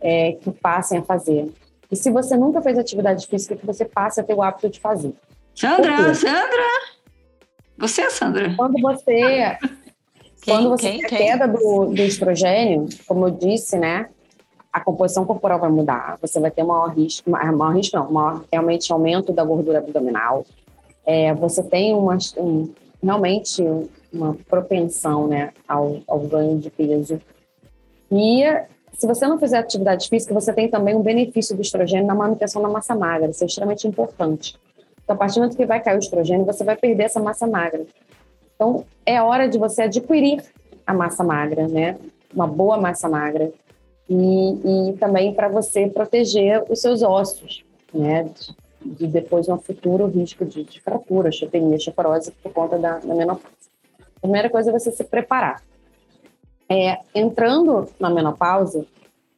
é, 0.00 0.32
que 0.32 0.50
passem 0.50 0.98
a 0.98 1.02
fazer. 1.02 1.50
E 1.90 1.96
se 1.96 2.10
você 2.10 2.36
nunca 2.36 2.60
fez 2.60 2.78
atividade 2.78 3.26
física, 3.26 3.56
que 3.56 3.64
você 3.64 3.84
passe 3.84 4.20
a 4.20 4.24
ter 4.24 4.34
o 4.34 4.42
hábito 4.42 4.68
de 4.68 4.78
fazer. 4.78 5.14
Sandra? 5.54 6.14
Sandra! 6.14 6.64
Você 7.78 8.02
é 8.02 8.10
Sandra? 8.10 8.54
Quando 8.54 8.80
você, 8.80 9.56
Quem, 10.42 10.54
quando 10.54 10.68
você 10.70 10.90
quem, 10.90 11.00
tem 11.00 11.30
a 11.30 11.38
queda 11.38 11.48
do, 11.48 11.86
do 11.86 12.02
estrogênio, 12.02 12.88
como 13.06 13.26
eu 13.26 13.30
disse, 13.30 13.78
né? 13.78 14.08
A 14.72 14.80
composição 14.80 15.24
corporal 15.24 15.58
vai 15.58 15.70
mudar. 15.70 16.18
Você 16.20 16.38
vai 16.40 16.50
ter 16.50 16.62
maior 16.62 16.88
risco, 16.88 17.30
ma- 17.30 17.52
maior 17.52 17.74
risco 17.74 17.96
não, 17.96 18.10
maior, 18.10 18.44
realmente 18.52 18.92
aumento 18.92 19.32
da 19.32 19.44
gordura 19.44 19.78
abdominal. 19.78 20.44
É, 21.06 21.32
você 21.34 21.62
tem 21.62 21.94
uma, 21.94 22.18
um, 22.36 22.70
realmente 23.02 23.64
uma 24.12 24.36
propensão, 24.48 25.26
né, 25.26 25.52
ao, 25.66 25.98
ao 26.06 26.20
ganho 26.20 26.58
de 26.58 26.70
peso. 26.70 27.20
E 28.10 28.42
se 28.92 29.06
você 29.06 29.26
não 29.26 29.38
fizer 29.38 29.58
atividade 29.58 30.08
física, 30.08 30.34
você 30.34 30.52
tem 30.52 30.68
também 30.68 30.94
um 30.94 31.02
benefício 31.02 31.54
do 31.54 31.62
estrogênio 31.62 32.06
na 32.06 32.14
manutenção 32.14 32.60
da 32.60 32.68
massa 32.68 32.94
magra. 32.94 33.30
Isso 33.30 33.44
é 33.44 33.46
extremamente 33.46 33.86
importante. 33.86 34.58
Então, 35.02 35.14
a 35.14 35.18
partir 35.18 35.36
do 35.36 35.42
momento 35.42 35.56
que 35.56 35.64
vai 35.64 35.80
cair 35.80 35.96
o 35.96 36.00
estrogênio, 36.00 36.44
você 36.44 36.64
vai 36.64 36.76
perder 36.76 37.04
essa 37.04 37.20
massa 37.20 37.46
magra. 37.46 37.86
Então, 38.54 38.84
é 39.06 39.22
hora 39.22 39.48
de 39.48 39.56
você 39.56 39.82
adquirir 39.82 40.42
a 40.86 40.92
massa 40.92 41.22
magra, 41.22 41.68
né? 41.68 41.96
Uma 42.34 42.46
boa 42.46 42.76
massa 42.76 43.08
magra. 43.08 43.50
E, 44.08 44.90
e 44.90 44.96
também 44.98 45.34
para 45.34 45.48
você 45.48 45.86
proteger 45.88 46.64
os 46.68 46.80
seus 46.80 47.02
ossos, 47.02 47.64
né? 47.92 48.24
De, 48.24 48.54
de 48.94 49.06
depois, 49.06 49.48
no 49.48 49.58
futuro, 49.58 50.06
risco 50.06 50.44
de, 50.44 50.64
de 50.64 50.80
fratura, 50.80 51.28
osteopenia, 51.28 51.76
osteoporose 51.76 52.30
por 52.42 52.52
conta 52.52 52.78
da, 52.78 52.98
da 52.98 53.14
menopausa. 53.14 53.58
A 54.16 54.20
primeira 54.20 54.48
coisa 54.48 54.70
é 54.70 54.72
você 54.72 54.90
se 54.90 55.04
preparar. 55.04 55.62
É, 56.68 56.98
entrando 57.14 57.88
na 57.98 58.10
menopausa, 58.10 58.84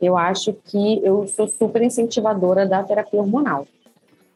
eu 0.01 0.17
acho 0.17 0.53
que 0.53 1.05
eu 1.05 1.27
sou 1.29 1.47
super 1.47 1.83
incentivadora 1.83 2.67
da 2.67 2.83
terapia 2.83 3.21
hormonal. 3.21 3.67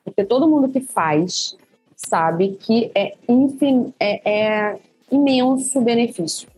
Porque 0.05 0.25
todo 0.25 0.49
mundo 0.49 0.69
que 0.69 0.81
faz 0.81 1.57
sabe 1.97 2.57
que 2.61 2.91
é, 2.95 3.15
infin, 3.29 3.95
é, 3.99 4.31
é 4.31 4.79
imenso 5.11 5.81
benefício, 5.81 6.49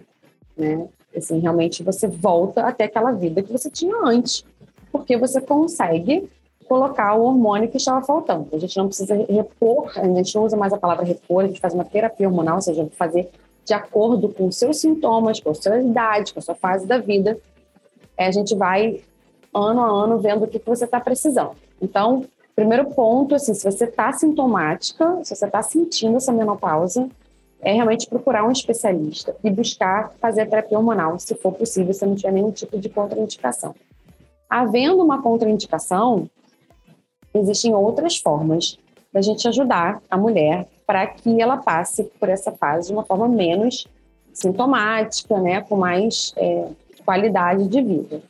né? 0.57 0.89
Assim, 1.19 1.39
realmente 1.39 1.83
você 1.83 2.07
volta 2.07 2.63
até 2.63 2.85
aquela 2.85 3.13
vida 3.13 3.43
que 3.43 3.53
você 3.53 3.71
tinha 3.71 3.97
antes, 4.05 4.45
porque 4.93 5.17
você 5.17 5.41
consegue 5.41 6.29
colocar 6.69 7.15
o 7.15 7.23
hormônio 7.23 7.69
que 7.69 7.77
estava 7.77 8.05
faltando. 8.05 8.49
A 8.53 8.59
gente 8.59 8.77
não 8.77 8.89
precisa 8.89 9.15
repor, 9.15 9.93
a 9.97 10.05
gente 10.05 10.35
não 10.35 10.45
usa 10.45 10.57
mais 10.57 10.73
a 10.73 10.79
palavra 10.79 11.05
repor, 11.05 11.45
a 11.45 11.47
gente 11.47 11.61
faz 11.61 11.75
uma 11.75 11.85
terapia 11.85 12.29
hormonal, 12.29 12.57
ou 12.57 12.63
seja, 12.63 12.87
fazer 12.93 13.31
de 13.65 13.75
acordo 13.75 14.29
com 14.29 14.47
os 14.47 14.57
seus 14.57 14.79
sintomas, 14.79 15.41
com 15.41 15.51
a 15.51 15.55
sua 15.55 15.81
idade, 15.81 16.33
com 16.33 16.39
a 16.39 16.43
sua 16.43 16.55
fase 16.55 16.87
da 16.87 16.99
vida. 16.99 17.39
É, 18.17 18.27
a 18.27 18.31
gente 18.31 18.55
vai 18.55 19.01
ano 19.53 19.81
a 19.81 19.89
ano 19.89 20.19
vendo 20.19 20.45
o 20.45 20.49
que, 20.49 20.59
que 20.59 20.69
você 20.69 20.85
está 20.85 21.01
precisando. 21.01 21.57
Então, 21.81 22.25
primeiro 22.55 22.87
ponto, 22.91 23.35
assim, 23.35 23.55
se 23.55 23.65
você 23.65 23.85
está 23.85 24.13
sintomática, 24.13 25.19
se 25.25 25.35
você 25.35 25.47
está 25.47 25.63
sentindo 25.63 26.17
essa 26.17 26.33
menopausa, 26.33 27.09
é 27.61 27.73
realmente 27.73 28.09
procurar 28.09 28.45
um 28.45 28.51
especialista 28.51 29.35
e 29.43 29.51
buscar 29.51 30.13
fazer 30.21 30.43
a 30.43 30.47
terapia 30.47 30.79
hormonal, 30.79 31.19
se 31.19 31.35
for 31.35 31.53
possível, 31.53 31.93
se 31.93 32.05
não 32.05 32.15
tiver 32.15 32.33
nenhum 32.33 32.51
tipo 32.51 32.79
de 32.79 32.89
contraindicação. 32.89 33.75
Havendo 34.49 35.03
uma 35.03 35.23
contraindicação, 35.23 36.29
existem 37.35 37.75
outras 37.75 38.19
formas 38.19 38.79
da 39.13 39.21
gente 39.21 39.49
ajudar 39.49 40.01
a 40.11 40.17
mulher 40.17 40.67
para 40.87 41.07
que 41.07 41.41
ela 41.41 41.57
passe 41.57 42.05
por 42.21 42.29
essa 42.29 42.53
fase 42.53 42.89
de 42.89 42.93
uma 42.93 43.05
forma 43.05 43.27
menos 43.29 43.87
sintomática, 44.33 45.41
né, 45.41 45.63
com 45.63 45.77
mais 45.77 46.33
é, 46.37 46.69
qualidade 47.05 47.67
de 47.69 47.81
vida. 47.81 48.23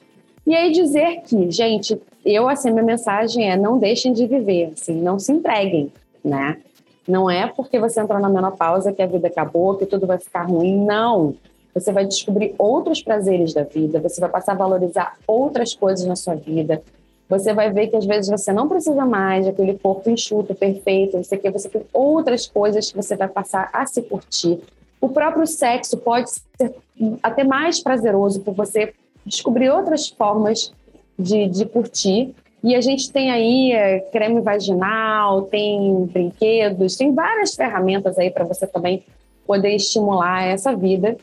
E 0.47 0.55
aí 0.55 0.71
dizer 0.71 1.23
que, 1.23 1.51
gente, 1.51 2.01
eu 2.25 2.49
assim 2.49 2.71
minha 2.71 2.85
mensagem 2.85 3.51
é 3.51 3.57
não 3.57 3.79
deixem 3.79 4.13
de 4.13 4.27
viver, 4.27 4.73
assim, 4.73 4.95
não 4.95 5.19
se 5.19 5.33
entreguem, 5.33 5.93
né? 6.25 6.59
Não 7.07 7.31
é 7.31 7.47
porque 7.47 7.79
você 7.79 8.01
entrou 8.01 8.19
na 8.21 8.29
menopausa 8.29 8.93
que 8.93 9.03
a 9.03 9.07
vida 9.07 9.29
acabou, 9.29 9.77
que 9.77 9.87
tudo 9.87 10.07
vai 10.07 10.19
ficar 10.19 10.43
ruim, 10.43 10.85
não. 10.85 11.35
Você 11.75 11.93
vai 11.93 12.05
descobrir 12.05 12.55
outros 12.59 13.03
prazeres 13.03 13.53
da 13.53 13.63
vida, 13.63 14.01
você 14.01 14.21
vai 14.21 14.31
passar 14.31 14.53
a 14.53 14.57
valorizar 14.57 15.17
outras 15.27 15.75
coisas 15.75 16.07
na 16.07 16.17
sua 16.17 16.35
vida, 16.35 16.83
você 17.29 17.53
vai 17.53 17.73
ver 17.73 17.89
que 17.89 17.97
às 17.97 18.07
vezes 18.07 18.31
você 18.31 18.53
não 18.53 18.69
precisa 18.69 19.05
mais 19.05 19.47
daquele 19.47 19.77
corpo 19.79 20.09
enxuto, 20.09 20.55
perfeito, 20.55 21.19
você 21.19 21.37
quer, 21.37 21.51
você 21.51 21.69
tem 21.69 21.83
outras 21.93 22.47
coisas 22.47 22.91
que 22.91 22.97
você 22.97 23.17
vai 23.17 23.29
passar 23.29 23.69
a 23.73 23.85
se 23.85 24.01
curtir. 24.03 24.61
O 25.01 25.09
próprio 25.09 25.47
sexo 25.47 25.97
pode 25.99 26.31
ser 26.31 26.75
até 27.23 27.45
mais 27.45 27.81
prazeroso 27.81 28.41
por 28.41 28.55
você 28.55 28.95
descobrir 29.25 29.71
outras 29.71 30.09
formas 30.09 30.73
de, 31.19 31.49
de 31.49 31.67
curtir. 31.67 32.35
E 32.63 32.75
a 32.75 32.81
gente 32.81 33.13
tem 33.13 33.31
aí 33.31 33.73
é, 33.73 34.01
creme 34.01 34.41
vaginal, 34.41 35.43
tem 35.43 36.07
brinquedos, 36.07 36.97
tem 36.97 37.15
várias 37.15 37.55
ferramentas 37.55 38.19
aí 38.19 38.31
para 38.31 38.45
você 38.45 38.67
também 38.67 39.05
poder 39.47 39.75
estimular 39.75 40.43
essa 40.45 40.75
vida. 40.75 41.17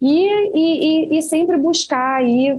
E, 0.00 0.28
e, 0.54 1.14
e, 1.14 1.18
e 1.18 1.22
sempre 1.22 1.56
buscar 1.56 2.16
aí 2.16 2.52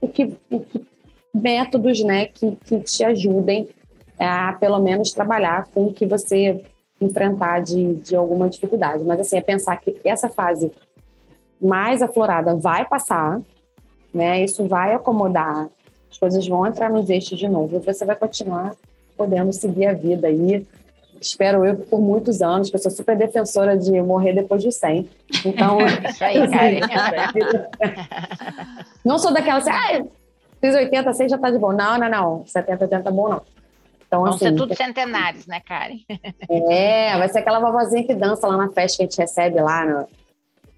o 0.00 0.08
que, 0.08 0.34
o 0.50 0.60
que 0.60 0.84
métodos 1.32 2.02
né, 2.02 2.26
que, 2.26 2.56
que 2.64 2.80
te 2.80 3.04
ajudem 3.04 3.68
a, 4.18 4.52
pelo 4.54 4.78
menos, 4.78 5.12
trabalhar 5.12 5.68
com 5.72 5.86
o 5.86 5.92
que 5.92 6.04
você 6.04 6.62
enfrentar 7.00 7.60
de, 7.60 7.94
de 7.94 8.14
alguma 8.14 8.48
dificuldade. 8.48 9.02
Mas, 9.04 9.20
assim, 9.20 9.38
é 9.38 9.40
pensar 9.40 9.76
que 9.78 9.98
essa 10.04 10.28
fase 10.28 10.70
mais 11.60 12.02
aflorada 12.02 12.54
vai 12.54 12.86
passar, 12.86 13.40
né? 14.12 14.44
Isso 14.44 14.66
vai 14.66 14.92
acomodar, 14.92 15.68
as 16.10 16.18
coisas 16.18 16.46
vão 16.46 16.66
entrar 16.66 16.90
nos 16.90 17.08
eixos 17.08 17.38
de 17.38 17.48
novo 17.48 17.76
e 17.76 17.78
você 17.78 18.04
vai 18.04 18.16
continuar 18.16 18.74
podendo 19.16 19.52
seguir 19.52 19.86
a 19.86 19.92
vida 19.92 20.28
aí. 20.28 20.66
Espero 21.20 21.64
eu 21.64 21.76
por 21.76 22.00
muitos 22.00 22.40
anos, 22.40 22.70
que 22.70 22.76
eu 22.76 22.80
sou 22.80 22.90
super 22.90 23.16
defensora 23.16 23.76
de 23.76 24.00
morrer 24.00 24.32
depois 24.32 24.62
de 24.62 24.72
100. 24.72 25.08
Então, 25.44 25.78
Isso 26.08 26.24
aí, 26.24 26.80
cara. 26.80 27.30
não 29.04 29.18
sou 29.18 29.32
daquela 29.32 29.58
assim, 29.58 29.70
ah, 29.70 30.02
Fiz 30.60 30.74
80, 30.74 31.12
100 31.12 31.28
já 31.30 31.38
tá 31.38 31.50
de 31.50 31.58
bom. 31.58 31.72
Não, 31.72 31.98
não, 31.98 32.08
não. 32.08 32.46
70, 32.46 32.84
80 32.84 33.02
tá 33.02 33.10
bom, 33.10 33.28
não. 33.28 33.42
Então, 34.06 34.22
Vão 34.22 34.30
assim, 34.30 34.46
ser 34.46 34.54
tudo 34.56 34.74
centenários, 34.74 35.46
né, 35.46 35.60
Karen? 35.60 36.00
É, 36.68 37.16
vai 37.16 37.28
ser 37.28 37.38
aquela 37.38 37.60
vovozinha 37.60 38.04
que 38.04 38.14
dança 38.14 38.46
lá 38.46 38.56
na 38.56 38.68
festa 38.68 38.98
que 38.98 39.02
a 39.04 39.06
gente 39.06 39.18
recebe 39.18 39.60
lá, 39.60 39.86
no, 39.86 40.08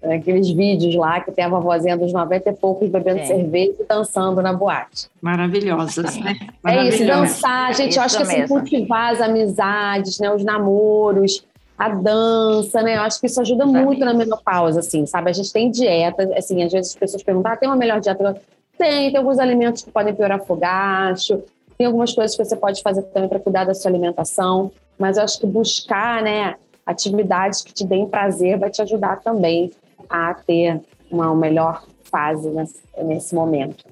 naqueles 0.03 0.49
vídeos 0.49 0.95
lá, 0.95 1.21
que 1.21 1.31
tem 1.31 1.45
a 1.45 1.49
vovozinha 1.49 1.97
dos 1.97 2.11
90 2.11 2.49
e 2.49 2.53
poucos 2.53 2.89
bebendo 2.89 3.21
Sim. 3.21 3.27
cerveja 3.27 3.75
e 3.79 3.83
dançando 3.85 4.41
na 4.41 4.53
boate. 4.53 5.07
Maravilhosas, 5.21 6.17
né? 6.17 6.35
É 6.39 6.43
isso, 6.43 7.05
Maravilhosas. 7.05 7.07
dançar, 7.07 7.73
gente. 7.73 7.95
eu 7.95 8.03
acho 8.03 8.21
Isso 8.21 8.25
que 8.25 8.41
assim, 8.41 8.47
cultivar 8.47 9.13
as 9.13 9.21
amizades, 9.21 10.19
né, 10.19 10.33
os 10.33 10.43
namoros, 10.43 11.45
a 11.77 11.89
dança, 11.89 12.81
né? 12.81 12.97
Eu 12.97 13.01
acho 13.01 13.19
que 13.19 13.27
isso 13.27 13.39
ajuda 13.41 13.65
Os 13.65 13.71
muito 13.71 14.03
na 14.03 14.13
menopausa, 14.13 14.81
assim, 14.81 15.05
sabe? 15.05 15.29
A 15.29 15.33
gente 15.33 15.51
tem 15.51 15.71
dieta, 15.71 16.29
assim, 16.37 16.61
às 16.63 16.71
vezes 16.71 16.91
as 16.91 16.95
pessoas 16.95 17.23
perguntam, 17.23 17.51
ah, 17.51 17.57
tem 17.57 17.69
uma 17.69 17.75
melhor 17.75 17.99
dieta? 17.99 18.35
Tem, 18.77 19.09
tem 19.09 19.17
alguns 19.17 19.39
alimentos 19.39 19.83
que 19.83 19.91
podem 19.91 20.13
piorar 20.13 20.43
fogacho, 20.43 21.43
tem 21.77 21.87
algumas 21.87 22.13
coisas 22.13 22.35
que 22.35 22.43
você 22.43 22.55
pode 22.55 22.81
fazer 22.81 23.03
também 23.03 23.29
para 23.29 23.39
cuidar 23.39 23.63
da 23.63 23.73
sua 23.73 23.89
alimentação, 23.89 24.71
mas 24.99 25.17
eu 25.17 25.23
acho 25.23 25.39
que 25.39 25.47
buscar, 25.47 26.21
né, 26.21 26.55
atividades 26.85 27.61
que 27.61 27.73
te 27.73 27.85
deem 27.85 28.07
prazer 28.07 28.57
vai 28.57 28.69
te 28.69 28.81
ajudar 28.81 29.21
também 29.21 29.71
a 30.13 30.33
ter 30.35 30.79
uma 31.09 31.35
melhor 31.35 31.85
fase 32.03 32.47
nesse, 32.51 32.83
nesse 33.03 33.33
momento. 33.33 33.83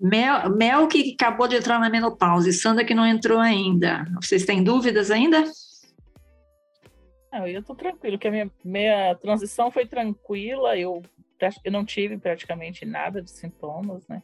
Mel, 0.00 0.50
Mel 0.50 0.88
que 0.88 1.14
acabou 1.14 1.46
de 1.46 1.56
entrar 1.56 1.78
na 1.78 1.88
menopausa 1.88 2.48
e 2.48 2.52
Sandra 2.52 2.84
que 2.84 2.94
não 2.94 3.06
entrou 3.06 3.38
ainda. 3.38 4.04
Vocês 4.20 4.44
têm 4.44 4.64
dúvidas 4.64 5.10
ainda? 5.10 5.44
Não, 7.32 7.46
eu 7.46 7.62
tô 7.62 7.76
tranquilo, 7.76 8.18
que 8.18 8.26
a 8.26 8.30
minha, 8.30 8.50
minha 8.64 9.14
transição 9.14 9.70
foi 9.70 9.86
tranquila, 9.86 10.76
eu, 10.76 11.00
eu 11.62 11.70
não 11.70 11.84
tive 11.84 12.18
praticamente 12.18 12.84
nada 12.84 13.22
de 13.22 13.30
sintomas, 13.30 14.04
né? 14.08 14.20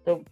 Então, 0.00 0.24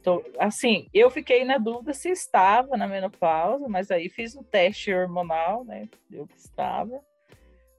então, 0.00 0.22
assim, 0.38 0.88
eu 0.92 1.10
fiquei 1.10 1.44
na 1.44 1.58
dúvida 1.58 1.94
se 1.94 2.08
estava 2.08 2.76
na 2.76 2.86
menopausa, 2.86 3.68
mas 3.68 3.90
aí 3.90 4.08
fiz 4.08 4.34
o 4.34 4.44
teste 4.44 4.92
hormonal, 4.92 5.64
né? 5.64 5.88
Eu 6.10 6.26
que 6.26 6.36
estava. 6.36 7.00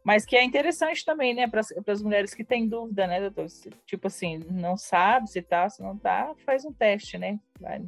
Mas 0.03 0.25
que 0.25 0.35
é 0.35 0.43
interessante 0.43 1.05
também, 1.05 1.33
né, 1.33 1.47
para 1.47 1.61
as 1.61 2.01
mulheres 2.01 2.33
que 2.33 2.43
têm 2.43 2.67
dúvida, 2.67 3.07
né, 3.07 3.21
doutor? 3.21 3.47
Tipo 3.85 4.07
assim, 4.07 4.41
não 4.51 4.75
sabe 4.75 5.29
se 5.29 5.41
tá, 5.41 5.69
se 5.69 5.81
não 5.81 5.97
tá, 5.97 6.33
faz 6.45 6.65
um 6.65 6.73
teste, 6.73 7.17
né? 7.17 7.39
Vai, 7.59 7.81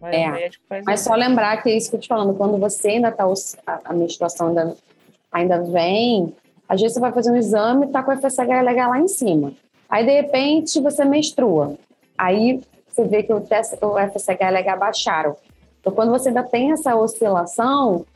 vai 0.00 0.14
É, 0.16 0.30
médico, 0.30 0.64
faz 0.68 0.84
Mas 0.84 1.00
um 1.02 1.04
só 1.04 1.14
lembrar 1.14 1.62
que 1.62 1.70
é 1.70 1.76
isso 1.76 1.90
que 1.90 1.96
eu 1.96 2.00
te 2.00 2.08
falando, 2.08 2.36
quando 2.36 2.58
você 2.58 2.88
ainda 2.88 3.10
está, 3.10 3.24
a, 3.66 3.80
a 3.84 3.92
menstruação 3.92 4.48
ainda, 4.48 4.76
ainda 5.30 5.62
vem, 5.62 6.34
às 6.68 6.80
vezes 6.80 6.94
você 6.94 7.00
vai 7.00 7.12
fazer 7.12 7.30
um 7.30 7.36
exame 7.36 7.86
e 7.86 7.90
tá 7.90 8.02
com 8.02 8.12
o 8.12 8.16
FSH 8.16 8.48
lá 8.88 8.98
em 8.98 9.08
cima. 9.08 9.52
Aí, 9.88 10.04
de 10.04 10.12
repente, 10.12 10.80
você 10.80 11.04
menstrua. 11.04 11.76
Aí 12.18 12.62
você 12.88 13.04
vê 13.04 13.22
que 13.22 13.32
o, 13.32 13.40
teste, 13.40 13.76
o 13.80 13.96
FSH 13.96 14.40
LH 14.40 14.76
baixaram. 14.76 15.36
Então, 15.80 15.92
quando 15.92 16.10
você 16.10 16.28
ainda 16.28 16.42
tem 16.42 16.72
essa 16.72 16.96
oscilação, 16.96 18.06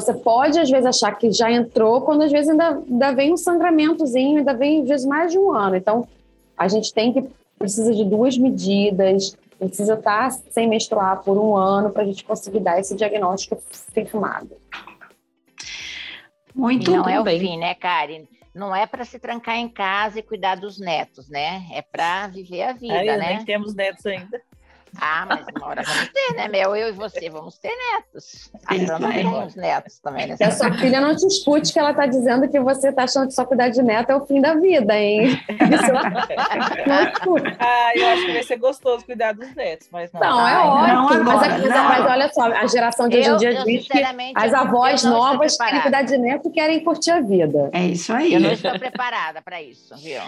você 0.00 0.12
pode, 0.12 0.58
às 0.58 0.68
vezes, 0.68 0.86
achar 0.86 1.12
que 1.16 1.30
já 1.30 1.52
entrou, 1.52 2.00
quando 2.00 2.22
às 2.22 2.32
vezes 2.32 2.48
ainda, 2.50 2.82
ainda 2.90 3.12
vem 3.12 3.32
um 3.32 3.36
sangramentozinho, 3.36 4.38
ainda 4.38 4.52
vem, 4.52 4.82
às 4.82 4.88
vezes, 4.88 5.06
mais 5.06 5.30
de 5.30 5.38
um 5.38 5.52
ano. 5.52 5.76
Então, 5.76 6.08
a 6.56 6.66
gente 6.66 6.92
tem 6.92 7.12
que, 7.12 7.24
precisa 7.56 7.94
de 7.94 8.04
duas 8.04 8.36
medidas, 8.36 9.36
precisa 9.56 9.94
estar 9.94 10.32
sem 10.32 10.68
menstruar 10.68 11.22
por 11.22 11.38
um 11.38 11.56
ano 11.56 11.90
para 11.90 12.02
a 12.02 12.06
gente 12.06 12.24
conseguir 12.24 12.58
dar 12.58 12.80
esse 12.80 12.96
diagnóstico 12.96 13.56
firmado. 13.92 14.50
Muito 16.52 16.90
E 16.90 16.96
não 16.96 17.08
é 17.08 17.20
o 17.20 17.24
bem. 17.24 17.38
fim, 17.38 17.56
né, 17.56 17.74
Karen? 17.74 18.24
Não 18.52 18.74
é 18.74 18.86
para 18.86 19.04
se 19.04 19.20
trancar 19.20 19.56
em 19.56 19.68
casa 19.68 20.18
e 20.18 20.22
cuidar 20.22 20.56
dos 20.56 20.78
netos, 20.78 21.28
né? 21.28 21.66
É 21.72 21.82
para 21.82 22.26
viver 22.26 22.62
a 22.62 22.72
vida, 22.72 22.94
Aí, 22.94 23.06
né? 23.06 23.36
nem 23.36 23.44
temos 23.44 23.74
netos 23.74 24.04
ainda. 24.06 24.40
Ah, 25.00 25.26
mas 25.28 25.44
uma 25.56 25.66
hora 25.68 25.82
vamos 25.82 26.08
ter, 26.08 26.34
né, 26.34 26.48
Mel? 26.48 26.74
Eu 26.76 26.88
e 26.88 26.92
você 26.92 27.28
vamos 27.30 27.58
ter 27.58 27.72
netos. 27.92 28.50
A 28.66 28.74
Sim. 28.74 28.86
Sandra 28.86 29.12
tem 29.12 29.26
uns 29.26 29.54
netos 29.56 29.98
também, 29.98 30.26
né? 30.28 30.36
Que 30.36 30.44
a 30.44 30.50
sua 30.50 30.72
filha 30.74 31.00
não 31.00 31.14
te 31.16 31.26
escute 31.26 31.72
que 31.72 31.78
ela 31.78 31.90
está 31.90 32.06
dizendo 32.06 32.48
que 32.48 32.60
você 32.60 32.88
está 32.90 33.04
achando 33.04 33.28
que 33.28 33.34
só 33.34 33.44
cuidar 33.44 33.68
de 33.68 33.82
neto 33.82 34.10
é 34.10 34.16
o 34.16 34.24
fim 34.26 34.40
da 34.40 34.54
vida, 34.54 34.96
hein? 34.96 35.40
Não 36.86 37.02
escute. 37.02 37.54
Ah, 37.66 37.90
eu 37.94 38.06
acho 38.08 38.26
que 38.26 38.32
vai 38.32 38.42
ser 38.42 38.56
gostoso 38.58 39.04
cuidar 39.04 39.32
dos 39.32 39.54
netos, 39.54 39.88
mas 39.90 40.12
não. 40.12 40.20
Não, 40.20 40.46
é 40.48 40.52
Ai, 40.52 40.92
não 40.94 41.06
ótimo. 41.06 41.24
mas, 41.24 41.42
agora, 41.42 41.58
mas- 41.58 41.68
não. 41.70 41.84
mas 41.84 42.06
olha 42.10 42.32
só, 42.32 42.42
a 42.52 42.66
geração 42.66 43.08
de 43.08 43.18
hoje 43.18 43.30
em 43.30 43.36
dia 43.36 43.50
eu, 43.52 43.64
diz 43.64 43.86
que 43.86 43.92
sinceramente, 43.94 44.32
as 44.36 44.52
não- 44.52 44.60
avós 44.60 45.02
não 45.04 45.12
novas 45.12 45.56
querem 45.56 45.80
cuidar 45.80 46.02
de 46.02 46.18
neto 46.18 46.48
e 46.48 46.52
querem 46.52 46.84
curtir 46.84 47.10
a 47.10 47.20
vida. 47.20 47.70
É 47.72 47.84
isso 47.86 48.12
aí. 48.12 48.34
Eu 48.34 48.40
não 48.40 48.52
estou 48.52 48.78
preparada 48.78 49.40
para 49.42 49.60
isso, 49.62 49.94
viu? 49.96 50.20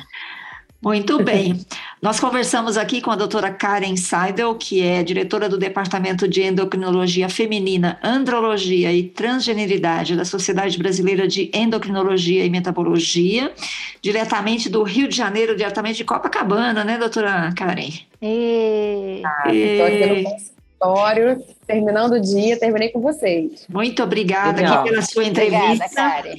Muito 0.86 1.20
bem. 1.20 1.66
Nós 2.00 2.20
conversamos 2.20 2.76
aqui 2.78 3.00
com 3.00 3.10
a 3.10 3.16
doutora 3.16 3.50
Karen 3.50 3.96
Seidel, 3.96 4.54
que 4.54 4.80
é 4.84 5.02
diretora 5.02 5.48
do 5.48 5.58
Departamento 5.58 6.28
de 6.28 6.44
Endocrinologia 6.44 7.28
Feminina, 7.28 7.98
Andrologia 8.04 8.92
e 8.92 9.02
Transgeneridade 9.02 10.14
da 10.14 10.24
Sociedade 10.24 10.78
Brasileira 10.78 11.26
de 11.26 11.50
Endocrinologia 11.52 12.44
e 12.44 12.50
Metabologia, 12.50 13.52
diretamente 14.00 14.68
do 14.68 14.84
Rio 14.84 15.08
de 15.08 15.16
Janeiro, 15.16 15.56
diretamente 15.56 15.96
de 15.96 16.04
Copacabana, 16.04 16.84
né, 16.84 16.96
doutora 16.98 17.52
Karen? 17.56 17.90
E... 18.22 19.22
Estou 19.44 19.86
aqui 19.86 20.06
no 20.06 20.30
consultório, 20.30 21.44
terminando 21.66 22.12
o 22.12 22.20
dia, 22.20 22.60
terminei 22.60 22.90
com 22.90 23.00
vocês. 23.00 23.66
Muito 23.68 24.04
obrigada 24.04 24.62
pela 24.84 25.02
sua 25.02 25.24
Obrigada, 25.24 25.56
entrevista. 25.56 25.88
Karen. 25.96 26.36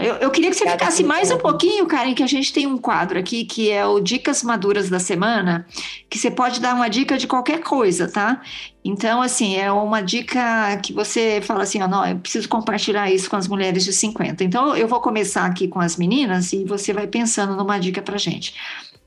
Eu, 0.00 0.14
eu 0.14 0.30
queria 0.30 0.48
que 0.50 0.56
você 0.56 0.62
Obrigada 0.62 0.84
ficasse 0.84 1.02
mais 1.02 1.32
um 1.32 1.38
pouquinho, 1.38 1.86
Karen, 1.86 2.14
que 2.14 2.22
a 2.22 2.26
gente 2.28 2.52
tem 2.52 2.68
um 2.68 2.78
quadro 2.78 3.18
aqui 3.18 3.44
que 3.44 3.68
é 3.68 3.84
o 3.84 3.98
Dicas 3.98 4.44
Maduras 4.44 4.88
da 4.88 5.00
Semana, 5.00 5.66
que 6.08 6.16
você 6.16 6.30
pode 6.30 6.60
dar 6.60 6.72
uma 6.72 6.88
dica 6.88 7.18
de 7.18 7.26
qualquer 7.26 7.60
coisa, 7.60 8.06
tá? 8.06 8.40
Então, 8.84 9.20
assim, 9.20 9.56
é 9.56 9.70
uma 9.72 10.00
dica 10.00 10.76
que 10.76 10.92
você 10.92 11.40
fala 11.42 11.64
assim, 11.64 11.82
ó, 11.82 11.88
não, 11.88 12.06
eu 12.06 12.16
preciso 12.16 12.48
compartilhar 12.48 13.10
isso 13.10 13.28
com 13.28 13.34
as 13.34 13.48
mulheres 13.48 13.84
de 13.84 13.92
50. 13.92 14.44
Então, 14.44 14.76
eu 14.76 14.86
vou 14.86 15.00
começar 15.00 15.44
aqui 15.44 15.66
com 15.66 15.80
as 15.80 15.96
meninas 15.96 16.52
e 16.52 16.64
você 16.64 16.92
vai 16.92 17.08
pensando 17.08 17.56
numa 17.56 17.78
dica 17.78 18.00
pra 18.00 18.16
gente. 18.16 18.54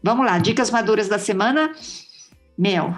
Vamos 0.04 0.26
lá, 0.26 0.38
Dicas 0.40 0.70
Maduras 0.70 1.08
da 1.08 1.18
Semana. 1.18 1.72
Mel. 2.58 2.94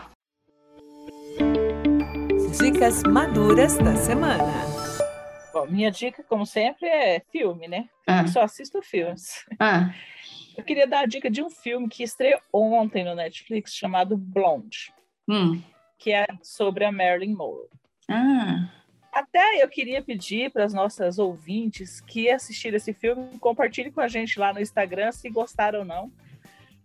Dicas 2.57 3.03
maduras 3.03 3.78
da 3.78 3.95
semana. 3.95 4.70
Bom, 5.66 5.72
minha 5.72 5.91
dica, 5.91 6.24
como 6.24 6.45
sempre, 6.45 6.88
é 6.88 7.20
filme, 7.32 7.68
né? 7.68 7.88
Ah, 8.07 8.22
Eu 8.22 8.28
só 8.28 8.41
assisto 8.41 8.82
filmes. 8.82 9.45
ah, 9.59 9.93
Eu 10.57 10.64
queria 10.64 10.88
dar 10.88 11.01
a 11.01 11.05
dica 11.05 11.30
de 11.30 11.41
um 11.43 11.49
filme 11.49 11.88
que 11.88 12.03
estreou 12.03 12.41
ontem 12.53 13.03
no 13.03 13.14
Netflix 13.16 13.74
chamado 13.74 14.18
Blonde, 14.18 14.91
hum, 15.28 15.62
que 15.97 16.12
é 16.12 16.26
sobre 16.41 16.84
a 16.86 16.91
Marilyn 16.91 17.34
Monroe. 17.36 17.68
Ah, 18.09 18.70
Até 19.14 19.62
eu 19.64 19.70
queria 19.70 20.01
pedir 20.01 20.51
para 20.51 20.64
as 20.66 20.74
nossas 20.74 21.20
ouvintes 21.20 22.01
que 22.01 22.30
assistiram 22.30 22.78
esse 22.78 22.93
filme, 22.93 23.38
compartilhem 23.39 23.91
com 23.91 24.01
a 24.01 24.07
gente 24.07 24.39
lá 24.39 24.51
no 24.53 24.59
Instagram 24.62 25.12
se 25.12 25.30
gostaram 25.30 25.80
ou 25.80 25.86
não. 25.86 26.12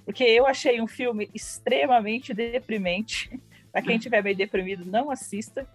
Porque 0.05 0.23
eu 0.23 0.47
achei 0.47 0.81
um 0.81 0.87
filme 0.87 1.29
extremamente 1.35 2.33
deprimente. 2.35 3.41
Para 3.73 3.83
quem 3.83 3.97
estiver 3.97 4.23
meio 4.23 4.37
deprimido, 4.37 4.85
não 4.85 5.11
assista. 5.11 5.69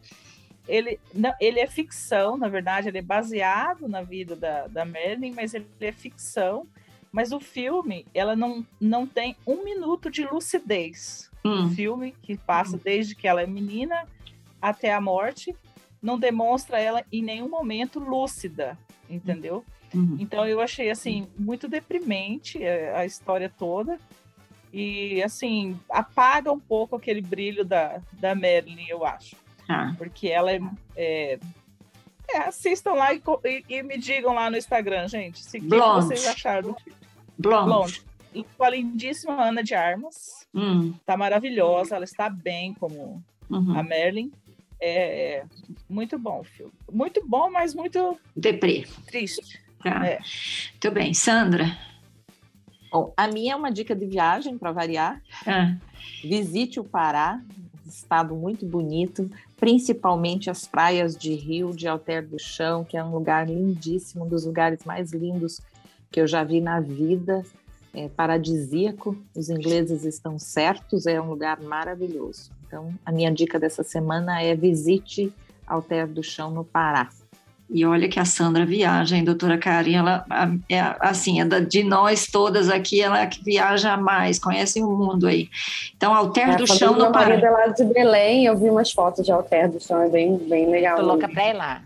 Ele, 0.72 1.00
não, 1.14 1.34
ele 1.40 1.60
é 1.60 1.68
ficção, 1.68 2.38
na 2.38 2.48
verdade, 2.48 2.88
ele 2.88 3.00
é 3.00 3.02
baseado 3.02 3.88
na 3.88 4.02
vida 4.02 4.36
da, 4.36 4.68
da 4.68 4.86
Marilyn, 4.86 5.34
mas 5.36 5.54
ele 5.54 5.68
é 5.82 5.92
ficção. 5.92 6.66
Mas 7.12 7.32
o 7.34 7.40
filme, 7.42 8.06
ela 8.14 8.36
não, 8.38 8.66
não 8.80 9.06
tem 9.06 9.36
um 9.46 9.64
minuto 9.66 10.10
de 10.10 10.24
lucidez. 10.26 11.30
hum, 11.44 11.66
O 11.66 11.70
filme, 11.72 12.16
que 12.22 12.38
passa 12.38 12.78
desde 12.78 13.14
que 13.16 13.28
ela 13.28 13.42
é 13.42 13.48
menina 13.48 14.08
até 14.62 14.94
a 14.94 15.02
morte, 15.02 15.54
não 16.02 16.18
demonstra 16.18 16.80
ela 16.80 17.04
em 17.12 17.22
nenhum 17.22 17.50
momento 17.50 18.00
lúcida, 18.00 18.78
entendeu? 19.10 19.64
uhum. 19.94 20.16
Então 20.20 20.48
eu 20.48 20.62
achei 20.62 20.90
assim 20.90 21.28
muito 21.38 21.68
deprimente 21.68 22.64
a 22.96 23.06
história 23.06 23.50
toda 23.50 24.00
e 24.74 25.22
assim 25.22 25.78
apaga 25.90 26.52
um 26.52 26.60
pouco 26.60 26.96
aquele 26.96 27.22
brilho 27.22 27.66
da, 27.66 28.02
da 28.14 28.34
Marilyn, 28.34 28.88
eu 28.88 29.06
acho, 29.06 29.36
Ah, 29.70 29.94
porque 29.98 30.28
ela 30.28 30.52
é, 30.52 30.60
é- 30.96 31.40
é, 32.30 32.38
assistam 32.40 32.94
lá 32.94 33.14
e, 33.14 33.22
e- 33.46 33.66
e 33.70 33.84
me 33.84 33.98
digam 33.98 34.34
lá 34.34 34.50
no 34.50 34.58
Instagram, 34.58 35.08
gente, 35.08 35.40
se 35.44 35.58
o 35.58 35.62
que 35.62 35.68
vocês 35.68 36.26
acharam 36.28 36.72
do 36.72 36.80
filme. 36.80 37.00
Blonde. 37.38 37.66
Blonde. 37.66 38.04
E 38.34 38.44
com 38.44 38.64
a 38.64 38.70
lindíssima 38.70 39.34
Ana 39.42 39.64
de 39.64 39.74
Armas, 39.74 40.42
Hum, 40.54 40.94
tá 41.06 41.16
maravilhosa, 41.16 41.96
ela 41.96 42.04
está 42.04 42.30
bem 42.30 42.74
como 42.74 43.24
uhum. 43.50 43.78
a 43.78 43.82
Merlin. 43.84 44.32
É, 44.82 45.38
é 45.38 45.44
muito 45.90 46.18
bom 46.20 46.40
o 46.42 46.44
filme. 46.44 46.74
Muito 46.92 47.26
bom, 47.26 47.50
mas 47.52 47.74
muito 47.74 48.18
Deprê. 48.36 48.86
triste. 49.08 49.62
Tá. 49.84 50.06
É. 50.06 50.20
Muito 50.72 50.92
bem. 50.92 51.14
Sandra? 51.14 51.78
Bom, 52.92 53.14
a 53.16 53.28
minha 53.28 53.54
é 53.54 53.56
uma 53.56 53.72
dica 53.72 53.96
de 53.96 54.06
viagem, 54.06 54.58
para 54.58 54.72
variar. 54.72 55.22
Ah, 55.48 55.76
Visite 56.24 56.80
o 56.80 56.84
Pará, 56.84 57.40
estado 57.96 58.36
muito 58.36 58.66
bonito, 58.66 59.30
principalmente 59.58 60.50
as 60.50 60.66
praias 60.66 61.16
de 61.16 61.34
Rio, 61.34 61.72
de 61.72 61.88
Alter 61.88 62.28
do 62.28 62.40
Chão, 62.40 62.84
que 62.84 62.98
é 62.98 63.04
um 63.04 63.12
lugar 63.12 63.48
lindíssimo, 63.48 64.26
um 64.26 64.28
dos 64.28 64.46
lugares 64.46 64.84
mais 64.86 65.12
lindos 65.12 65.62
que 66.12 66.20
eu 66.20 66.28
já 66.28 66.44
vi 66.44 66.60
na 66.60 66.80
vida. 66.80 67.44
É 67.94 68.08
paradisíaco, 68.08 69.18
os 69.36 69.50
ingleses 69.50 70.06
estão 70.06 70.40
certos, 70.40 71.06
é 71.06 71.20
um 71.22 71.30
lugar 71.30 71.60
maravilhoso. 71.62 72.50
Então, 72.66 72.94
a 73.06 73.12
minha 73.12 73.30
dica 73.30 73.60
dessa 73.60 73.84
semana 73.84 74.42
é 74.42 74.56
visite 74.56 75.34
Alter 75.68 76.08
do 76.08 76.24
Chão, 76.24 76.52
no 76.52 76.64
Pará. 76.64 77.10
E 77.74 77.86
olha 77.86 78.10
que 78.10 78.20
a 78.20 78.26
Sandra 78.26 78.66
viaja, 78.66 79.16
hein, 79.16 79.24
doutora 79.24 79.58
Karen? 79.58 79.94
Ela 79.96 80.26
é 80.70 80.80
assim, 81.00 81.40
é 81.40 81.46
da- 81.46 81.60
de 81.60 81.84
nós 81.84 82.28
todas 82.28 82.70
aqui, 82.70 83.02
ela 83.02 83.22
é 83.22 83.26
que 83.28 83.44
viaja 83.44 83.96
mais, 83.98 84.38
conhece 84.38 84.82
o 84.82 84.90
mundo 84.90 85.26
aí. 85.28 85.50
Então, 85.96 86.14
Alter 86.14 86.50
É, 86.52 86.56
do 86.58 86.68
Chão 86.68 86.94
no 86.96 87.12
Pará. 87.12 87.34
é 87.36 87.50
lá 87.50 87.68
de 87.68 87.84
Belém, 87.86 88.46
eu 88.46 88.58
vi 88.58 88.70
umas 88.70 88.92
fotos 88.92 89.26
de 89.26 89.32
Alter 89.32 89.72
do 89.72 89.80
Chão, 89.80 90.02
é 90.02 90.10
bem, 90.10 90.38
bem 90.38 90.70
legal. 90.70 90.98
Tô 90.98 91.04
louca 91.06 91.30
pra 91.30 91.48
ir 91.50 91.54
lá. 91.54 91.82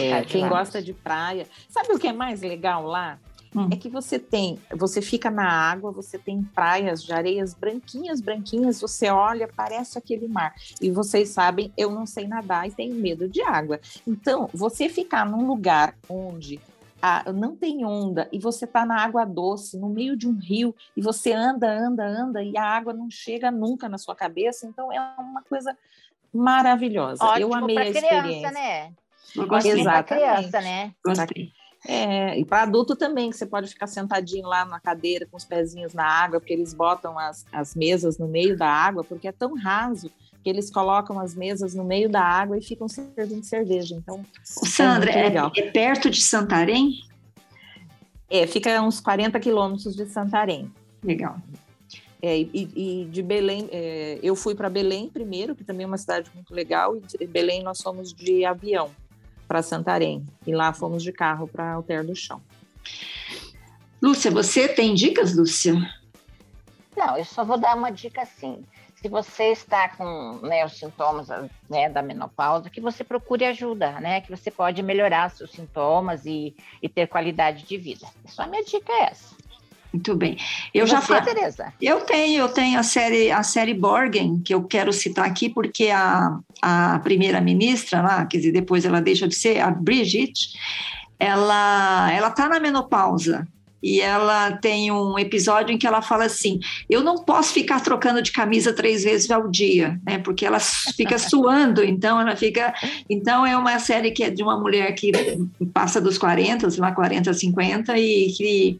É, 0.00 0.22
quem 0.22 0.42
lá. 0.42 0.48
gosta 0.48 0.80
de 0.80 0.92
praia. 0.92 1.46
Sabe 1.68 1.92
o 1.92 1.98
que 1.98 2.06
é 2.06 2.12
mais 2.12 2.40
legal 2.40 2.86
lá? 2.86 3.18
Hum. 3.54 3.68
É 3.70 3.76
que 3.76 3.88
você 3.88 4.18
tem, 4.18 4.58
você 4.70 5.02
fica 5.02 5.30
na 5.30 5.46
água, 5.46 5.92
você 5.92 6.18
tem 6.18 6.42
praias 6.42 7.02
de 7.02 7.12
areias 7.12 7.52
branquinhas, 7.52 8.20
branquinhas, 8.20 8.80
você 8.80 9.10
olha, 9.10 9.48
parece 9.54 9.98
aquele 9.98 10.26
mar. 10.26 10.54
E 10.80 10.90
vocês 10.90 11.28
sabem, 11.30 11.72
eu 11.76 11.90
não 11.90 12.06
sei 12.06 12.26
nadar 12.26 12.66
e 12.66 12.72
tenho 12.72 12.94
medo 12.94 13.28
de 13.28 13.42
água. 13.42 13.78
Então, 14.06 14.48
você 14.54 14.88
ficar 14.88 15.26
num 15.26 15.46
lugar 15.46 15.94
onde 16.08 16.60
ah, 17.02 17.32
não 17.32 17.56
tem 17.56 17.84
onda 17.84 18.28
e 18.32 18.38
você 18.38 18.64
está 18.64 18.86
na 18.86 19.02
água 19.02 19.24
doce, 19.24 19.76
no 19.76 19.88
meio 19.88 20.16
de 20.16 20.28
um 20.28 20.38
rio, 20.38 20.74
e 20.96 21.02
você 21.02 21.32
anda, 21.32 21.68
anda, 21.68 22.06
anda, 22.06 22.42
e 22.42 22.56
a 22.56 22.64
água 22.64 22.92
não 22.92 23.10
chega 23.10 23.50
nunca 23.50 23.88
na 23.88 23.98
sua 23.98 24.14
cabeça, 24.14 24.66
então 24.66 24.92
é 24.92 25.00
uma 25.18 25.42
coisa 25.42 25.76
maravilhosa. 26.32 27.24
Ótimo 27.24 27.40
eu 27.40 27.54
amei 27.54 27.74
pra 27.74 27.84
a 27.84 27.90
criança, 27.90 28.06
experiência. 28.06 28.50
né? 28.52 28.92
Eu 29.36 29.46
gostei. 29.46 29.72
Exatamente. 29.72 30.06
criança, 30.06 30.60
né? 30.60 30.94
Gostei. 31.04 31.52
É, 31.86 32.38
e 32.38 32.44
para 32.44 32.62
adulto 32.62 32.94
também, 32.94 33.30
que 33.30 33.36
você 33.36 33.46
pode 33.46 33.68
ficar 33.68 33.88
sentadinho 33.88 34.46
lá 34.46 34.64
na 34.64 34.78
cadeira 34.78 35.26
com 35.26 35.36
os 35.36 35.44
pezinhos 35.44 35.92
na 35.92 36.06
água, 36.06 36.38
porque 36.38 36.52
eles 36.52 36.72
botam 36.72 37.18
as, 37.18 37.44
as 37.52 37.74
mesas 37.74 38.18
no 38.18 38.28
meio 38.28 38.56
da 38.56 38.68
água, 38.68 39.02
porque 39.02 39.26
é 39.26 39.32
tão 39.32 39.56
raso 39.56 40.10
que 40.42 40.50
eles 40.50 40.70
colocam 40.70 41.18
as 41.18 41.34
mesas 41.34 41.74
no 41.74 41.84
meio 41.84 42.08
da 42.08 42.22
água 42.22 42.56
e 42.56 42.62
ficam 42.62 42.88
servindo 42.88 43.44
cerveja. 43.44 43.94
Então, 43.96 44.24
Ô, 44.60 44.66
Sandra, 44.66 45.10
é, 45.10 45.26
é 45.36 45.70
perto 45.70 46.08
de 46.08 46.22
Santarém? 46.22 47.00
é, 48.32 48.46
fica 48.46 48.78
a 48.78 48.82
uns 48.82 48.98
40 48.98 49.38
quilômetros 49.38 49.94
de 49.94 50.06
Santarém. 50.06 50.72
Legal. 51.04 51.36
É, 52.22 52.38
e, 52.38 52.48
e 52.74 53.04
de 53.10 53.22
Belém, 53.22 53.68
é, 53.70 54.18
eu 54.22 54.34
fui 54.34 54.54
para 54.54 54.70
Belém 54.70 55.10
primeiro, 55.10 55.54
que 55.54 55.64
também 55.64 55.84
é 55.84 55.86
uma 55.86 55.98
cidade 55.98 56.30
muito 56.34 56.54
legal, 56.54 56.96
e 56.96 57.00
de 57.00 57.26
Belém 57.26 57.62
nós 57.62 57.82
fomos 57.82 58.12
de 58.12 58.44
avião 58.44 58.90
para 59.52 59.62
Santarém, 59.62 60.24
e 60.46 60.54
lá 60.54 60.72
fomos 60.72 61.02
de 61.02 61.12
carro 61.12 61.46
para 61.46 61.74
Alter 61.74 62.02
do 62.02 62.16
Chão. 62.16 62.40
Lúcia, 64.00 64.30
você 64.30 64.66
tem 64.66 64.94
dicas, 64.94 65.36
Lúcia? 65.36 65.74
Não, 66.96 67.18
eu 67.18 67.24
só 67.26 67.44
vou 67.44 67.58
dar 67.58 67.76
uma 67.76 67.90
dica 67.90 68.22
assim. 68.22 68.64
Se 68.94 69.10
você 69.10 69.52
está 69.52 69.90
com 69.90 70.38
né, 70.42 70.64
os 70.64 70.78
sintomas 70.78 71.28
né, 71.68 71.90
da 71.90 72.00
menopausa, 72.00 72.70
que 72.70 72.80
você 72.80 73.04
procure 73.04 73.44
ajuda, 73.44 74.00
né? 74.00 74.22
Que 74.22 74.30
você 74.30 74.50
pode 74.50 74.82
melhorar 74.82 75.30
seus 75.30 75.50
sintomas 75.50 76.24
e, 76.24 76.56
e 76.80 76.88
ter 76.88 77.06
qualidade 77.06 77.64
de 77.64 77.76
vida. 77.76 78.06
Só 78.26 78.44
a 78.44 78.46
minha 78.46 78.64
dica 78.64 78.90
é 78.90 79.10
essa. 79.10 79.36
Muito 79.92 80.16
bem. 80.16 80.38
Eu 80.72 80.86
já 80.86 81.00
falei. 81.00 81.22
Tereza? 81.22 81.72
Eu 81.80 82.00
tenho, 82.00 82.40
eu 82.40 82.48
tenho 82.48 82.78
a 82.78 82.82
série, 82.82 83.30
a 83.30 83.42
série 83.42 83.74
Borgen, 83.74 84.40
que 84.40 84.54
eu 84.54 84.64
quero 84.64 84.92
citar 84.92 85.26
aqui, 85.26 85.50
porque 85.50 85.90
a, 85.90 86.38
a 86.62 86.98
primeira-ministra 87.00 88.00
lá, 88.00 88.24
quer 88.24 88.38
dizer, 88.38 88.52
depois 88.52 88.84
ela 88.84 89.02
deixa 89.02 89.28
de 89.28 89.34
ser, 89.34 89.60
a 89.60 89.70
Brigitte, 89.70 90.58
ela 91.18 92.10
ela 92.10 92.28
está 92.28 92.48
na 92.48 92.58
menopausa. 92.58 93.46
E 93.82 94.00
ela 94.00 94.52
tem 94.52 94.92
um 94.92 95.18
episódio 95.18 95.74
em 95.74 95.78
que 95.78 95.86
ela 95.86 96.00
fala 96.00 96.24
assim: 96.24 96.60
eu 96.88 97.02
não 97.02 97.24
posso 97.24 97.52
ficar 97.52 97.80
trocando 97.80 98.22
de 98.22 98.30
camisa 98.30 98.72
três 98.72 99.02
vezes 99.02 99.30
ao 99.30 99.48
dia, 99.48 100.00
né? 100.06 100.18
Porque 100.18 100.46
ela 100.46 100.60
fica 100.96 101.18
suando, 101.18 101.82
então 101.82 102.20
ela 102.20 102.36
fica. 102.36 102.72
Então 103.08 103.44
é 103.44 103.56
uma 103.56 103.78
série 103.78 104.10
que 104.10 104.22
é 104.22 104.30
de 104.30 104.42
uma 104.42 104.58
mulher 104.58 104.92
que 104.92 105.10
passa 105.72 106.00
dos 106.00 106.16
40, 106.18 106.70
sei 106.70 106.80
lá, 106.80 106.92
40, 106.92 107.32
50, 107.32 107.98
e 107.98 108.32
que 108.32 108.78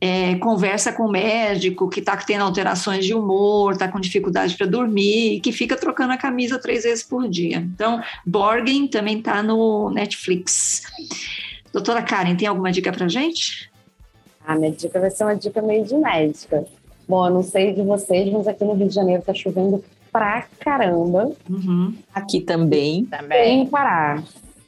é, 0.00 0.34
conversa 0.36 0.92
com 0.92 1.04
o 1.04 1.10
médico 1.10 1.88
que 1.88 2.00
está 2.00 2.14
tendo 2.16 2.44
alterações 2.44 3.06
de 3.06 3.14
humor, 3.14 3.72
está 3.72 3.88
com 3.88 3.98
dificuldade 3.98 4.54
para 4.54 4.66
dormir, 4.66 5.36
e 5.36 5.40
que 5.40 5.50
fica 5.50 5.76
trocando 5.76 6.12
a 6.12 6.18
camisa 6.18 6.58
três 6.58 6.84
vezes 6.84 7.02
por 7.02 7.26
dia. 7.28 7.56
Então, 7.56 8.02
Borgen 8.26 8.86
também 8.86 9.18
está 9.18 9.42
no 9.42 9.90
Netflix. 9.90 10.82
Doutora 11.72 12.02
Karen, 12.02 12.36
tem 12.36 12.46
alguma 12.46 12.70
dica 12.70 12.92
para 12.92 13.08
gente? 13.08 13.70
A 14.46 14.54
minha 14.56 14.70
dica 14.72 15.00
vai 15.00 15.10
ser 15.10 15.24
uma 15.24 15.34
dica 15.36 15.60
meio 15.62 15.84
de 15.84 15.96
médica. 15.96 16.64
Bom, 17.08 17.26
eu 17.26 17.32
não 17.34 17.42
sei 17.42 17.72
de 17.72 17.82
vocês, 17.82 18.30
mas 18.32 18.46
aqui 18.46 18.64
no 18.64 18.74
Rio 18.74 18.88
de 18.88 18.94
Janeiro 18.94 19.22
tá 19.22 19.32
chovendo 19.34 19.82
pra 20.12 20.44
caramba. 20.60 21.32
Uhum. 21.48 21.94
Aqui 22.14 22.40
também. 22.40 23.04
Também. 23.06 23.44
Sem 23.62 23.66
parar. 23.66 24.22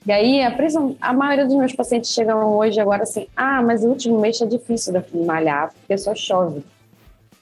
E 0.07 0.13
aí, 0.13 0.43
a, 0.43 0.51
prisão- 0.51 0.97
a 1.01 1.13
maioria 1.13 1.45
dos 1.45 1.55
meus 1.55 1.73
pacientes 1.73 2.11
chegam 2.13 2.57
hoje 2.57 2.79
agora 2.81 3.03
assim, 3.03 3.27
ah, 3.37 3.61
mas 3.63 3.83
o 3.85 3.89
último 3.89 4.21
mês 4.21 4.39
tá 4.39 4.45
difícil 4.47 4.93
de 4.93 5.17
malhar, 5.19 5.73
porque 5.73 5.99
só 5.99 6.15
chove. 6.15 6.63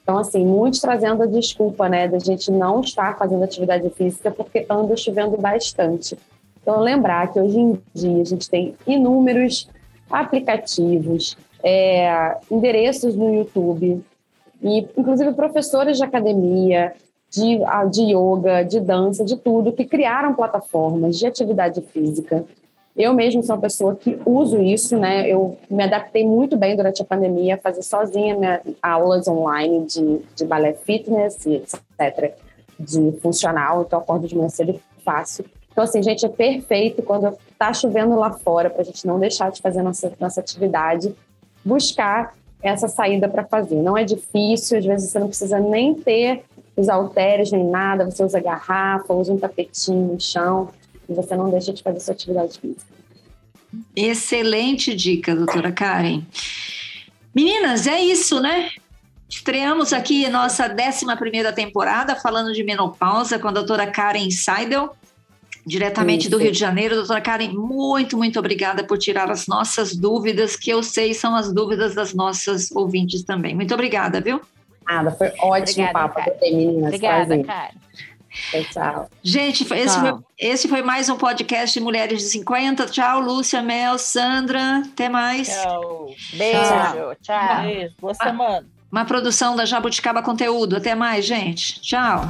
Então, 0.01 0.17
assim, 0.17 0.45
muitos 0.45 0.79
trazendo 0.79 1.23
a 1.23 1.25
desculpa, 1.25 1.87
né, 1.89 2.07
da 2.07 2.19
gente 2.19 2.51
não 2.51 2.81
estar 2.81 3.17
fazendo 3.17 3.43
atividade 3.43 3.89
física 3.91 4.29
porque 4.31 4.65
anda 4.69 4.95
chovendo 4.95 5.37
bastante. 5.37 6.17
Então, 6.61 6.79
lembrar 6.79 7.31
que 7.31 7.39
hoje 7.39 7.59
em 7.59 7.79
dia 7.93 8.21
a 8.21 8.25
gente 8.25 8.49
tem 8.49 8.75
inúmeros 8.87 9.67
aplicativos, 10.09 11.37
é, 11.63 12.37
endereços 12.49 13.15
no 13.15 13.33
YouTube, 13.33 14.03
e 14.61 14.87
inclusive 14.97 15.33
professores 15.33 15.97
de 15.97 16.03
academia, 16.03 16.93
de, 17.29 17.59
de 17.91 18.15
yoga, 18.15 18.63
de 18.63 18.79
dança, 18.79 19.25
de 19.25 19.35
tudo, 19.35 19.73
que 19.73 19.85
criaram 19.85 20.33
plataformas 20.33 21.17
de 21.17 21.27
atividade 21.27 21.81
física. 21.81 22.45
Eu 22.95 23.13
mesmo 23.13 23.43
sou 23.43 23.55
uma 23.55 23.61
pessoa 23.61 23.93
que 23.93 24.17
uso 24.25 24.61
isso, 24.61 24.97
né? 24.97 25.27
Eu 25.27 25.57
me 25.69 25.83
adaptei 25.83 26.25
muito 26.25 26.55
bem 26.55 26.77
durante 26.77 27.01
a 27.01 27.05
pandemia 27.05 27.55
a 27.55 27.57
fazer 27.57 27.81
sozinha 27.81 28.37
minhas 28.37 28.61
aulas 28.81 29.27
online 29.27 29.85
de, 29.85 30.21
de 30.33 30.45
balé 30.45 30.73
fitness, 30.73 31.45
e 31.45 31.55
etc., 31.55 32.33
de 32.79 33.11
funcional. 33.21 33.81
Então, 33.81 33.99
acordo 33.99 34.27
de 34.27 34.35
manhã 34.35 34.47
cedo 34.47 34.79
faço. 35.03 35.43
Então, 35.75 35.83
assim, 35.83 36.01
gente, 36.01 36.25
é 36.25 36.29
perfeito 36.29 37.03
quando 37.03 37.37
está 37.51 37.73
chovendo 37.73 38.15
lá 38.15 38.31
fora, 38.31 38.69
para 38.69 38.81
a 38.81 38.85
gente 38.85 39.05
não 39.05 39.19
deixar 39.19 39.51
de 39.51 39.61
fazer 39.61 39.81
nossa, 39.81 40.13
nossa 40.17 40.39
atividade, 40.39 41.13
buscar 41.65 42.33
essa 42.63 42.87
saída 42.87 43.27
para 43.27 43.43
fazer. 43.43 43.75
Não 43.75 43.97
é 43.97 44.05
difícil, 44.05 44.77
às 44.77 44.85
vezes 44.85 45.11
você 45.11 45.19
não 45.19 45.27
precisa 45.27 45.59
nem 45.59 45.93
ter 45.93 46.45
os 46.77 46.87
halteres 46.87 47.51
nem 47.51 47.65
nada, 47.65 48.05
você 48.05 48.23
usa 48.23 48.39
garrafa, 48.39 49.13
usa 49.13 49.33
um 49.33 49.37
tapetinho 49.37 50.13
no 50.13 50.19
chão 50.19 50.69
e 51.09 51.13
você 51.13 51.35
não 51.35 51.49
deixa 51.49 51.73
de 51.73 51.83
fazer 51.83 51.99
sua 51.99 52.13
atividade 52.13 52.57
física. 52.57 52.95
Excelente 53.93 54.95
dica, 54.95 55.35
doutora 55.35 55.73
Karen. 55.73 56.23
Meninas, 57.35 57.85
é 57.85 57.99
isso, 57.99 58.39
né? 58.39 58.69
Estreamos 59.27 59.91
aqui 59.91 60.29
nossa 60.29 60.73
11 60.73 61.53
temporada 61.53 62.15
falando 62.15 62.53
de 62.53 62.63
menopausa 62.63 63.37
com 63.37 63.49
a 63.49 63.51
doutora 63.51 63.87
Karen 63.87 64.31
Seidel, 64.31 64.95
diretamente 65.65 66.23
Isso. 66.23 66.31
do 66.31 66.37
Rio 66.37 66.51
de 66.51 66.59
Janeiro. 66.59 66.95
Doutora 66.95 67.21
Karen, 67.21 67.49
muito, 67.53 68.17
muito 68.17 68.37
obrigada 68.37 68.83
por 68.83 68.97
tirar 68.97 69.29
as 69.31 69.47
nossas 69.47 69.95
dúvidas, 69.95 70.55
que 70.55 70.69
eu 70.69 70.83
sei 70.83 71.13
são 71.13 71.35
as 71.35 71.51
dúvidas 71.51 71.95
das 71.95 72.13
nossas 72.13 72.71
ouvintes 72.71 73.23
também. 73.23 73.55
Muito 73.55 73.73
obrigada, 73.73 74.21
viu? 74.21 74.41
Nada, 74.87 75.11
foi 75.11 75.27
ótimo 75.39 75.83
Obrigada, 75.83 75.93
papo. 75.93 76.31
Meninas. 76.41 76.85
Obrigada, 76.87 77.25
Prazer. 77.25 77.45
Karen. 77.45 77.85
Tchau, 78.51 78.63
tchau. 78.71 79.09
Gente, 79.23 79.63
esse, 79.73 79.95
Tchau. 79.95 80.01
foi, 80.01 80.23
esse 80.37 80.67
foi 80.67 80.81
mais 80.81 81.09
um 81.09 81.17
podcast 81.17 81.77
de 81.77 81.83
Mulheres 81.83 82.19
de 82.21 82.25
50. 82.25 82.85
Tchau, 82.87 83.21
Lúcia, 83.21 83.61
Mel, 83.61 83.97
Sandra. 83.97 84.83
Até 84.85 85.07
mais. 85.07 85.47
Tchau. 85.47 86.13
Beijo, 86.33 87.15
tchau. 87.21 87.61
Beijo. 87.63 87.93
Boa 87.99 88.13
semana. 88.13 88.67
Uma 88.91 89.05
produção 89.05 89.55
da 89.55 89.65
Jabuticaba 89.65 90.21
Conteúdo. 90.21 90.75
Até 90.75 90.95
mais, 90.95 91.25
gente. 91.25 91.81
Tchau. 91.81 92.29